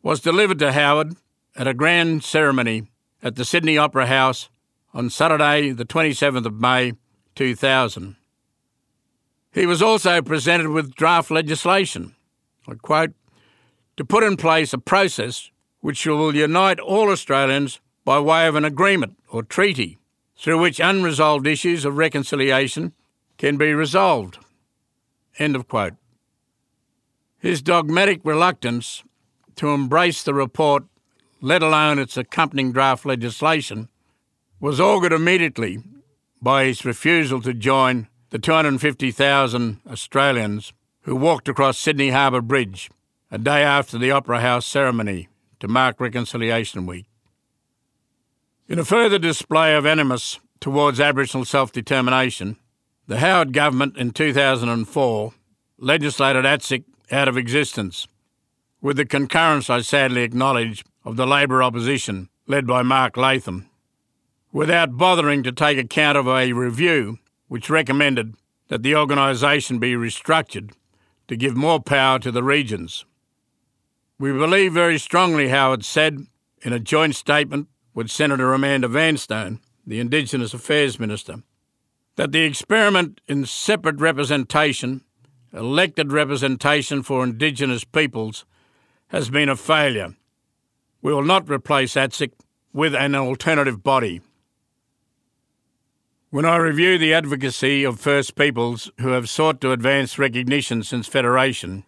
was 0.00 0.20
delivered 0.20 0.60
to 0.60 0.70
Howard 0.70 1.16
at 1.56 1.66
a 1.66 1.74
grand 1.74 2.22
ceremony 2.22 2.86
at 3.20 3.34
the 3.34 3.44
Sydney 3.44 3.76
Opera 3.76 4.06
House 4.06 4.48
on 4.94 5.10
Saturday, 5.10 5.72
the 5.72 5.84
27th 5.84 6.46
of 6.46 6.60
May 6.60 6.92
2000. 7.36 8.16
He 9.52 9.66
was 9.66 9.80
also 9.80 10.20
presented 10.20 10.68
with 10.68 10.94
draft 10.94 11.30
legislation, 11.30 12.14
I 12.66 12.74
quote, 12.74 13.12
to 13.96 14.04
put 14.04 14.24
in 14.24 14.36
place 14.36 14.72
a 14.72 14.78
process 14.78 15.50
which 15.80 16.04
will 16.04 16.34
unite 16.34 16.80
all 16.80 17.10
Australians 17.10 17.80
by 18.04 18.18
way 18.18 18.46
of 18.46 18.56
an 18.56 18.64
agreement 18.64 19.16
or 19.30 19.42
treaty 19.42 19.98
through 20.36 20.60
which 20.60 20.80
unresolved 20.80 21.46
issues 21.46 21.84
of 21.84 21.96
reconciliation 21.96 22.92
can 23.38 23.56
be 23.56 23.72
resolved. 23.72 24.38
End 25.38 25.56
of 25.56 25.68
quote. 25.68 25.94
His 27.38 27.62
dogmatic 27.62 28.20
reluctance 28.24 29.04
to 29.56 29.68
embrace 29.68 30.22
the 30.22 30.34
report, 30.34 30.84
let 31.40 31.62
alone 31.62 31.98
its 31.98 32.16
accompanying 32.16 32.72
draft 32.72 33.06
legislation, 33.06 33.88
was 34.60 34.80
augured 34.80 35.12
immediately 35.12 35.82
by 36.46 36.64
his 36.66 36.84
refusal 36.84 37.42
to 37.42 37.52
join 37.52 38.06
the 38.30 38.38
250,000 38.38 39.80
Australians 39.90 40.72
who 41.00 41.16
walked 41.16 41.48
across 41.48 41.76
Sydney 41.76 42.10
Harbour 42.10 42.40
Bridge 42.40 42.88
a 43.32 43.36
day 43.36 43.64
after 43.64 43.98
the 43.98 44.12
Opera 44.12 44.38
House 44.38 44.64
ceremony 44.64 45.26
to 45.58 45.66
mark 45.66 45.98
Reconciliation 45.98 46.86
Week. 46.86 47.06
In 48.68 48.78
a 48.78 48.84
further 48.84 49.18
display 49.18 49.74
of 49.74 49.86
animus 49.86 50.38
towards 50.60 51.00
Aboriginal 51.00 51.44
self 51.44 51.72
determination, 51.72 52.58
the 53.08 53.18
Howard 53.18 53.52
government 53.52 53.96
in 53.96 54.12
2004 54.12 55.32
legislated 55.78 56.44
ATSIC 56.44 56.84
out 57.10 57.26
of 57.26 57.36
existence 57.36 58.06
with 58.80 58.98
the 58.98 59.04
concurrence, 59.04 59.68
I 59.68 59.80
sadly 59.80 60.22
acknowledge, 60.22 60.84
of 61.04 61.16
the 61.16 61.26
Labor 61.26 61.60
opposition, 61.60 62.28
led 62.46 62.68
by 62.68 62.82
Mark 62.82 63.16
Latham, 63.16 63.68
without 64.56 64.96
bothering 64.96 65.42
to 65.42 65.52
take 65.52 65.76
account 65.76 66.16
of 66.16 66.26
a 66.26 66.50
review 66.54 67.18
which 67.46 67.68
recommended 67.68 68.34
that 68.68 68.82
the 68.82 68.96
organisation 68.96 69.78
be 69.78 69.92
restructured 69.92 70.72
to 71.28 71.36
give 71.36 71.54
more 71.54 71.78
power 71.78 72.18
to 72.18 72.32
the 72.32 72.42
regions. 72.42 73.04
We 74.18 74.32
believe 74.32 74.72
very 74.72 74.96
strongly, 74.96 75.48
Howard 75.48 75.84
said 75.84 76.26
in 76.62 76.72
a 76.72 76.80
joint 76.80 77.14
statement 77.14 77.68
with 77.92 78.10
Senator 78.10 78.54
Amanda 78.54 78.88
Vanstone, 78.88 79.60
the 79.86 80.00
Indigenous 80.00 80.54
Affairs 80.54 80.98
Minister, 80.98 81.42
that 82.14 82.32
the 82.32 82.44
experiment 82.44 83.20
in 83.28 83.44
separate 83.44 84.00
representation, 84.00 85.02
elected 85.52 86.12
representation 86.12 87.02
for 87.02 87.22
Indigenous 87.22 87.84
peoples, 87.84 88.46
has 89.08 89.28
been 89.28 89.50
a 89.50 89.56
failure. 89.56 90.16
We 91.02 91.12
will 91.12 91.24
not 91.24 91.50
replace 91.50 91.92
ATSIC 91.92 92.32
with 92.72 92.94
an 92.94 93.14
alternative 93.14 93.82
body. 93.82 94.22
When 96.30 96.44
I 96.44 96.56
review 96.56 96.98
the 96.98 97.14
advocacy 97.14 97.84
of 97.84 98.00
First 98.00 98.34
Peoples 98.34 98.90
who 98.98 99.10
have 99.10 99.28
sought 99.28 99.60
to 99.60 99.70
advance 99.70 100.18
recognition 100.18 100.82
since 100.82 101.06
Federation, 101.06 101.84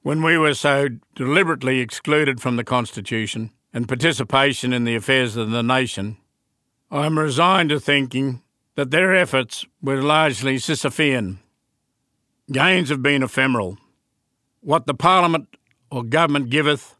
when 0.00 0.22
we 0.22 0.38
were 0.38 0.54
so 0.54 0.88
deliberately 1.14 1.80
excluded 1.80 2.40
from 2.40 2.56
the 2.56 2.64
Constitution 2.64 3.50
and 3.74 3.86
participation 3.86 4.72
in 4.72 4.84
the 4.84 4.94
affairs 4.94 5.36
of 5.36 5.50
the 5.50 5.62
nation, 5.62 6.16
I 6.90 7.04
am 7.04 7.18
resigned 7.18 7.68
to 7.68 7.78
thinking 7.78 8.40
that 8.74 8.90
their 8.90 9.14
efforts 9.14 9.66
were 9.82 10.00
largely 10.00 10.56
Sisyphean. 10.56 11.40
Gains 12.50 12.88
have 12.88 13.02
been 13.02 13.22
ephemeral. 13.22 13.76
What 14.62 14.86
the 14.86 14.94
Parliament 14.94 15.58
or 15.90 16.04
government 16.04 16.48
giveth, 16.48 16.96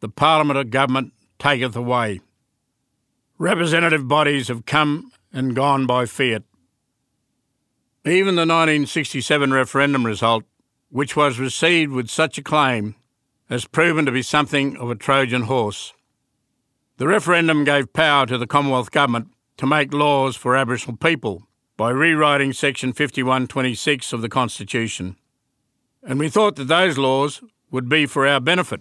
the 0.00 0.08
Parliament 0.08 0.58
or 0.58 0.64
government 0.64 1.12
taketh 1.38 1.76
away. 1.76 2.20
Representative 3.38 4.08
bodies 4.08 4.48
have 4.48 4.66
come 4.66 5.12
and 5.36 5.54
gone 5.54 5.86
by 5.86 6.06
fiat. 6.06 6.42
Even 8.06 8.36
the 8.36 8.46
1967 8.46 9.52
referendum 9.52 10.06
result, 10.06 10.44
which 10.88 11.14
was 11.14 11.38
received 11.38 11.92
with 11.92 12.08
such 12.08 12.38
acclaim, 12.38 12.94
has 13.50 13.66
proven 13.66 14.06
to 14.06 14.12
be 14.12 14.22
something 14.22 14.76
of 14.78 14.90
a 14.90 14.94
Trojan 14.94 15.42
horse. 15.42 15.92
The 16.96 17.06
referendum 17.06 17.64
gave 17.64 17.92
power 17.92 18.24
to 18.26 18.38
the 18.38 18.46
Commonwealth 18.46 18.90
Government 18.90 19.28
to 19.58 19.66
make 19.66 19.92
laws 19.92 20.36
for 20.36 20.56
Aboriginal 20.56 20.96
people 20.96 21.42
by 21.76 21.90
rewriting 21.90 22.54
Section 22.54 22.94
5126 22.94 24.14
of 24.14 24.22
the 24.22 24.30
Constitution. 24.30 25.16
And 26.02 26.18
we 26.18 26.30
thought 26.30 26.56
that 26.56 26.68
those 26.68 26.96
laws 26.96 27.42
would 27.70 27.90
be 27.90 28.06
for 28.06 28.26
our 28.26 28.40
benefit. 28.40 28.80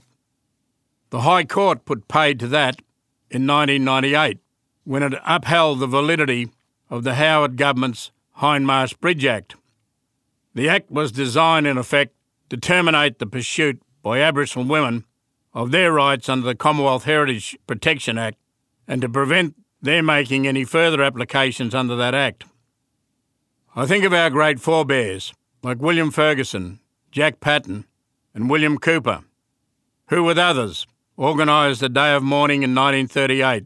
The 1.10 1.22
High 1.22 1.44
Court 1.44 1.84
put 1.84 2.08
paid 2.08 2.40
to 2.40 2.48
that 2.48 2.78
in 3.30 3.46
1998 3.46 4.40
when 4.86 5.04
it 5.04 5.14
upheld 5.26 5.80
the 5.80 5.88
validity 5.88 6.50
of 6.90 7.04
the 7.04 7.16
Howard 7.16 7.58
government's 7.58 8.12
Hindmarsh 8.38 9.00
Bridge 9.00 9.26
Act. 9.26 9.56
The 10.54 10.70
Act 10.70 10.90
was 10.90 11.12
designed, 11.12 11.68
in 11.68 11.78
effect, 11.78 12.14
to 12.50 12.58
terminate 12.58 13.20
the 13.20 13.26
pursuit 13.26 13.82
by 14.02 14.22
Aboriginal 14.22 14.68
women 14.68 15.04
of 15.54 15.72
their 15.72 15.92
rights 15.92 16.30
under 16.30 16.46
the 16.46 16.56
Commonwealth 16.56 17.06
Heritage 17.06 17.58
Protection 17.66 18.18
Act 18.18 18.38
and 18.88 19.02
to 19.02 19.10
prevent 19.10 19.56
their 19.82 20.04
making 20.04 20.48
any 20.48 20.64
further 20.64 21.02
applications 21.02 21.74
under 21.74 21.96
that 21.96 22.14
Act. 22.14 22.46
I 23.76 23.86
think 23.86 24.06
of 24.06 24.14
our 24.14 24.30
great 24.30 24.60
forebears, 24.60 25.34
like 25.64 25.82
William 25.82 26.12
Ferguson, 26.12 26.80
Jack 27.12 27.40
Patten, 27.40 27.86
and 28.34 28.50
William 28.50 28.78
Cooper, 28.78 29.24
who, 30.10 30.24
with 30.24 30.38
others, 30.38 30.86
organised 31.18 31.80
the 31.80 31.90
Day 31.90 32.14
of 32.14 32.24
Mourning 32.24 32.64
in 32.64 32.76
1938, 32.76 33.66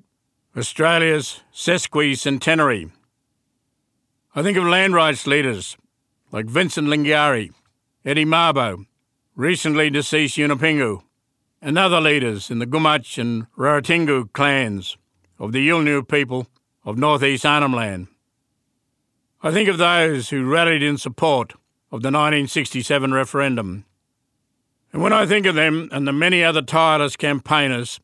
Australia's 0.60 1.40
sesquicentenary. 1.54 2.92
I 4.36 4.44
think 4.44 4.58
of 4.58 4.66
land 4.66 4.94
rights 4.94 5.26
leaders 5.26 5.78
like 6.34 6.48
Vincent 6.48 6.90
Lingiari, 6.90 7.54
Eddie 8.04 8.26
Mabo, 8.26 8.86
recently 9.38 9.90
deceased 9.90 10.38
Yunupingu, 10.38 11.02
and 11.62 11.78
other 11.78 12.02
leaders 12.02 12.52
in 12.52 12.60
the 12.60 12.68
Gumatj 12.68 13.18
and 13.18 13.48
Rirratjingu 13.58 14.34
clans 14.34 14.98
of 15.40 15.54
the 15.54 15.66
Yolngu 15.66 16.06
people 16.06 16.48
of 16.84 16.98
northeast 16.98 17.46
Arnhem 17.46 17.74
Land. 17.74 18.08
I 19.42 19.52
think 19.52 19.70
of 19.70 19.78
those 19.78 20.30
who 20.30 20.44
rallied 20.44 20.84
in 20.84 20.98
support 20.98 21.54
of 21.90 22.02
the 22.02 22.12
1967 22.12 23.14
referendum. 23.14 23.86
And 24.92 25.02
when 25.02 25.14
I 25.14 25.26
think 25.26 25.46
of 25.46 25.56
them 25.56 25.88
and 25.94 26.06
the 26.06 26.12
many 26.12 26.44
other 26.44 26.62
tireless 26.62 27.16
campaigners, 27.16 28.02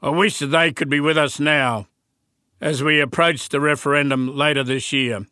I 0.00 0.10
wish 0.10 0.38
that 0.38 0.46
they 0.46 0.72
could 0.72 0.88
be 0.88 1.00
with 1.00 1.18
us 1.18 1.40
now 1.40 1.88
as 2.60 2.82
we 2.82 3.00
approach 3.00 3.48
the 3.48 3.60
referendum 3.60 4.36
later 4.36 4.62
this 4.62 4.92
year, 4.92 5.26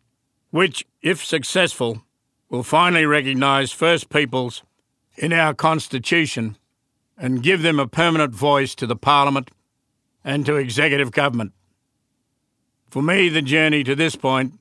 which, 0.51 0.85
if 1.03 1.25
successful, 1.25 2.03
will 2.49 2.63
finally 2.63 3.07
recognise 3.07 3.73
First 3.73 4.09
Peoples 4.09 4.63
in 5.17 5.33
our 5.33 5.55
Constitution 5.55 6.57
and 7.17 7.43
give 7.43 7.63
them 7.63 7.79
a 7.79 7.87
permanent 7.87 8.35
voice 8.35 8.75
to 8.75 8.87
the 8.87 8.97
Parliament 8.97 9.51
and 10.25 10.45
to 10.47 10.57
executive 10.57 11.13
government. 11.13 11.53
For 12.91 13.03
me, 13.03 13.29
the 13.29 13.43
journey 13.43 13.85
to 13.85 13.95
this 13.95 14.17
point 14.17 14.55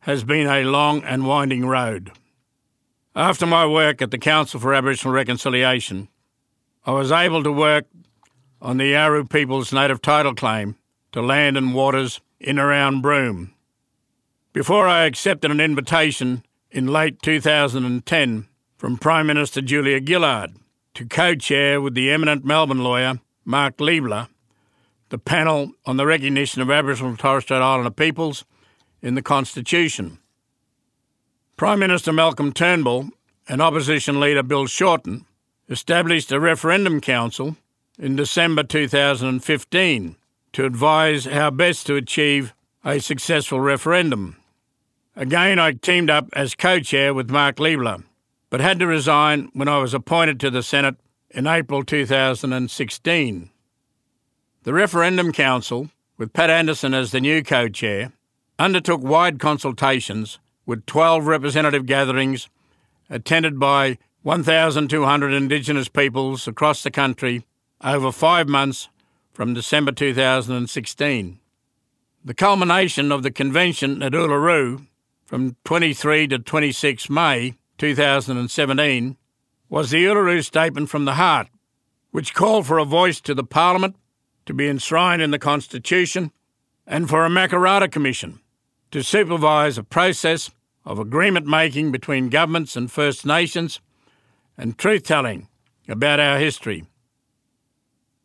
has 0.00 0.24
been 0.24 0.46
a 0.46 0.64
long 0.64 1.02
and 1.04 1.26
winding 1.26 1.66
road. 1.66 2.12
After 3.14 3.44
my 3.44 3.66
work 3.66 4.00
at 4.00 4.10
the 4.10 4.18
Council 4.18 4.58
for 4.58 4.72
Aboriginal 4.72 5.12
Reconciliation, 5.14 6.08
I 6.86 6.92
was 6.92 7.12
able 7.12 7.42
to 7.42 7.52
work 7.52 7.84
on 8.60 8.76
the 8.76 8.92
Yawuru 8.92 9.28
people's 9.28 9.72
native 9.72 10.02
title 10.02 10.34
claim 10.34 10.76
to 11.12 11.20
land 11.20 11.56
and 11.56 11.74
waters 11.74 12.20
in 12.38 12.58
around 12.58 13.02
Broome. 13.02 13.54
Before 14.52 14.86
I 14.86 15.04
accepted 15.04 15.50
an 15.50 15.60
invitation 15.60 16.44
in 16.70 16.86
late 16.86 17.22
2010 17.22 18.46
from 18.76 18.98
Prime 18.98 19.26
Minister 19.26 19.60
Julia 19.60 20.00
Gillard 20.04 20.56
to 20.94 21.04
co 21.04 21.34
chair 21.34 21.80
with 21.80 21.94
the 21.94 22.10
eminent 22.10 22.44
Melbourne 22.44 22.82
lawyer 22.82 23.20
Mark 23.44 23.78
Leibler 23.78 24.28
the 25.10 25.18
panel 25.18 25.72
on 25.84 25.96
the 25.96 26.06
recognition 26.06 26.62
of 26.62 26.70
Aboriginal 26.70 27.10
and 27.10 27.18
Torres 27.18 27.44
Strait 27.44 27.60
Islander 27.60 27.90
peoples 27.90 28.44
in 29.02 29.16
the 29.16 29.22
Constitution. 29.22 30.18
Prime 31.56 31.80
Minister 31.80 32.12
Malcolm 32.12 32.52
Turnbull 32.52 33.10
and 33.48 33.60
opposition 33.60 34.20
leader 34.20 34.42
Bill 34.42 34.66
Shorten 34.66 35.26
established 35.68 36.32
a 36.32 36.40
referendum 36.40 37.00
council 37.00 37.56
in 38.00 38.16
December 38.16 38.62
2015 38.62 40.16
to 40.54 40.64
advise 40.64 41.26
how 41.26 41.50
best 41.50 41.86
to 41.86 41.96
achieve 41.96 42.54
a 42.82 42.98
successful 42.98 43.60
referendum. 43.60 44.36
Again, 45.14 45.58
I 45.58 45.72
teamed 45.72 46.08
up 46.08 46.28
as 46.32 46.54
co 46.54 46.80
chair 46.80 47.12
with 47.12 47.30
Mark 47.30 47.56
Leibler, 47.56 48.02
but 48.48 48.60
had 48.60 48.78
to 48.78 48.86
resign 48.86 49.50
when 49.52 49.68
I 49.68 49.78
was 49.78 49.92
appointed 49.92 50.40
to 50.40 50.50
the 50.50 50.62
Senate 50.62 50.96
in 51.28 51.46
April 51.46 51.84
2016. 51.84 53.50
The 54.62 54.72
Referendum 54.72 55.32
Council, 55.32 55.90
with 56.16 56.32
Pat 56.32 56.48
Anderson 56.48 56.94
as 56.94 57.10
the 57.10 57.20
new 57.20 57.42
co 57.42 57.68
chair, 57.68 58.12
undertook 58.58 59.02
wide 59.02 59.38
consultations 59.38 60.38
with 60.64 60.86
12 60.86 61.26
representative 61.26 61.84
gatherings 61.84 62.48
attended 63.10 63.58
by 63.58 63.98
1,200 64.22 65.32
Indigenous 65.32 65.88
peoples 65.88 66.48
across 66.48 66.82
the 66.82 66.90
country 66.90 67.44
over 67.82 68.12
five 68.12 68.48
months 68.48 68.88
from 69.32 69.54
December 69.54 69.92
2016. 69.92 71.38
The 72.24 72.34
culmination 72.34 73.10
of 73.10 73.22
the 73.22 73.30
convention 73.30 74.02
at 74.02 74.12
Uluru 74.12 74.86
from 75.24 75.56
23 75.64 76.28
to 76.28 76.38
26 76.38 77.08
May 77.08 77.54
2017 77.78 79.16
was 79.70 79.90
the 79.90 80.04
Uluru 80.04 80.44
Statement 80.44 80.90
from 80.90 81.06
the 81.06 81.14
Heart, 81.14 81.48
which 82.10 82.34
called 82.34 82.66
for 82.66 82.78
a 82.78 82.84
voice 82.84 83.20
to 83.22 83.34
the 83.34 83.44
Parliament 83.44 83.96
to 84.44 84.52
be 84.52 84.68
enshrined 84.68 85.22
in 85.22 85.30
the 85.30 85.38
Constitution, 85.38 86.32
and 86.86 87.08
for 87.08 87.24
a 87.24 87.28
Makarrata 87.28 87.90
Commission 87.90 88.40
to 88.90 89.02
supervise 89.02 89.78
a 89.78 89.84
process 89.84 90.50
of 90.84 90.98
agreement 90.98 91.46
making 91.46 91.92
between 91.92 92.28
governments 92.28 92.74
and 92.74 92.90
First 92.90 93.24
Nations 93.24 93.80
and 94.58 94.76
truth 94.76 95.04
telling 95.04 95.48
about 95.88 96.18
our 96.18 96.38
history. 96.38 96.84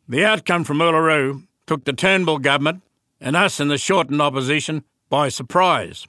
The 0.08 0.24
outcome 0.24 0.62
from 0.62 0.78
Uluru 0.78 1.46
took 1.66 1.84
the 1.84 1.92
Turnbull 1.92 2.38
government 2.38 2.82
and 3.20 3.34
us 3.34 3.58
in 3.58 3.66
the 3.66 3.78
Shorten 3.78 4.20
opposition 4.20 4.84
by 5.10 5.28
surprise. 5.28 6.06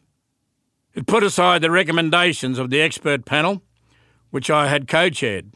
It 0.93 1.07
put 1.07 1.23
aside 1.23 1.63
the 1.63 1.71
recommendations 1.71 2.60
of 2.60 2.69
the 2.69 2.79
expert 2.79 3.25
panel, 3.25 3.63
which 4.29 4.51
I 4.51 4.67
had 4.67 4.88
co 4.88 5.10
chaired. 5.10 5.51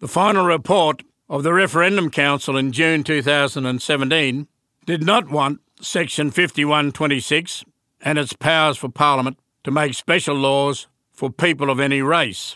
The 0.00 0.08
final 0.08 0.44
report 0.44 1.02
of 1.30 1.44
the 1.44 1.54
Referendum 1.54 2.10
Council 2.10 2.58
in 2.58 2.72
June 2.72 3.02
2017 3.04 4.46
did 4.84 5.02
not 5.02 5.30
want 5.30 5.60
Section 5.80 6.30
5126 6.30 7.64
and 8.02 8.18
its 8.18 8.34
powers 8.34 8.76
for 8.76 8.88
Parliament 8.90 9.38
to 9.64 9.70
make 9.70 9.94
special 9.94 10.34
laws 10.34 10.88
for 11.10 11.30
people 11.30 11.70
of 11.70 11.80
any 11.80 12.02
race, 12.02 12.54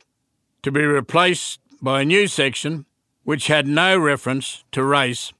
to 0.62 0.70
be 0.70 0.82
replaced 0.82 1.58
by 1.80 2.02
a 2.02 2.04
new 2.04 2.26
section 2.26 2.84
which 3.24 3.46
had 3.46 3.66
no 3.66 3.96
reference 3.96 4.64
to 4.72 4.82
race, 4.82 5.32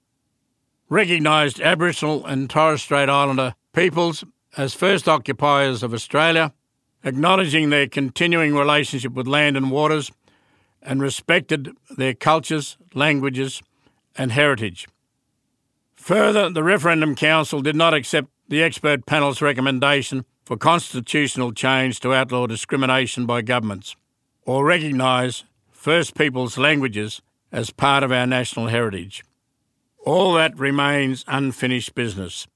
recognised 0.88 1.61
Aboriginal 1.61 2.25
and 2.27 2.49
Torres 2.49 2.83
Strait 2.83 3.09
Islander 3.09 3.55
peoples 3.73 4.25
as 4.57 4.75
first 4.75 5.09
occupiers 5.09 5.83
of 5.83 5.95
Australia, 5.95 6.53
acknowledging 7.05 7.71
their 7.71 7.88
continuing 7.88 8.55
relationship 8.55 9.12
with 9.12 9.27
land 9.27 9.57
and 9.57 9.71
waters 9.71 10.12
and 10.83 11.01
respected 11.01 11.71
their 11.97 12.14
cultures, 12.14 12.77
languages, 12.95 13.62
and 14.16 14.33
heritage. 14.33 14.87
Further, 15.95 16.51
the 16.51 16.64
Referendum 16.64 17.14
Council 17.14 17.62
did 17.62 17.77
not 17.77 17.95
accept 17.95 18.29
the 18.49 18.62
expert 18.62 19.07
panel's 19.07 19.40
recommendation 19.40 20.25
for 20.45 20.57
constitutional 20.57 21.53
change 21.53 22.01
to 22.01 22.12
outlaw 22.12 22.47
discrimination 22.47 23.25
by 23.25 23.40
governments 23.40 23.97
or 24.45 24.64
recognise 24.64 25.45
First 25.71 26.14
Peoples 26.16 26.59
languages 26.59 27.23
as 27.53 27.71
part 27.71 28.03
of 28.03 28.11
our 28.11 28.27
national 28.27 28.69
heritage. 28.69 29.23
All 30.05 30.33
that 30.35 30.59
remains 30.59 31.25
unfinished 31.29 31.95
business. 31.95 32.47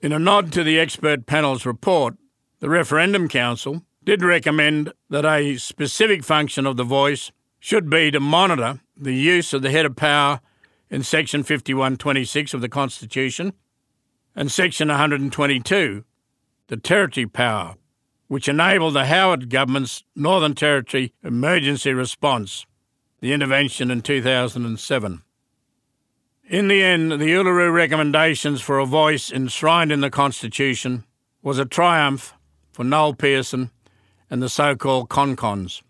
In 0.00 0.12
a 0.12 0.18
nod 0.18 0.52
to 0.52 0.64
the 0.64 0.78
expert 0.78 1.26
panel's 1.26 1.66
report, 1.66 2.16
the 2.60 2.70
Referendum 2.70 3.28
Council 3.28 3.82
did 4.04 4.22
recommend 4.22 4.92
that 5.10 5.26
a 5.26 5.58
specific 5.58 6.24
function 6.24 6.64
of 6.66 6.76
the 6.76 6.84
voice 6.84 7.32
should 7.58 7.90
be 7.90 8.10
to 8.10 8.20
monitor 8.20 8.80
the 8.96 9.14
use 9.14 9.52
of 9.52 9.60
the 9.60 9.70
head 9.70 9.84
of 9.84 9.96
power 9.96 10.40
in 10.88 11.02
section 11.02 11.42
5126 11.42 12.54
of 12.54 12.60
the 12.60 12.68
Constitution 12.68 13.52
and 14.34 14.50
section 14.50 14.88
122, 14.88 16.04
the 16.68 16.76
territory 16.76 17.26
power, 17.26 17.74
which 18.28 18.48
enabled 18.48 18.94
the 18.94 19.06
Howard 19.06 19.50
government's 19.50 20.02
Northern 20.16 20.54
Territory 20.54 21.12
emergency 21.22 21.92
response, 21.92 22.64
the 23.20 23.32
intervention 23.32 23.90
in 23.90 24.02
2007. 24.02 25.22
In 26.48 26.68
the 26.68 26.82
end, 26.82 27.12
the 27.12 27.32
Uluru 27.32 27.72
recommendations 27.72 28.60
for 28.60 28.78
a 28.78 28.86
voice 28.86 29.30
enshrined 29.30 29.92
in 29.92 30.00
the 30.00 30.10
Constitution 30.10 31.04
was 31.42 31.58
a 31.58 31.64
triumph 31.64 32.34
for 32.72 32.82
Noel 32.82 33.14
Pearson 33.14 33.70
and 34.28 34.42
the 34.42 34.48
so 34.48 34.74
called 34.74 35.08
ConCons. 35.08 35.82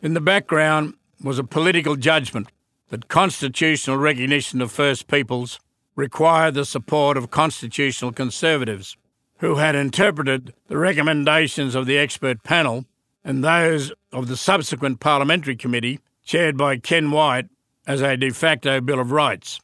In 0.00 0.14
the 0.14 0.20
background 0.20 0.94
was 1.22 1.38
a 1.38 1.44
political 1.44 1.96
judgment 1.96 2.48
that 2.88 3.08
constitutional 3.08 3.96
recognition 3.96 4.60
of 4.60 4.72
First 4.72 5.08
Peoples 5.08 5.60
required 5.94 6.54
the 6.54 6.64
support 6.64 7.16
of 7.16 7.30
constitutional 7.30 8.12
conservatives 8.12 8.96
who 9.38 9.56
had 9.56 9.74
interpreted 9.74 10.54
the 10.68 10.76
recommendations 10.76 11.74
of 11.74 11.86
the 11.86 11.98
expert 11.98 12.42
panel 12.42 12.84
and 13.24 13.42
those 13.42 13.92
of 14.12 14.28
the 14.28 14.36
subsequent 14.36 15.00
parliamentary 15.00 15.56
committee 15.56 16.00
chaired 16.26 16.58
by 16.58 16.76
Ken 16.76 17.12
Wyatt, 17.12 17.48
as 17.86 18.02
a 18.02 18.16
de 18.16 18.30
facto 18.30 18.80
Bill 18.80 18.98
of 18.98 19.12
Rights, 19.12 19.60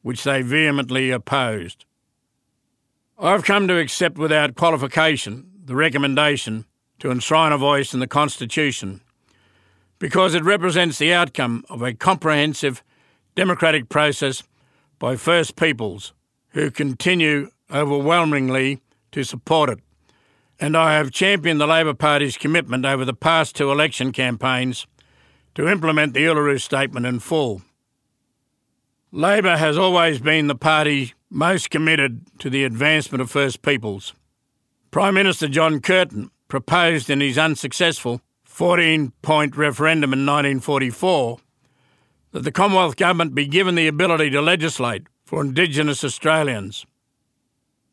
which 0.00 0.24
they 0.24 0.40
vehemently 0.40 1.10
opposed. 1.10 1.84
I've 3.18 3.44
come 3.44 3.68
to 3.68 3.78
accept 3.78 4.16
without 4.16 4.56
qualification 4.56 5.50
the 5.62 5.76
recommendation 5.76 6.64
to 7.00 7.10
enshrine 7.10 7.52
a 7.52 7.58
voice 7.58 7.92
in 7.92 8.00
the 8.00 8.06
Constitution 8.06 9.02
because 9.98 10.34
it 10.34 10.44
represents 10.44 10.96
the 10.96 11.12
outcome 11.12 11.64
of 11.68 11.82
a 11.82 11.92
comprehensive 11.92 12.82
democratic 13.34 13.90
process 13.90 14.42
by 14.98 15.14
First 15.14 15.56
Peoples 15.56 16.14
who 16.50 16.70
continue 16.70 17.50
overwhelmingly 17.70 18.80
to 19.12 19.24
support 19.24 19.68
it. 19.68 19.80
And 20.58 20.74
I 20.74 20.94
have 20.94 21.10
championed 21.10 21.60
the 21.60 21.66
Labor 21.66 21.94
Party's 21.94 22.38
commitment 22.38 22.86
over 22.86 23.04
the 23.04 23.12
past 23.12 23.56
two 23.56 23.70
election 23.70 24.12
campaigns 24.12 24.86
to 25.58 25.66
implement 25.66 26.14
the 26.14 26.20
Uluru 26.20 26.60
Statement 26.60 27.04
in 27.04 27.18
full. 27.18 27.62
Labor 29.10 29.56
has 29.56 29.76
always 29.76 30.20
been 30.20 30.46
the 30.46 30.54
party 30.54 31.14
most 31.30 31.68
committed 31.68 32.20
to 32.38 32.48
the 32.48 32.62
advancement 32.62 33.20
of 33.20 33.28
First 33.28 33.60
Peoples. 33.62 34.14
Prime 34.92 35.14
Minister 35.14 35.48
John 35.48 35.80
Curtin 35.80 36.30
proposed 36.46 37.10
in 37.10 37.20
his 37.20 37.36
unsuccessful 37.36 38.20
14 38.44 39.12
point 39.20 39.56
referendum 39.56 40.12
in 40.12 40.20
1944 40.20 41.38
that 42.30 42.44
the 42.44 42.52
Commonwealth 42.52 42.94
Government 42.94 43.34
be 43.34 43.48
given 43.48 43.74
the 43.74 43.88
ability 43.88 44.30
to 44.30 44.40
legislate 44.40 45.08
for 45.24 45.40
Indigenous 45.40 46.04
Australians. 46.04 46.86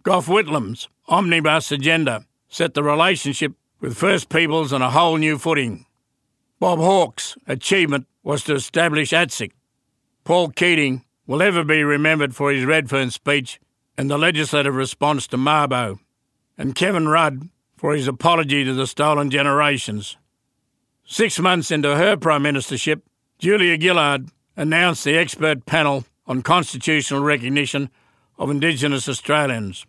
Gough 0.04 0.28
Whitlam's 0.28 0.88
omnibus 1.08 1.72
agenda 1.72 2.28
set 2.48 2.76
the 2.76 2.84
relationship 2.84 3.54
with 3.80 3.98
First 3.98 4.30
Peoples 4.30 4.72
on 4.72 4.84
a 4.84 4.92
whole 4.92 5.18
new 5.18 5.40
footing. 5.40 5.88
Bob 6.60 6.80
Hawke's 6.80 7.38
achievement 7.48 8.08
was 8.24 8.44
to 8.44 8.56
establish 8.56 9.12
ATSIC. 9.12 9.52
Paul 10.24 10.50
Keating 10.50 11.04
will 11.28 11.42
ever 11.42 11.64
be 11.64 11.84
remembered 11.84 12.36
for 12.36 12.52
his 12.52 12.66
Redfern 12.66 13.12
speech 13.12 13.60
and 13.98 14.10
the 14.10 14.18
legislative 14.18 14.76
response 14.76 15.28
to 15.28 15.38
Mabo, 15.38 16.00
and 16.58 16.76
Kevin 16.76 17.08
Rudd 17.08 17.50
for 17.78 17.94
his 17.94 18.08
apology 18.08 18.64
to 18.64 18.74
the 18.74 18.88
stolen 18.88 19.30
generations. 19.30 20.18
Six 21.06 21.40
months 21.40 21.72
into 21.72 21.96
her 21.96 22.18
Prime 22.18 22.44
Ministership, 22.44 23.02
Julia 23.38 23.80
Gillard 23.80 24.30
announced 24.56 25.04
the 25.04 25.18
expert 25.18 25.66
panel 25.66 26.06
on 26.26 26.42
constitutional 26.42 27.22
recognition 27.22 27.90
of 28.40 28.50
Indigenous 28.50 29.08
Australians. 29.08 29.86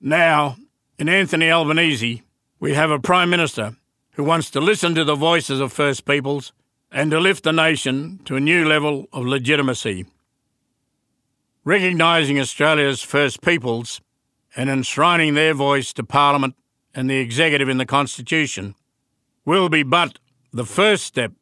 Now, 0.00 0.56
in 0.98 1.08
Anthony 1.08 1.50
Albanese, 1.50 2.22
we 2.60 2.74
have 2.74 2.90
a 2.90 2.98
Prime 2.98 3.30
Minister 3.30 3.76
who 4.14 4.24
wants 4.24 4.50
to 4.50 4.60
listen 4.60 4.94
to 4.94 5.04
the 5.04 5.14
voices 5.14 5.60
of 5.60 5.72
First 5.72 6.04
Peoples 6.04 6.52
and 6.90 7.10
to 7.10 7.18
lift 7.18 7.44
the 7.44 7.52
nation 7.52 8.20
to 8.24 8.36
a 8.36 8.40
new 8.40 8.66
level 8.66 9.06
of 9.12 9.24
legitimacy. 9.24 10.04
Recognising 11.64 12.38
Australia's 12.38 13.02
First 13.02 13.40
Peoples 13.40 14.00
and 14.54 14.68
enshrining 14.68 15.34
their 15.34 15.54
voice 15.54 15.92
to 15.94 16.04
Parliament 16.04 16.54
and 16.94 17.08
the 17.08 17.18
Executive 17.18 17.68
in 17.68 17.78
the 17.78 17.86
Constitution 17.86 18.74
will 19.44 19.68
be 19.68 19.82
but 19.82 20.18
the 20.52 20.66
first 20.66 21.04
step 21.04 21.32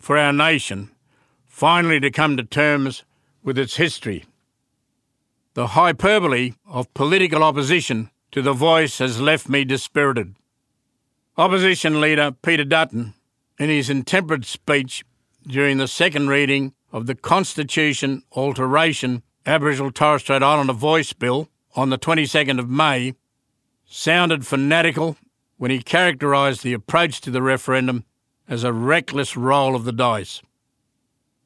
for 0.00 0.18
our 0.18 0.32
nation 0.32 0.90
finally 1.46 2.00
to 2.00 2.10
come 2.10 2.36
to 2.36 2.42
terms 2.42 3.04
with 3.42 3.58
its 3.58 3.76
history. 3.76 4.24
The 5.54 5.68
hyperbole 5.68 6.54
of 6.66 6.92
political 6.94 7.42
opposition 7.42 8.10
to 8.32 8.42
the 8.42 8.52
voice 8.52 8.98
has 8.98 9.20
left 9.20 9.48
me 9.48 9.64
dispirited. 9.64 10.34
Opposition 11.38 12.00
leader 12.00 12.32
Peter 12.32 12.64
Dutton, 12.64 13.14
in 13.60 13.68
his 13.68 13.88
intemperate 13.88 14.44
speech 14.44 15.04
during 15.46 15.78
the 15.78 15.86
second 15.86 16.26
reading 16.26 16.74
of 16.90 17.06
the 17.06 17.14
Constitution 17.14 18.24
Alteration 18.32 19.22
Aboriginal 19.46 19.92
Torres 19.92 20.22
Strait 20.22 20.42
Islander 20.42 20.72
Voice 20.72 21.12
Bill 21.12 21.48
on 21.76 21.90
the 21.90 21.96
22nd 21.96 22.58
of 22.58 22.68
May, 22.68 23.14
sounded 23.84 24.48
fanatical 24.48 25.16
when 25.58 25.70
he 25.70 25.80
characterised 25.80 26.64
the 26.64 26.72
approach 26.72 27.20
to 27.20 27.30
the 27.30 27.40
referendum 27.40 28.04
as 28.48 28.64
a 28.64 28.72
reckless 28.72 29.36
roll 29.36 29.76
of 29.76 29.84
the 29.84 29.92
dice. 29.92 30.42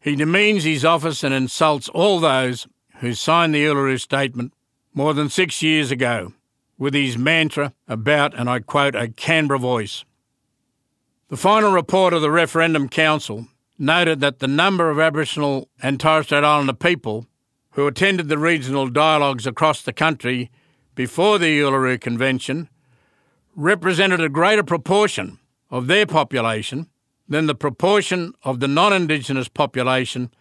He 0.01 0.17
demeans 0.17 0.65
his 0.65 0.87
office 0.87 1.23
and 1.23 1.35
insults 1.35 1.91
all 1.91 2.19
those 2.19 2.67
who 3.01 3.13
signed 3.13 3.55
the 3.55 3.67
Uluru 3.67 4.01
Statement 4.01 4.55
more 4.95 5.13
than 5.13 5.29
six 5.29 5.61
years 5.61 5.91
ago 5.91 6.33
with 6.83 6.95
his 6.95 7.17
mantra 7.17 7.73
about, 7.87 8.37
and 8.37 8.51
I 8.51 8.59
quote, 8.59 8.97
a 8.97 9.07
Canberra 9.07 9.57
voice. 9.57 10.05
The 11.29 11.37
final 11.37 11.71
report 11.71 12.13
of 12.13 12.23
the 12.23 12.31
Referendum 12.33 12.89
Council 12.89 13.47
noted 13.79 14.19
that 14.19 14.41
the 14.41 14.49
number 14.49 14.91
of 14.91 14.99
Aboriginal 14.99 15.69
and 15.81 16.01
Torres 16.01 16.27
Strait 16.27 16.43
Islander 16.43 16.73
people 16.73 17.29
who 17.75 17.87
attended 17.87 18.29
the 18.29 18.37
regional 18.37 18.89
dialogues 18.89 19.47
across 19.47 19.81
the 19.83 19.93
country 19.93 20.51
before 20.97 21.39
the 21.39 21.61
Uluru 21.61 22.01
Convention 22.01 22.69
represented 23.55 24.21
a 24.21 24.29
greater 24.29 24.65
proportion 24.65 25.39
of 25.71 25.87
their 25.87 26.05
population 26.05 26.89
than 27.29 27.47
the 27.47 27.55
proportion 27.55 28.35
of 28.43 28.59
the 28.59 28.67
non 28.67 28.93
Indigenous 28.93 29.47
population 29.47 30.33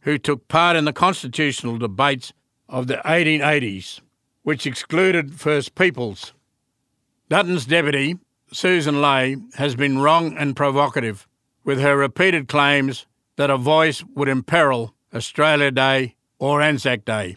who 0.00 0.18
took 0.18 0.46
part 0.48 0.76
in 0.76 0.84
the 0.84 0.92
constitutional 0.92 1.78
debates 1.78 2.34
of 2.68 2.86
the 2.86 2.96
1880s, 3.06 4.02
which 4.46 4.64
excluded 4.64 5.34
First 5.34 5.74
Peoples. 5.74 6.32
Dutton's 7.28 7.66
deputy, 7.66 8.16
Susan 8.52 9.02
Ley, 9.02 9.38
has 9.54 9.74
been 9.74 9.98
wrong 9.98 10.36
and 10.38 10.54
provocative 10.54 11.26
with 11.64 11.80
her 11.80 11.96
repeated 11.96 12.46
claims 12.46 13.06
that 13.34 13.50
a 13.50 13.56
voice 13.56 14.04
would 14.14 14.28
imperil 14.28 14.94
Australia 15.12 15.72
Day 15.72 16.14
or 16.38 16.62
Anzac 16.62 17.04
Day. 17.04 17.34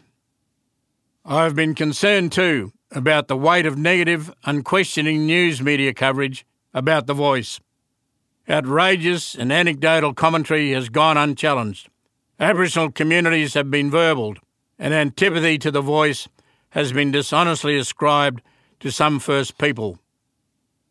I 1.26 1.46
have 1.46 1.56
been 1.56 1.74
concerned 1.74 2.32
too 2.32 2.74
about 2.92 3.28
the 3.28 3.36
weight 3.36 3.66
of 3.66 3.76
negative, 3.76 4.32
unquestioning 4.46 5.26
news 5.26 5.64
media 5.64 5.96
coverage 5.96 6.46
about 6.76 7.08
the 7.08 7.16
voice. 7.16 7.60
Outrageous 8.48 9.34
and 9.34 9.52
anecdotal 9.52 10.14
commentary 10.14 10.74
has 10.74 10.90
gone 10.90 11.18
unchallenged. 11.18 11.90
Aboriginal 12.40 12.92
communities 12.92 13.56
have 13.56 13.72
been 13.72 13.90
verbaled, 13.90 14.38
and 14.78 14.94
antipathy 14.94 15.58
to 15.58 15.72
the 15.72 15.82
voice 15.82 16.28
has 16.72 16.92
been 16.94 17.12
dishonestly 17.12 17.78
ascribed 17.78 18.42
to 18.80 18.92
some 18.92 19.20
First 19.20 19.58
People. 19.58 20.00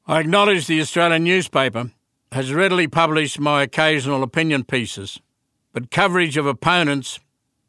I 0.06 0.20
acknowledge 0.20 0.66
the 0.66 0.80
Australian 0.80 1.24
newspaper 1.24 1.90
has 2.32 2.52
readily 2.52 2.88
published 2.88 3.38
my 3.38 3.62
occasional 3.62 4.22
opinion 4.22 4.64
pieces, 4.64 5.20
but 5.72 5.90
coverage 5.90 6.36
of 6.36 6.46
opponents 6.46 7.20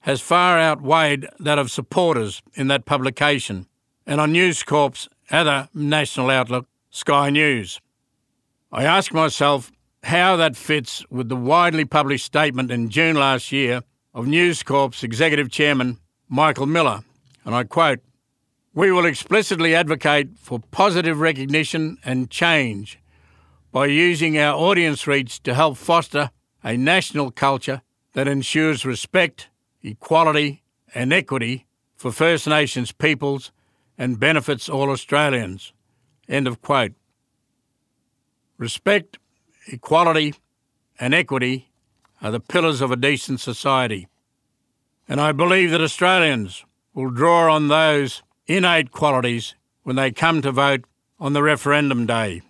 has 0.01 0.21
far 0.21 0.57
outweighed 0.57 1.27
that 1.39 1.59
of 1.59 1.71
supporters 1.71 2.41
in 2.55 2.67
that 2.67 2.85
publication 2.85 3.67
and 4.05 4.19
on 4.19 4.31
News 4.31 4.63
Corp's 4.63 5.07
other 5.29 5.69
national 5.73 6.29
outlet, 6.29 6.63
Sky 6.89 7.29
News. 7.29 7.79
I 8.71 8.83
ask 8.85 9.13
myself 9.13 9.71
how 10.03 10.35
that 10.37 10.55
fits 10.55 11.05
with 11.09 11.29
the 11.29 11.35
widely 11.35 11.85
published 11.85 12.25
statement 12.25 12.71
in 12.71 12.89
June 12.89 13.15
last 13.15 13.51
year 13.51 13.81
of 14.13 14.27
News 14.27 14.63
Corp's 14.63 15.03
Executive 15.03 15.51
Chairman, 15.51 15.97
Michael 16.27 16.65
Miller, 16.65 17.03
and 17.45 17.55
I 17.55 17.63
quote, 17.63 17.99
We 18.73 18.91
will 18.91 19.05
explicitly 19.05 19.75
advocate 19.75 20.37
for 20.37 20.59
positive 20.71 21.19
recognition 21.19 21.97
and 22.03 22.29
change 22.29 22.99
by 23.71 23.85
using 23.85 24.37
our 24.37 24.55
audience 24.55 25.07
reach 25.07 25.41
to 25.43 25.53
help 25.53 25.77
foster 25.77 26.31
a 26.63 26.75
national 26.75 27.31
culture 27.31 27.81
that 28.13 28.27
ensures 28.27 28.85
respect, 28.85 29.49
equality, 29.83 30.63
and 30.93 31.13
equity 31.13 31.67
for 31.95 32.11
First 32.11 32.47
Nations 32.47 32.91
peoples 32.91 33.51
and 33.97 34.19
benefits 34.19 34.69
all 34.69 34.89
Australians. 34.89 35.73
End 36.27 36.47
of 36.47 36.61
quote. 36.61 36.93
Respect, 38.57 39.19
equality, 39.67 40.35
and 40.99 41.13
equity 41.13 41.69
are 42.21 42.31
the 42.31 42.39
pillars 42.39 42.81
of 42.81 42.91
a 42.91 42.95
decent 42.95 43.39
society. 43.39 44.07
And 45.07 45.21
I 45.21 45.31
believe 45.31 45.71
that 45.71 45.81
Australians 45.81 46.65
will 46.99 47.09
draw 47.09 47.49
on 47.49 47.69
those 47.69 48.23
innate 48.45 48.91
qualities 48.91 49.55
when 49.83 49.95
they 49.95 50.11
come 50.11 50.41
to 50.41 50.51
vote 50.51 50.83
on 51.17 51.31
the 51.31 51.41
referendum 51.41 52.05
day. 52.05 52.41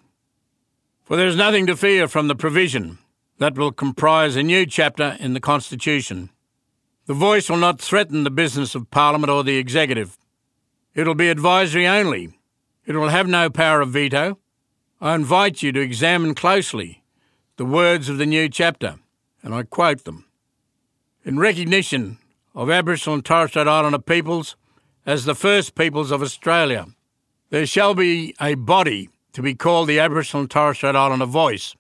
For 1.04 1.16
there 1.16 1.28
is 1.28 1.36
nothing 1.36 1.68
to 1.68 1.78
fear 1.78 2.08
from 2.08 2.28
the 2.28 2.36
provision 2.36 2.98
that 3.38 3.56
will 3.56 3.72
comprise 3.72 4.36
a 4.36 4.42
new 4.42 4.66
chapter 4.66 5.18
in 5.20 5.34
the 5.34 5.40
Constitution. 5.40 6.32
The 7.06 7.14
voice 7.14 7.48
will 7.48 7.58
not 7.58 7.80
threaten 7.80 8.24
the 8.24 8.32
business 8.32 8.74
of 8.74 8.90
Parliament 8.90 9.30
or 9.30 9.44
the 9.44 9.58
Executive. 9.58 10.18
It'll 10.96 11.14
be 11.14 11.30
advisory 11.30 11.86
only. 11.86 12.34
It 12.88 12.96
will 12.96 13.10
have 13.10 13.28
no 13.28 13.52
power 13.52 13.82
of 13.82 13.92
veto. 13.92 14.40
I 15.00 15.14
invite 15.14 15.62
you 15.62 15.72
to 15.74 15.80
examine 15.80 16.34
closely 16.34 17.04
the 17.58 17.66
words 17.66 18.10
of 18.10 18.18
the 18.18 18.26
new 18.26 18.50
chapter, 18.50 18.96
and 19.44 19.54
I 19.54 19.62
quote 19.62 20.06
them. 20.06 20.26
In 21.24 21.38
recognition 21.38 22.18
of 22.56 22.70
Aboriginal 22.70 23.16
and 23.16 23.26
Torres 23.26 23.52
Strait 23.52 23.68
Islander 23.68 24.00
peoples 24.00 24.56
as 25.06 25.26
the 25.26 25.36
first 25.36 25.76
peoples 25.76 26.12
of 26.12 26.22
Australia, 26.22 26.88
there 27.50 27.66
shall 27.66 27.94
be 27.94 28.36
a 28.40 28.56
body 28.56 29.10
to 29.34 29.42
be 29.42 29.56
called 29.56 29.88
the 29.88 30.00
Aboriginal 30.00 30.42
and 30.42 30.52
Torres 30.52 30.78
Strait 30.78 30.96
Islander 30.96 31.26
Voice. 31.26 31.76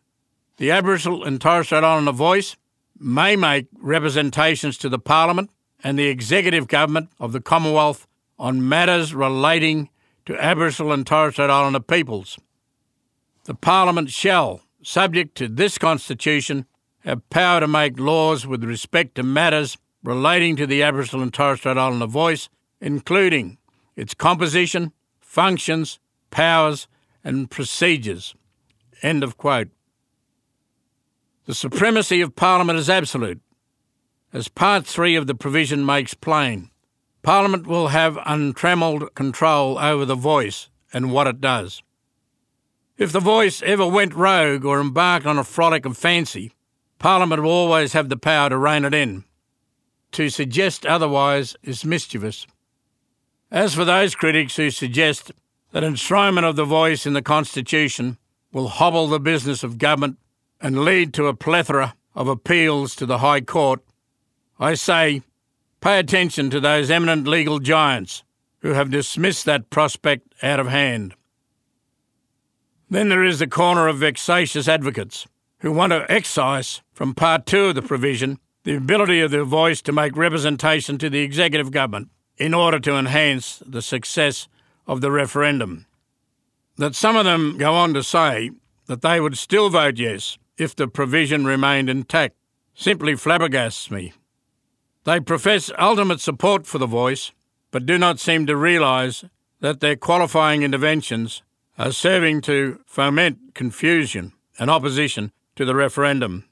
The 0.57 0.71
Aboriginal 0.71 1.23
and 1.23 1.39
Torres 1.39 1.67
Strait 1.67 1.83
Islander 1.83 2.11
Voice 2.11 2.55
may 2.99 3.35
make 3.35 3.67
representations 3.79 4.77
to 4.77 4.89
the 4.89 4.99
Parliament 4.99 5.49
and 5.83 5.97
the 5.97 6.07
Executive 6.07 6.67
Government 6.67 7.09
of 7.19 7.31
the 7.31 7.41
Commonwealth 7.41 8.07
on 8.37 8.67
matters 8.67 9.13
relating 9.13 9.89
to 10.25 10.41
Aboriginal 10.41 10.91
and 10.91 11.05
Torres 11.05 11.35
Strait 11.35 11.49
Islander 11.49 11.79
peoples. 11.79 12.37
The 13.45 13.55
Parliament 13.55 14.09
shall, 14.09 14.61
subject 14.83 15.35
to 15.35 15.47
this 15.47 15.77
Constitution, 15.77 16.65
have 16.99 17.27
power 17.29 17.59
to 17.59 17.67
make 17.67 17.99
laws 17.99 18.45
with 18.45 18.63
respect 18.63 19.15
to 19.15 19.23
matters 19.23 19.77
relating 20.03 20.55
to 20.55 20.67
the 20.67 20.83
Aboriginal 20.83 21.23
and 21.23 21.33
Torres 21.33 21.59
Strait 21.59 21.77
Islander 21.77 22.05
voice, 22.07 22.49
including 22.79 23.57
its 23.95 24.13
composition, 24.13 24.93
functions, 25.19 25.99
powers, 26.31 26.87
and 27.23 27.49
procedures. 27.49 28.35
End 29.01 29.23
of 29.23 29.37
quote. 29.37 29.69
The 31.45 31.53
supremacy 31.53 32.21
of 32.21 32.35
Parliament 32.35 32.79
is 32.79 32.89
absolute, 32.89 33.41
as 34.31 34.47
Part 34.47 34.85
3 34.85 35.15
of 35.15 35.27
the 35.27 35.35
provision 35.35 35.85
makes 35.85 36.13
plain. 36.13 36.69
Parliament 37.23 37.67
will 37.67 37.89
have 37.89 38.17
untrammelled 38.25 39.13
control 39.15 39.77
over 39.77 40.05
the 40.05 40.15
voice 40.15 40.69
and 40.93 41.11
what 41.11 41.27
it 41.27 41.41
does. 41.41 41.81
If 42.97 43.11
the 43.11 43.19
voice 43.19 43.61
ever 43.63 43.87
went 43.87 44.13
rogue 44.13 44.65
or 44.65 44.79
embarked 44.79 45.25
on 45.25 45.37
a 45.37 45.43
frolic 45.43 45.85
of 45.85 45.97
fancy, 45.97 46.53
Parliament 46.99 47.41
will 47.41 47.51
always 47.51 47.93
have 47.93 48.09
the 48.09 48.17
power 48.17 48.49
to 48.49 48.57
rein 48.57 48.85
it 48.85 48.93
in. 48.93 49.23
To 50.13 50.29
suggest 50.29 50.85
otherwise 50.85 51.55
is 51.63 51.85
mischievous. 51.85 52.47
As 53.51 53.75
for 53.75 53.85
those 53.85 54.15
critics 54.15 54.55
who 54.55 54.71
suggest 54.71 55.31
that 55.71 55.83
enshrinement 55.83 56.47
of 56.47 56.55
the 56.55 56.65
voice 56.65 57.05
in 57.05 57.13
the 57.13 57.21
Constitution 57.21 58.17
will 58.51 58.67
hobble 58.67 59.07
the 59.07 59.19
business 59.19 59.63
of 59.63 59.77
government 59.77 60.17
and 60.61 60.83
lead 60.83 61.13
to 61.13 61.27
a 61.27 61.33
plethora 61.33 61.95
of 62.15 62.27
appeals 62.27 62.95
to 62.95 63.05
the 63.05 63.19
High 63.19 63.41
Court, 63.41 63.81
I 64.59 64.73
say 64.73 65.21
pay 65.79 65.99
attention 65.99 66.49
to 66.49 66.59
those 66.59 66.91
eminent 66.91 67.27
legal 67.27 67.59
giants 67.59 68.23
who 68.59 68.73
have 68.73 68.91
dismissed 68.91 69.45
that 69.45 69.69
prospect 69.69 70.33
out 70.43 70.59
of 70.59 70.67
hand. 70.67 71.13
Then 72.89 73.09
there 73.09 73.23
is 73.23 73.39
the 73.39 73.47
corner 73.47 73.87
of 73.87 73.99
vexatious 73.99 74.67
advocates 74.67 75.27
who 75.59 75.71
want 75.71 75.91
to 75.91 76.05
excise 76.11 76.81
from 76.91 77.13
Part 77.13 77.45
2 77.45 77.65
of 77.65 77.75
the 77.75 77.81
provision 77.81 78.39
the 78.69 78.75
ability 78.75 79.19
of 79.19 79.31
the 79.31 79.43
voice 79.43 79.81
to 79.81 79.91
make 79.91 80.15
representation 80.15 80.99
to 80.99 81.09
the 81.09 81.21
executive 81.21 81.71
government 81.71 82.07
in 82.37 82.53
order 82.53 82.79
to 82.79 82.93
enhance 82.93 83.63
the 83.65 83.81
success 83.81 84.47
of 84.85 85.01
the 85.01 85.09
referendum. 85.09 85.87
That 86.77 86.93
some 86.93 87.15
of 87.15 87.25
them 87.25 87.57
go 87.57 87.73
on 87.73 87.95
to 87.95 88.03
say 88.03 88.51
that 88.85 89.01
they 89.01 89.19
would 89.19 89.39
still 89.39 89.71
vote 89.71 89.97
yes 89.97 90.37
if 90.55 90.75
the 90.75 90.87
provision 90.87 91.45
remained 91.45 91.89
intact 91.89 92.35
simply 92.75 93.13
flabbergasts 93.13 93.89
me. 93.89 94.13
They 95.03 95.19
profess 95.19 95.71
ultimate 95.79 96.21
support 96.21 96.67
for 96.67 96.77
the 96.77 96.85
voice, 96.85 97.31
but 97.71 97.87
do 97.87 97.97
not 97.97 98.19
seem 98.19 98.45
to 98.45 98.55
realise 98.55 99.25
that 99.61 99.79
their 99.79 99.95
qualifying 99.95 100.61
interventions 100.61 101.41
are 101.79 101.91
serving 101.91 102.41
to 102.41 102.79
foment 102.85 103.55
confusion 103.55 104.33
and 104.59 104.69
opposition 104.69 105.31
to 105.55 105.65
the 105.65 105.73
referendum. 105.73 106.45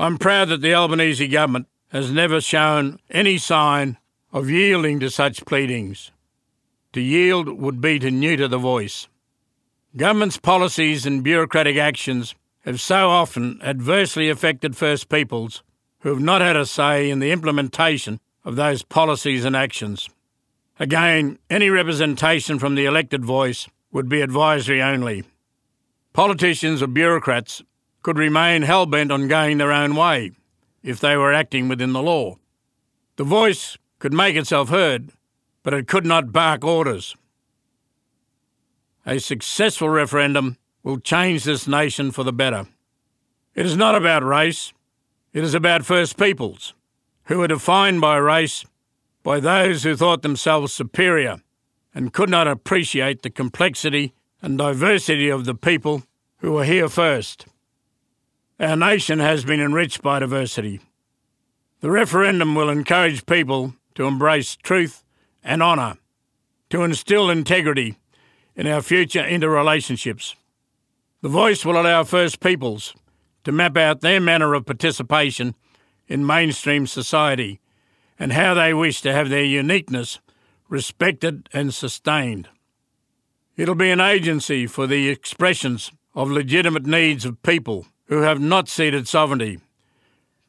I'm 0.00 0.16
proud 0.16 0.48
that 0.48 0.62
the 0.62 0.72
Albanese 0.72 1.28
government 1.28 1.66
has 1.88 2.10
never 2.10 2.40
shown 2.40 2.98
any 3.10 3.36
sign 3.36 3.98
of 4.32 4.48
yielding 4.48 4.98
to 5.00 5.10
such 5.10 5.44
pleadings. 5.44 6.10
To 6.94 7.02
yield 7.02 7.60
would 7.60 7.82
be 7.82 7.98
to 7.98 8.10
neuter 8.10 8.48
the 8.48 8.56
voice. 8.56 9.08
Government's 9.94 10.38
policies 10.38 11.04
and 11.04 11.22
bureaucratic 11.22 11.76
actions 11.76 12.34
have 12.60 12.80
so 12.80 13.10
often 13.10 13.60
adversely 13.62 14.30
affected 14.30 14.74
First 14.74 15.10
Peoples 15.10 15.62
who 15.98 16.08
have 16.08 16.20
not 16.20 16.40
had 16.40 16.56
a 16.56 16.64
say 16.64 17.10
in 17.10 17.18
the 17.18 17.30
implementation 17.30 18.20
of 18.42 18.56
those 18.56 18.82
policies 18.82 19.44
and 19.44 19.54
actions. 19.54 20.08
Again, 20.78 21.38
any 21.50 21.68
representation 21.68 22.58
from 22.58 22.74
the 22.74 22.86
elected 22.86 23.22
voice 23.22 23.68
would 23.92 24.08
be 24.08 24.22
advisory 24.22 24.80
only. 24.80 25.24
Politicians 26.14 26.82
or 26.82 26.86
bureaucrats 26.86 27.62
could 28.02 28.18
remain 28.18 28.62
hell 28.62 28.86
bent 28.86 29.12
on 29.12 29.28
going 29.28 29.58
their 29.58 29.72
own 29.72 29.94
way 29.94 30.32
if 30.82 31.00
they 31.00 31.16
were 31.16 31.32
acting 31.32 31.68
within 31.68 31.92
the 31.92 32.02
law. 32.02 32.36
The 33.16 33.24
voice 33.24 33.76
could 33.98 34.12
make 34.12 34.36
itself 34.36 34.70
heard, 34.70 35.10
but 35.62 35.74
it 35.74 35.86
could 35.86 36.06
not 36.06 36.32
bark 36.32 36.64
orders. 36.64 37.14
A 39.04 39.18
successful 39.18 39.88
referendum 39.88 40.56
will 40.82 40.98
change 40.98 41.44
this 41.44 41.66
nation 41.66 42.10
for 42.10 42.24
the 42.24 42.32
better. 42.32 42.66
It 43.54 43.66
is 43.66 43.76
not 43.76 43.94
about 43.94 44.24
race, 44.24 44.72
it 45.32 45.44
is 45.44 45.54
about 45.54 45.84
First 45.84 46.16
Peoples, 46.16 46.74
who 47.24 47.38
were 47.38 47.48
defined 47.48 48.00
by 48.00 48.16
race 48.16 48.64
by 49.22 49.40
those 49.40 49.82
who 49.82 49.96
thought 49.96 50.22
themselves 50.22 50.72
superior 50.72 51.42
and 51.94 52.12
could 52.12 52.30
not 52.30 52.48
appreciate 52.48 53.22
the 53.22 53.30
complexity 53.30 54.14
and 54.40 54.56
diversity 54.56 55.28
of 55.28 55.44
the 55.44 55.54
people 55.54 56.02
who 56.38 56.52
were 56.52 56.64
here 56.64 56.88
first. 56.88 57.46
Our 58.60 58.76
nation 58.76 59.20
has 59.20 59.42
been 59.42 59.58
enriched 59.58 60.02
by 60.02 60.18
diversity. 60.18 60.80
The 61.80 61.90
referendum 61.90 62.54
will 62.54 62.68
encourage 62.68 63.24
people 63.24 63.72
to 63.94 64.04
embrace 64.04 64.54
truth 64.54 65.02
and 65.42 65.62
honour, 65.62 65.96
to 66.68 66.82
instil 66.82 67.30
integrity 67.30 67.96
in 68.54 68.66
our 68.66 68.82
future 68.82 69.22
interrelationships. 69.22 70.34
The 71.22 71.30
voice 71.30 71.64
will 71.64 71.80
allow 71.80 72.04
First 72.04 72.40
Peoples 72.40 72.94
to 73.44 73.52
map 73.52 73.78
out 73.78 74.02
their 74.02 74.20
manner 74.20 74.52
of 74.52 74.66
participation 74.66 75.54
in 76.06 76.26
mainstream 76.26 76.86
society 76.86 77.60
and 78.18 78.34
how 78.34 78.52
they 78.52 78.74
wish 78.74 79.00
to 79.00 79.12
have 79.14 79.30
their 79.30 79.42
uniqueness 79.42 80.18
respected 80.68 81.48
and 81.54 81.72
sustained. 81.72 82.50
It'll 83.56 83.74
be 83.74 83.90
an 83.90 84.02
agency 84.02 84.66
for 84.66 84.86
the 84.86 85.08
expressions 85.08 85.90
of 86.14 86.30
legitimate 86.30 86.84
needs 86.84 87.24
of 87.24 87.42
people 87.42 87.86
who 88.10 88.22
have 88.22 88.40
not 88.40 88.68
ceded 88.68 89.06
sovereignty, 89.06 89.60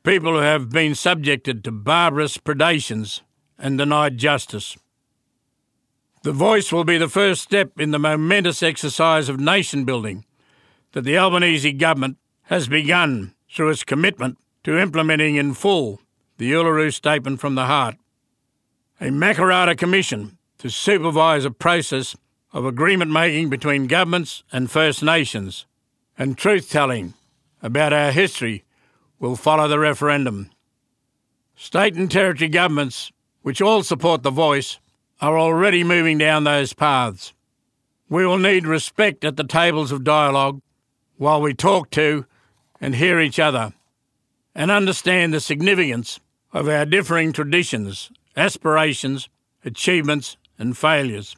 people 0.03 0.33
who 0.33 0.39
have 0.39 0.71
been 0.71 0.95
subjected 0.95 1.63
to 1.63 1.71
barbarous 1.71 2.37
predations 2.37 3.21
and 3.59 3.77
denied 3.77 4.17
justice. 4.17 4.75
The 6.23 6.31
voice 6.31 6.71
will 6.71 6.83
be 6.83 6.97
the 6.97 7.07
first 7.07 7.43
step 7.43 7.79
in 7.79 7.91
the 7.91 7.99
momentous 7.99 8.63
exercise 8.63 9.29
of 9.29 9.39
nation 9.39 9.85
building 9.85 10.25
that 10.93 11.03
the 11.03 11.19
Albanese 11.19 11.71
government 11.73 12.17
has 12.43 12.67
begun 12.67 13.35
through 13.49 13.69
its 13.69 13.83
commitment 13.83 14.39
to 14.63 14.79
implementing 14.79 15.35
in 15.35 15.53
full 15.53 16.01
the 16.37 16.51
Uluru 16.51 16.91
Statement 16.91 17.39
from 17.39 17.53
the 17.53 17.67
Heart, 17.67 17.95
a 18.99 19.05
Makarrata 19.05 19.77
Commission 19.77 20.39
to 20.57 20.71
supervise 20.71 21.45
a 21.45 21.51
process 21.51 22.15
of 22.53 22.65
agreement 22.65 23.11
making 23.11 23.49
between 23.49 23.85
governments 23.85 24.43
and 24.51 24.71
First 24.71 25.03
Nations, 25.03 25.67
and 26.17 26.37
truth 26.37 26.67
telling 26.67 27.13
about 27.61 27.93
our 27.93 28.11
history 28.11 28.63
will 29.19 29.35
follow 29.35 29.67
the 29.67 29.79
referendum. 29.79 30.49
State 31.55 31.95
and 31.95 32.09
territory 32.09 32.49
governments, 32.49 33.11
which 33.43 33.61
all 33.61 33.83
support 33.83 34.23
the 34.23 34.31
voice, 34.31 34.79
are 35.21 35.37
already 35.37 35.83
moving 35.83 36.17
down 36.17 36.43
those 36.43 36.73
paths. 36.73 37.33
We 38.09 38.25
will 38.25 38.39
need 38.39 38.65
respect 38.65 39.23
at 39.23 39.37
the 39.37 39.43
tables 39.43 39.91
of 39.91 40.03
dialogue 40.03 40.61
while 41.17 41.39
we 41.39 41.53
talk 41.53 41.91
to 41.91 42.25
and 42.81 42.95
hear 42.95 43.19
each 43.19 43.39
other 43.39 43.73
and 44.55 44.71
understand 44.71 45.33
the 45.33 45.39
significance 45.39 46.19
of 46.51 46.67
our 46.67 46.85
differing 46.85 47.31
traditions, 47.31 48.11
aspirations, 48.35 49.29
achievements, 49.63 50.35
and 50.57 50.77
failures. 50.77 51.35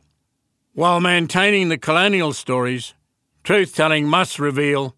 While 0.73 0.99
maintaining 0.99 1.69
the 1.69 1.77
colonial 1.77 2.33
stories, 2.33 2.93
truth 3.43 3.75
telling 3.75 4.07
must 4.07 4.39
reveal 4.39 4.95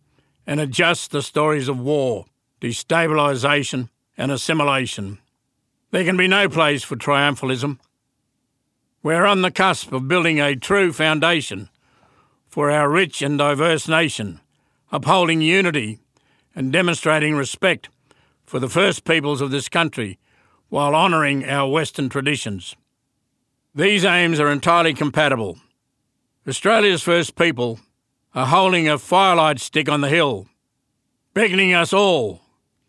and 0.47 0.59
adjust 0.59 1.11
the 1.11 1.21
stories 1.21 1.67
of 1.67 1.79
war, 1.79 2.25
destabilisation, 2.61 3.89
and 4.17 4.31
assimilation. 4.31 5.19
There 5.91 6.03
can 6.03 6.17
be 6.17 6.27
no 6.27 6.49
place 6.49 6.83
for 6.83 6.95
triumphalism. 6.95 7.79
We're 9.03 9.25
on 9.25 9.41
the 9.41 9.51
cusp 9.51 9.91
of 9.91 10.07
building 10.07 10.39
a 10.39 10.55
true 10.55 10.91
foundation 10.91 11.69
for 12.47 12.71
our 12.71 12.89
rich 12.89 13.21
and 13.21 13.37
diverse 13.37 13.87
nation, 13.87 14.39
upholding 14.91 15.41
unity 15.41 15.99
and 16.55 16.71
demonstrating 16.71 17.35
respect 17.35 17.89
for 18.45 18.59
the 18.59 18.69
First 18.69 19.03
Peoples 19.03 19.41
of 19.41 19.51
this 19.51 19.67
country 19.67 20.17
while 20.69 20.95
honouring 20.95 21.45
our 21.45 21.69
Western 21.69 22.09
traditions. 22.09 22.75
These 23.73 24.05
aims 24.05 24.39
are 24.39 24.51
entirely 24.51 24.93
compatible. 24.93 25.57
Australia's 26.47 27.03
First 27.03 27.35
People 27.35 27.79
are 28.35 28.47
holding 28.47 28.89
a 28.89 28.99
firelight 28.99 29.61
stick 29.61 29.87
on 29.87 30.01
the 30.01 30.09
hill, 30.09 30.47
beckoning 31.33 31.73
us 31.73 31.93
all 31.93 32.41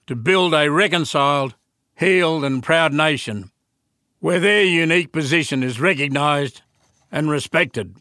to 0.09 0.17
build 0.17 0.53
a 0.53 0.69
reconciled, 0.69 1.55
healed, 1.95 2.45
and 2.45 2.65
proud 2.65 2.93
nation 2.93 3.51
where 4.19 4.41
their 4.41 4.65
unique 4.65 5.13
position 5.13 5.63
is 5.63 5.81
recognised 5.81 6.63
and 7.13 7.31
respected. 7.31 7.97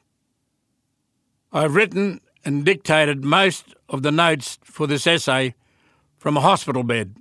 I've 1.54 1.76
written 1.76 2.20
and 2.44 2.66
dictated 2.66 3.24
most 3.24 3.76
of 3.90 4.02
the 4.02 4.12
notes 4.12 4.58
for 4.64 4.88
this 4.88 5.06
essay 5.06 5.54
from 6.18 6.38
a 6.38 6.42
hospital 6.42 6.84
bed. 6.84 7.16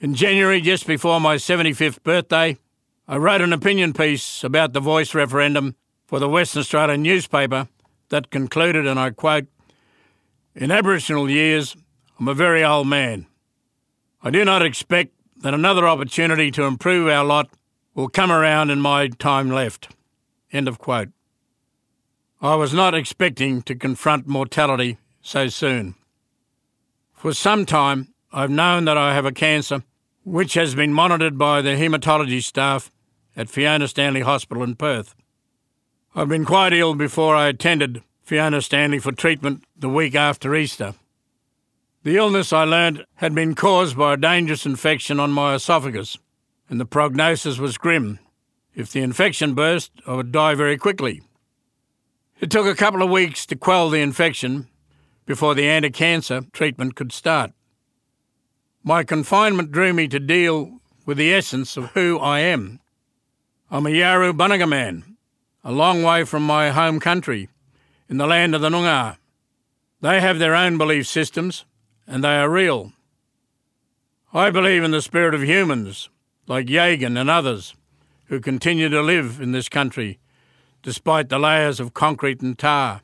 In 0.00 0.14
January, 0.14 0.60
just 0.60 0.88
before 0.88 1.20
my 1.20 1.36
75th 1.36 2.02
birthday, 2.02 2.58
I 3.06 3.16
wrote 3.16 3.42
an 3.42 3.52
opinion 3.52 3.92
piece 3.92 4.42
about 4.42 4.72
the 4.72 4.80
voice 4.80 5.14
referendum 5.14 5.76
for 6.04 6.18
the 6.18 6.28
Western 6.28 6.60
Australian 6.60 7.02
newspaper 7.02 7.68
that 8.10 8.30
concluded, 8.30 8.86
and 8.86 8.98
I 8.98 9.10
quote, 9.10 9.46
In 10.54 10.70
Aboriginal 10.70 11.30
years, 11.30 11.76
I'm 12.18 12.28
a 12.28 12.34
very 12.34 12.64
old 12.64 12.86
man. 12.86 13.26
I 14.22 14.30
do 14.30 14.44
not 14.44 14.62
expect 14.62 15.12
that 15.42 15.54
another 15.54 15.86
opportunity 15.86 16.50
to 16.50 16.64
improve 16.64 17.08
our 17.08 17.24
lot 17.24 17.50
will 17.94 18.08
come 18.08 18.32
around 18.32 18.70
in 18.70 18.80
my 18.80 19.08
time 19.08 19.50
left. 19.50 19.88
End 20.52 20.68
of 20.68 20.78
quote. 20.78 21.10
I 22.40 22.54
was 22.54 22.72
not 22.72 22.94
expecting 22.94 23.62
to 23.62 23.74
confront 23.74 24.26
mortality 24.26 24.98
so 25.20 25.48
soon. 25.48 25.94
For 27.12 27.32
some 27.32 27.66
time, 27.66 28.14
I've 28.32 28.50
known 28.50 28.84
that 28.84 28.96
I 28.96 29.14
have 29.14 29.26
a 29.26 29.32
cancer 29.32 29.82
which 30.24 30.54
has 30.54 30.74
been 30.74 30.92
monitored 30.92 31.38
by 31.38 31.62
the 31.62 31.70
haematology 31.70 32.42
staff 32.42 32.92
at 33.36 33.48
Fiona 33.48 33.88
Stanley 33.88 34.20
Hospital 34.20 34.62
in 34.62 34.76
Perth. 34.76 35.14
I've 36.18 36.28
been 36.28 36.44
quite 36.44 36.72
ill 36.72 36.94
before 36.94 37.36
I 37.36 37.46
attended 37.46 38.02
Fiona 38.24 38.60
Stanley 38.60 38.98
for 38.98 39.12
treatment 39.12 39.62
the 39.76 39.88
week 39.88 40.16
after 40.16 40.56
Easter. 40.56 40.96
The 42.02 42.16
illness 42.16 42.52
I 42.52 42.64
learned 42.64 43.06
had 43.14 43.36
been 43.36 43.54
caused 43.54 43.96
by 43.96 44.14
a 44.14 44.16
dangerous 44.16 44.66
infection 44.66 45.20
on 45.20 45.30
my 45.30 45.54
esophagus, 45.54 46.18
and 46.68 46.80
the 46.80 46.84
prognosis 46.84 47.58
was 47.58 47.78
grim. 47.78 48.18
If 48.74 48.90
the 48.90 49.00
infection 49.00 49.54
burst, 49.54 49.92
I 50.08 50.14
would 50.14 50.32
die 50.32 50.56
very 50.56 50.76
quickly. 50.76 51.22
It 52.40 52.50
took 52.50 52.66
a 52.66 52.74
couple 52.74 53.00
of 53.00 53.10
weeks 53.10 53.46
to 53.46 53.54
quell 53.54 53.88
the 53.88 54.00
infection 54.00 54.66
before 55.24 55.54
the 55.54 55.68
anti 55.68 55.90
cancer 55.90 56.40
treatment 56.52 56.96
could 56.96 57.12
start. 57.12 57.52
My 58.82 59.04
confinement 59.04 59.70
drew 59.70 59.92
me 59.92 60.08
to 60.08 60.18
deal 60.18 60.80
with 61.06 61.16
the 61.16 61.32
essence 61.32 61.76
of 61.76 61.92
who 61.92 62.18
I 62.18 62.40
am. 62.40 62.80
I'm 63.70 63.86
a 63.86 63.90
Bunurga 63.90 64.68
man, 64.68 65.14
a 65.68 65.70
long 65.70 66.02
way 66.02 66.24
from 66.24 66.42
my 66.42 66.70
home 66.70 66.98
country, 66.98 67.46
in 68.08 68.16
the 68.16 68.26
land 68.26 68.54
of 68.54 68.62
the 68.62 68.70
Noongar. 68.70 69.18
They 70.00 70.18
have 70.18 70.38
their 70.38 70.54
own 70.54 70.78
belief 70.78 71.06
systems, 71.06 71.66
and 72.06 72.24
they 72.24 72.36
are 72.36 72.48
real. 72.48 72.94
I 74.32 74.48
believe 74.48 74.82
in 74.82 74.92
the 74.92 75.02
spirit 75.02 75.34
of 75.34 75.44
humans, 75.44 76.08
like 76.46 76.68
Yagan 76.68 77.20
and 77.20 77.28
others, 77.28 77.74
who 78.28 78.40
continue 78.40 78.88
to 78.88 79.02
live 79.02 79.42
in 79.42 79.52
this 79.52 79.68
country 79.68 80.18
despite 80.82 81.28
the 81.28 81.38
layers 81.38 81.80
of 81.80 81.92
concrete 81.92 82.40
and 82.40 82.58
tar. 82.58 83.02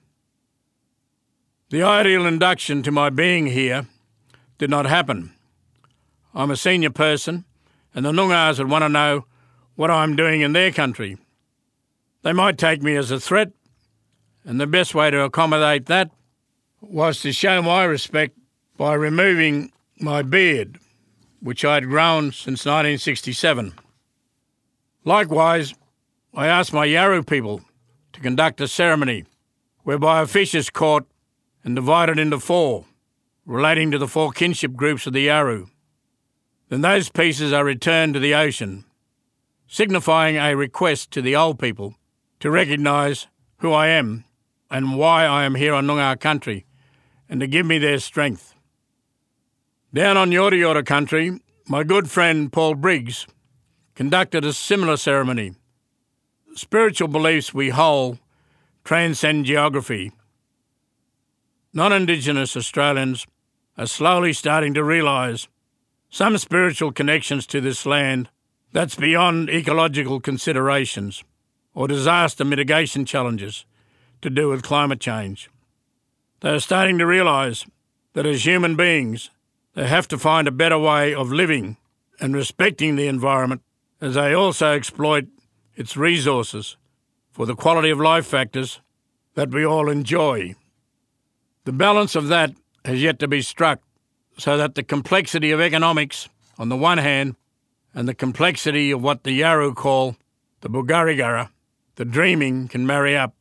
The 1.69 1.83
ideal 1.83 2.25
induction 2.25 2.83
to 2.85 2.91
my 2.91 3.11
being 3.11 3.49
here 3.49 3.89
did 4.57 4.71
not 4.71 4.87
happen. 4.87 5.35
I'm 6.35 6.51
a 6.51 6.57
senior 6.57 6.89
person, 6.89 7.45
and 7.95 8.07
the 8.07 8.13
Noongars 8.13 8.57
would 8.57 8.71
want 8.71 8.85
to 8.85 8.89
know 8.89 9.27
what 9.75 9.91
I'm 9.91 10.17
doing 10.17 10.41
in 10.41 10.55
their 10.55 10.73
country. 10.73 11.19
They 12.25 12.33
might 12.33 12.57
take 12.57 12.83
me 12.83 12.97
as 12.97 13.11
a 13.11 13.21
threat, 13.21 13.53
and 14.47 14.59
the 14.59 14.67
best 14.67 14.95
way 14.95 15.11
to 15.11 15.21
accommodate 15.21 15.85
that 15.87 16.11
was 16.81 17.21
to 17.21 17.33
show 17.35 17.61
my 17.61 17.85
respect 17.85 18.39
by 18.79 18.95
removing 18.95 19.73
my 20.01 20.23
beard, 20.23 20.79
which 21.41 21.67
I 21.67 21.75
had 21.75 21.85
grown 21.85 22.33
since 22.33 22.65
1967. 22.65 23.75
Likewise, 25.05 25.75
I 26.33 26.47
asked 26.47 26.73
my 26.73 26.87
Yawuru 26.87 27.27
people 27.27 27.61
to 28.15 28.21
conduct 28.21 28.59
a 28.63 28.69
ceremony 28.69 29.27
whereby 29.83 30.23
a 30.23 30.27
fish 30.27 30.55
is 30.55 30.71
caught 30.71 31.07
and 31.63 31.77
divided 31.77 32.19
into 32.19 32.41
four, 32.41 32.87
relating 33.45 33.91
to 33.91 33.99
the 33.99 34.09
four 34.09 34.33
kinship 34.33 34.73
groups 34.73 35.07
of 35.07 35.13
the 35.13 35.27
Yawuru. 35.27 35.69
Then 36.71 36.81
those 36.81 37.11
pieces 37.11 37.53
are 37.53 37.67
returned 37.67 38.15
to 38.15 38.21
the 38.21 38.35
ocean, 38.35 38.87
signifying 39.69 40.39
a 40.39 40.57
request 40.57 41.11
to 41.11 41.21
the 41.21 41.37
old 41.37 41.59
people 41.59 41.95
to 42.45 42.51
recognise 42.51 43.27
who 43.61 43.73
I 43.73 43.89
am 43.89 44.23
and 44.71 44.99
why 44.99 45.25
I 45.25 45.45
am 45.45 45.55
here 45.55 45.73
on 45.73 45.87
Noongar 45.87 46.21
country, 46.21 46.67
and 47.27 47.41
to 47.41 47.47
give 47.47 47.65
me 47.65 47.79
their 47.79 47.99
strength. 47.99 48.55
Down 49.95 50.19
on 50.19 50.31
Yorta 50.31 50.53
Yorta 50.53 50.85
country, 50.85 51.41
my 51.67 51.85
good 51.85 52.11
friend 52.11 52.53
Paul 52.53 52.75
Briggs 52.75 53.27
conducted 53.95 54.45
a 54.45 54.53
similar 54.53 54.99
ceremony. 54.99 55.55
Spiritual 56.55 57.09
beliefs 57.09 57.55
we 57.55 57.71
hold 57.71 58.19
transcend 58.85 59.47
geography. 59.47 60.13
Non 61.73 61.95
Indigenous 61.95 62.59
Australians 62.59 63.27
are 63.79 63.87
slowly 63.87 64.35
starting 64.35 64.75
to 64.75 64.85
realise 64.85 65.49
some 66.11 66.37
spiritual 66.37 66.93
connections 66.93 67.47
to 67.47 67.63
this 67.63 67.87
land 67.87 68.29
that's 68.71 68.97
beyond 68.97 69.49
ecological 69.49 70.21
considerations 70.21 71.25
or 71.75 71.89
disaster 71.89 72.45
mitigation 72.45 73.05
challenges 73.05 73.65
to 74.23 74.31
do 74.31 74.49
with 74.49 74.63
climate 74.63 75.01
change. 75.01 75.51
They 76.41 76.51
are 76.51 76.61
starting 76.61 76.99
to 76.99 77.07
realise 77.07 77.67
that 78.15 78.27
as 78.27 78.47
human 78.47 78.77
beings, 78.77 79.31
they 79.75 79.89
have 79.89 80.09
to 80.09 80.19
find 80.19 80.47
a 80.47 80.53
better 80.53 80.79
way 80.79 81.15
of 81.15 81.33
living 81.33 81.77
and 82.21 82.35
respecting 82.35 82.97
the 82.97 83.09
environment 83.09 83.63
as 84.01 84.15
they 84.15 84.33
also 84.33 84.73
exploit 84.73 85.27
its 85.75 85.97
resources 85.97 86.77
for 87.33 87.47
the 87.47 87.57
quality 87.57 87.91
of 87.91 87.99
life 87.99 88.27
factors 88.27 88.81
that 89.35 89.51
we 89.51 89.67
all 89.67 89.89
enjoy. 89.89 90.55
The 91.65 91.73
balance 91.73 92.15
of 92.15 92.29
that 92.29 92.53
has 92.85 93.03
yet 93.03 93.19
to 93.19 93.29
be 93.29 93.43
struck 93.43 93.81
so 94.39 94.57
that 94.57 94.75
the 94.75 94.83
complexity 94.83 95.51
of 95.51 95.61
economics 95.61 96.29
on 96.59 96.69
the 96.69 96.77
one 96.77 96.99
hand 96.99 97.35
and 97.95 98.09
the 98.09 98.15
complexity 98.15 98.91
of 98.91 99.03
what 99.03 99.25
the 99.25 99.41
Yawuru 99.41 99.75
call 99.75 100.17
the 100.61 100.69
Bugarrigarra, 100.69 101.51
the 101.97 102.05
dreaming, 102.05 102.69
can 102.69 102.87
marry 102.87 103.17
up. 103.17 103.35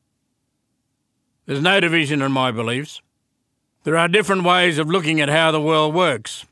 There's 1.46 1.62
no 1.62 1.80
division 1.80 2.22
in 2.22 2.32
my 2.32 2.52
beliefs. 2.52 3.02
There 3.84 3.98
are 3.98 4.08
different 4.08 4.44
ways 4.44 4.78
of 4.78 4.90
looking 4.90 5.20
at 5.20 5.30
how 5.30 5.52
the 5.52 5.62
world 5.62 5.94
works. 5.94 6.46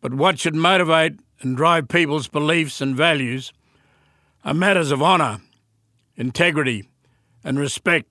But 0.00 0.14
what 0.14 0.38
should 0.38 0.54
motivate 0.54 1.20
and 1.40 1.56
drive 1.56 1.88
people's 1.88 2.28
beliefs 2.28 2.80
and 2.80 2.96
values 2.96 3.52
are 4.44 4.54
matters 4.54 4.90
of 4.90 5.02
honour, 5.02 5.40
integrity, 6.16 6.88
and 7.44 7.58
respect 7.58 8.08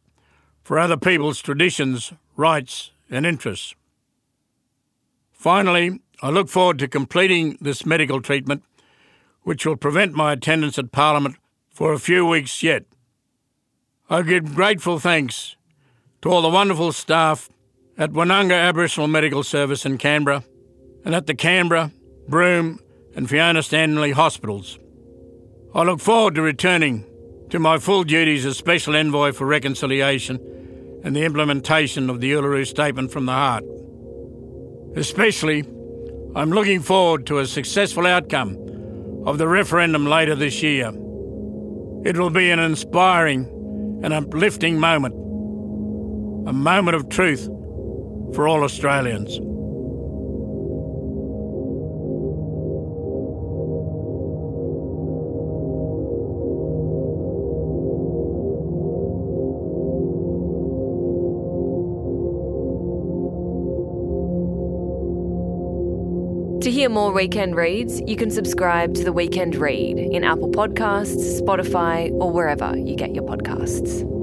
for 0.62 0.78
other 0.78 0.97
people's 0.97 1.41
traditions, 1.41 2.14
rights, 2.36 2.91
and 3.10 3.26
interests. 3.26 3.74
Finally, 5.32 6.01
I 6.22 6.30
look 6.30 6.49
forward 6.49 6.80
to 6.80 6.88
completing 6.88 7.58
this 7.62 7.86
medical 7.86 8.22
treatment, 8.22 8.64
which 9.43 9.66
will 9.66 9.78
prevent 9.78 10.14
my 10.14 10.34
attendance 10.34 10.78
at 10.78 10.91
Parliament 10.91 11.38
for 11.70 11.93
a 11.93 11.99
few 11.99 12.26
weeks 12.26 12.62
yet. 12.64 12.84
I 14.10 14.22
give 14.22 14.55
grateful 14.55 14.99
thanks 14.99 15.58
to 16.22 16.30
all 16.30 16.41
the 16.41 16.47
wonderful 16.47 16.93
staff 16.93 17.49
at 17.97 18.12
Winnunga 18.12 18.53
Aboriginal 18.53 19.10
Medical 19.10 19.43
Service 19.43 19.86
in 19.86 19.97
Canberra 19.97 20.45
and 21.03 21.14
at 21.14 21.28
the 21.28 21.36
Canberra, 21.36 21.91
Broome, 22.26 22.80
and 23.18 23.30
Fiona 23.30 23.62
Stanley 23.62 24.12
hospitals. 24.12 24.80
I 25.76 25.84
look 25.84 25.99
forward 25.99 26.36
to 26.36 26.41
returning 26.41 27.05
to 27.49 27.60
my 27.60 27.80
full 27.80 28.05
duties 28.05 28.45
as 28.45 28.58
Special 28.58 28.95
Envoy 28.95 29.34
for 29.34 29.45
Reconciliation 29.45 30.39
and 31.03 31.14
the 31.14 31.26
implementation 31.26 32.10
of 32.10 32.22
the 32.22 32.32
Uluru 32.32 32.66
Statement 32.66 33.12
from 33.12 33.26
the 33.26 33.34
Heart. 33.34 33.66
Especially, 34.95 35.66
I'm 36.34 36.51
looking 36.51 36.82
forward 36.82 37.26
to 37.26 37.39
a 37.39 37.45
successful 37.45 38.08
outcome 38.08 38.55
of 39.26 39.38
the 39.38 39.49
referendum 39.49 40.05
later 40.05 40.34
this 40.34 40.64
year. 40.64 40.93
It 42.05 42.16
will 42.16 42.30
be 42.30 42.51
an 42.51 42.60
inspiring 42.60 43.51
and 44.04 44.14
uplifting 44.14 44.80
moment, 44.80 45.14
a 46.48 46.54
moment 46.54 46.95
of 46.95 47.10
truth 47.10 47.45
for 48.34 48.48
all 48.48 48.64
Australians. 48.64 49.39
To 66.68 66.72
hear 66.74 66.89
more 66.89 67.13
weekend 67.13 67.55
reads, 67.55 68.01
you 68.07 68.18
can 68.18 68.30
subscribe 68.30 68.93
to 68.95 69.05
the 69.05 69.13
Weekend 69.13 69.55
Read 69.55 69.97
in 69.97 70.26
Apple 70.26 70.49
Podcasts, 70.49 71.39
Spotify, 71.39 72.11
or 72.11 72.30
wherever 72.30 72.76
you 72.76 72.93
get 72.93 73.15
your 73.15 73.24
podcasts. 73.24 74.16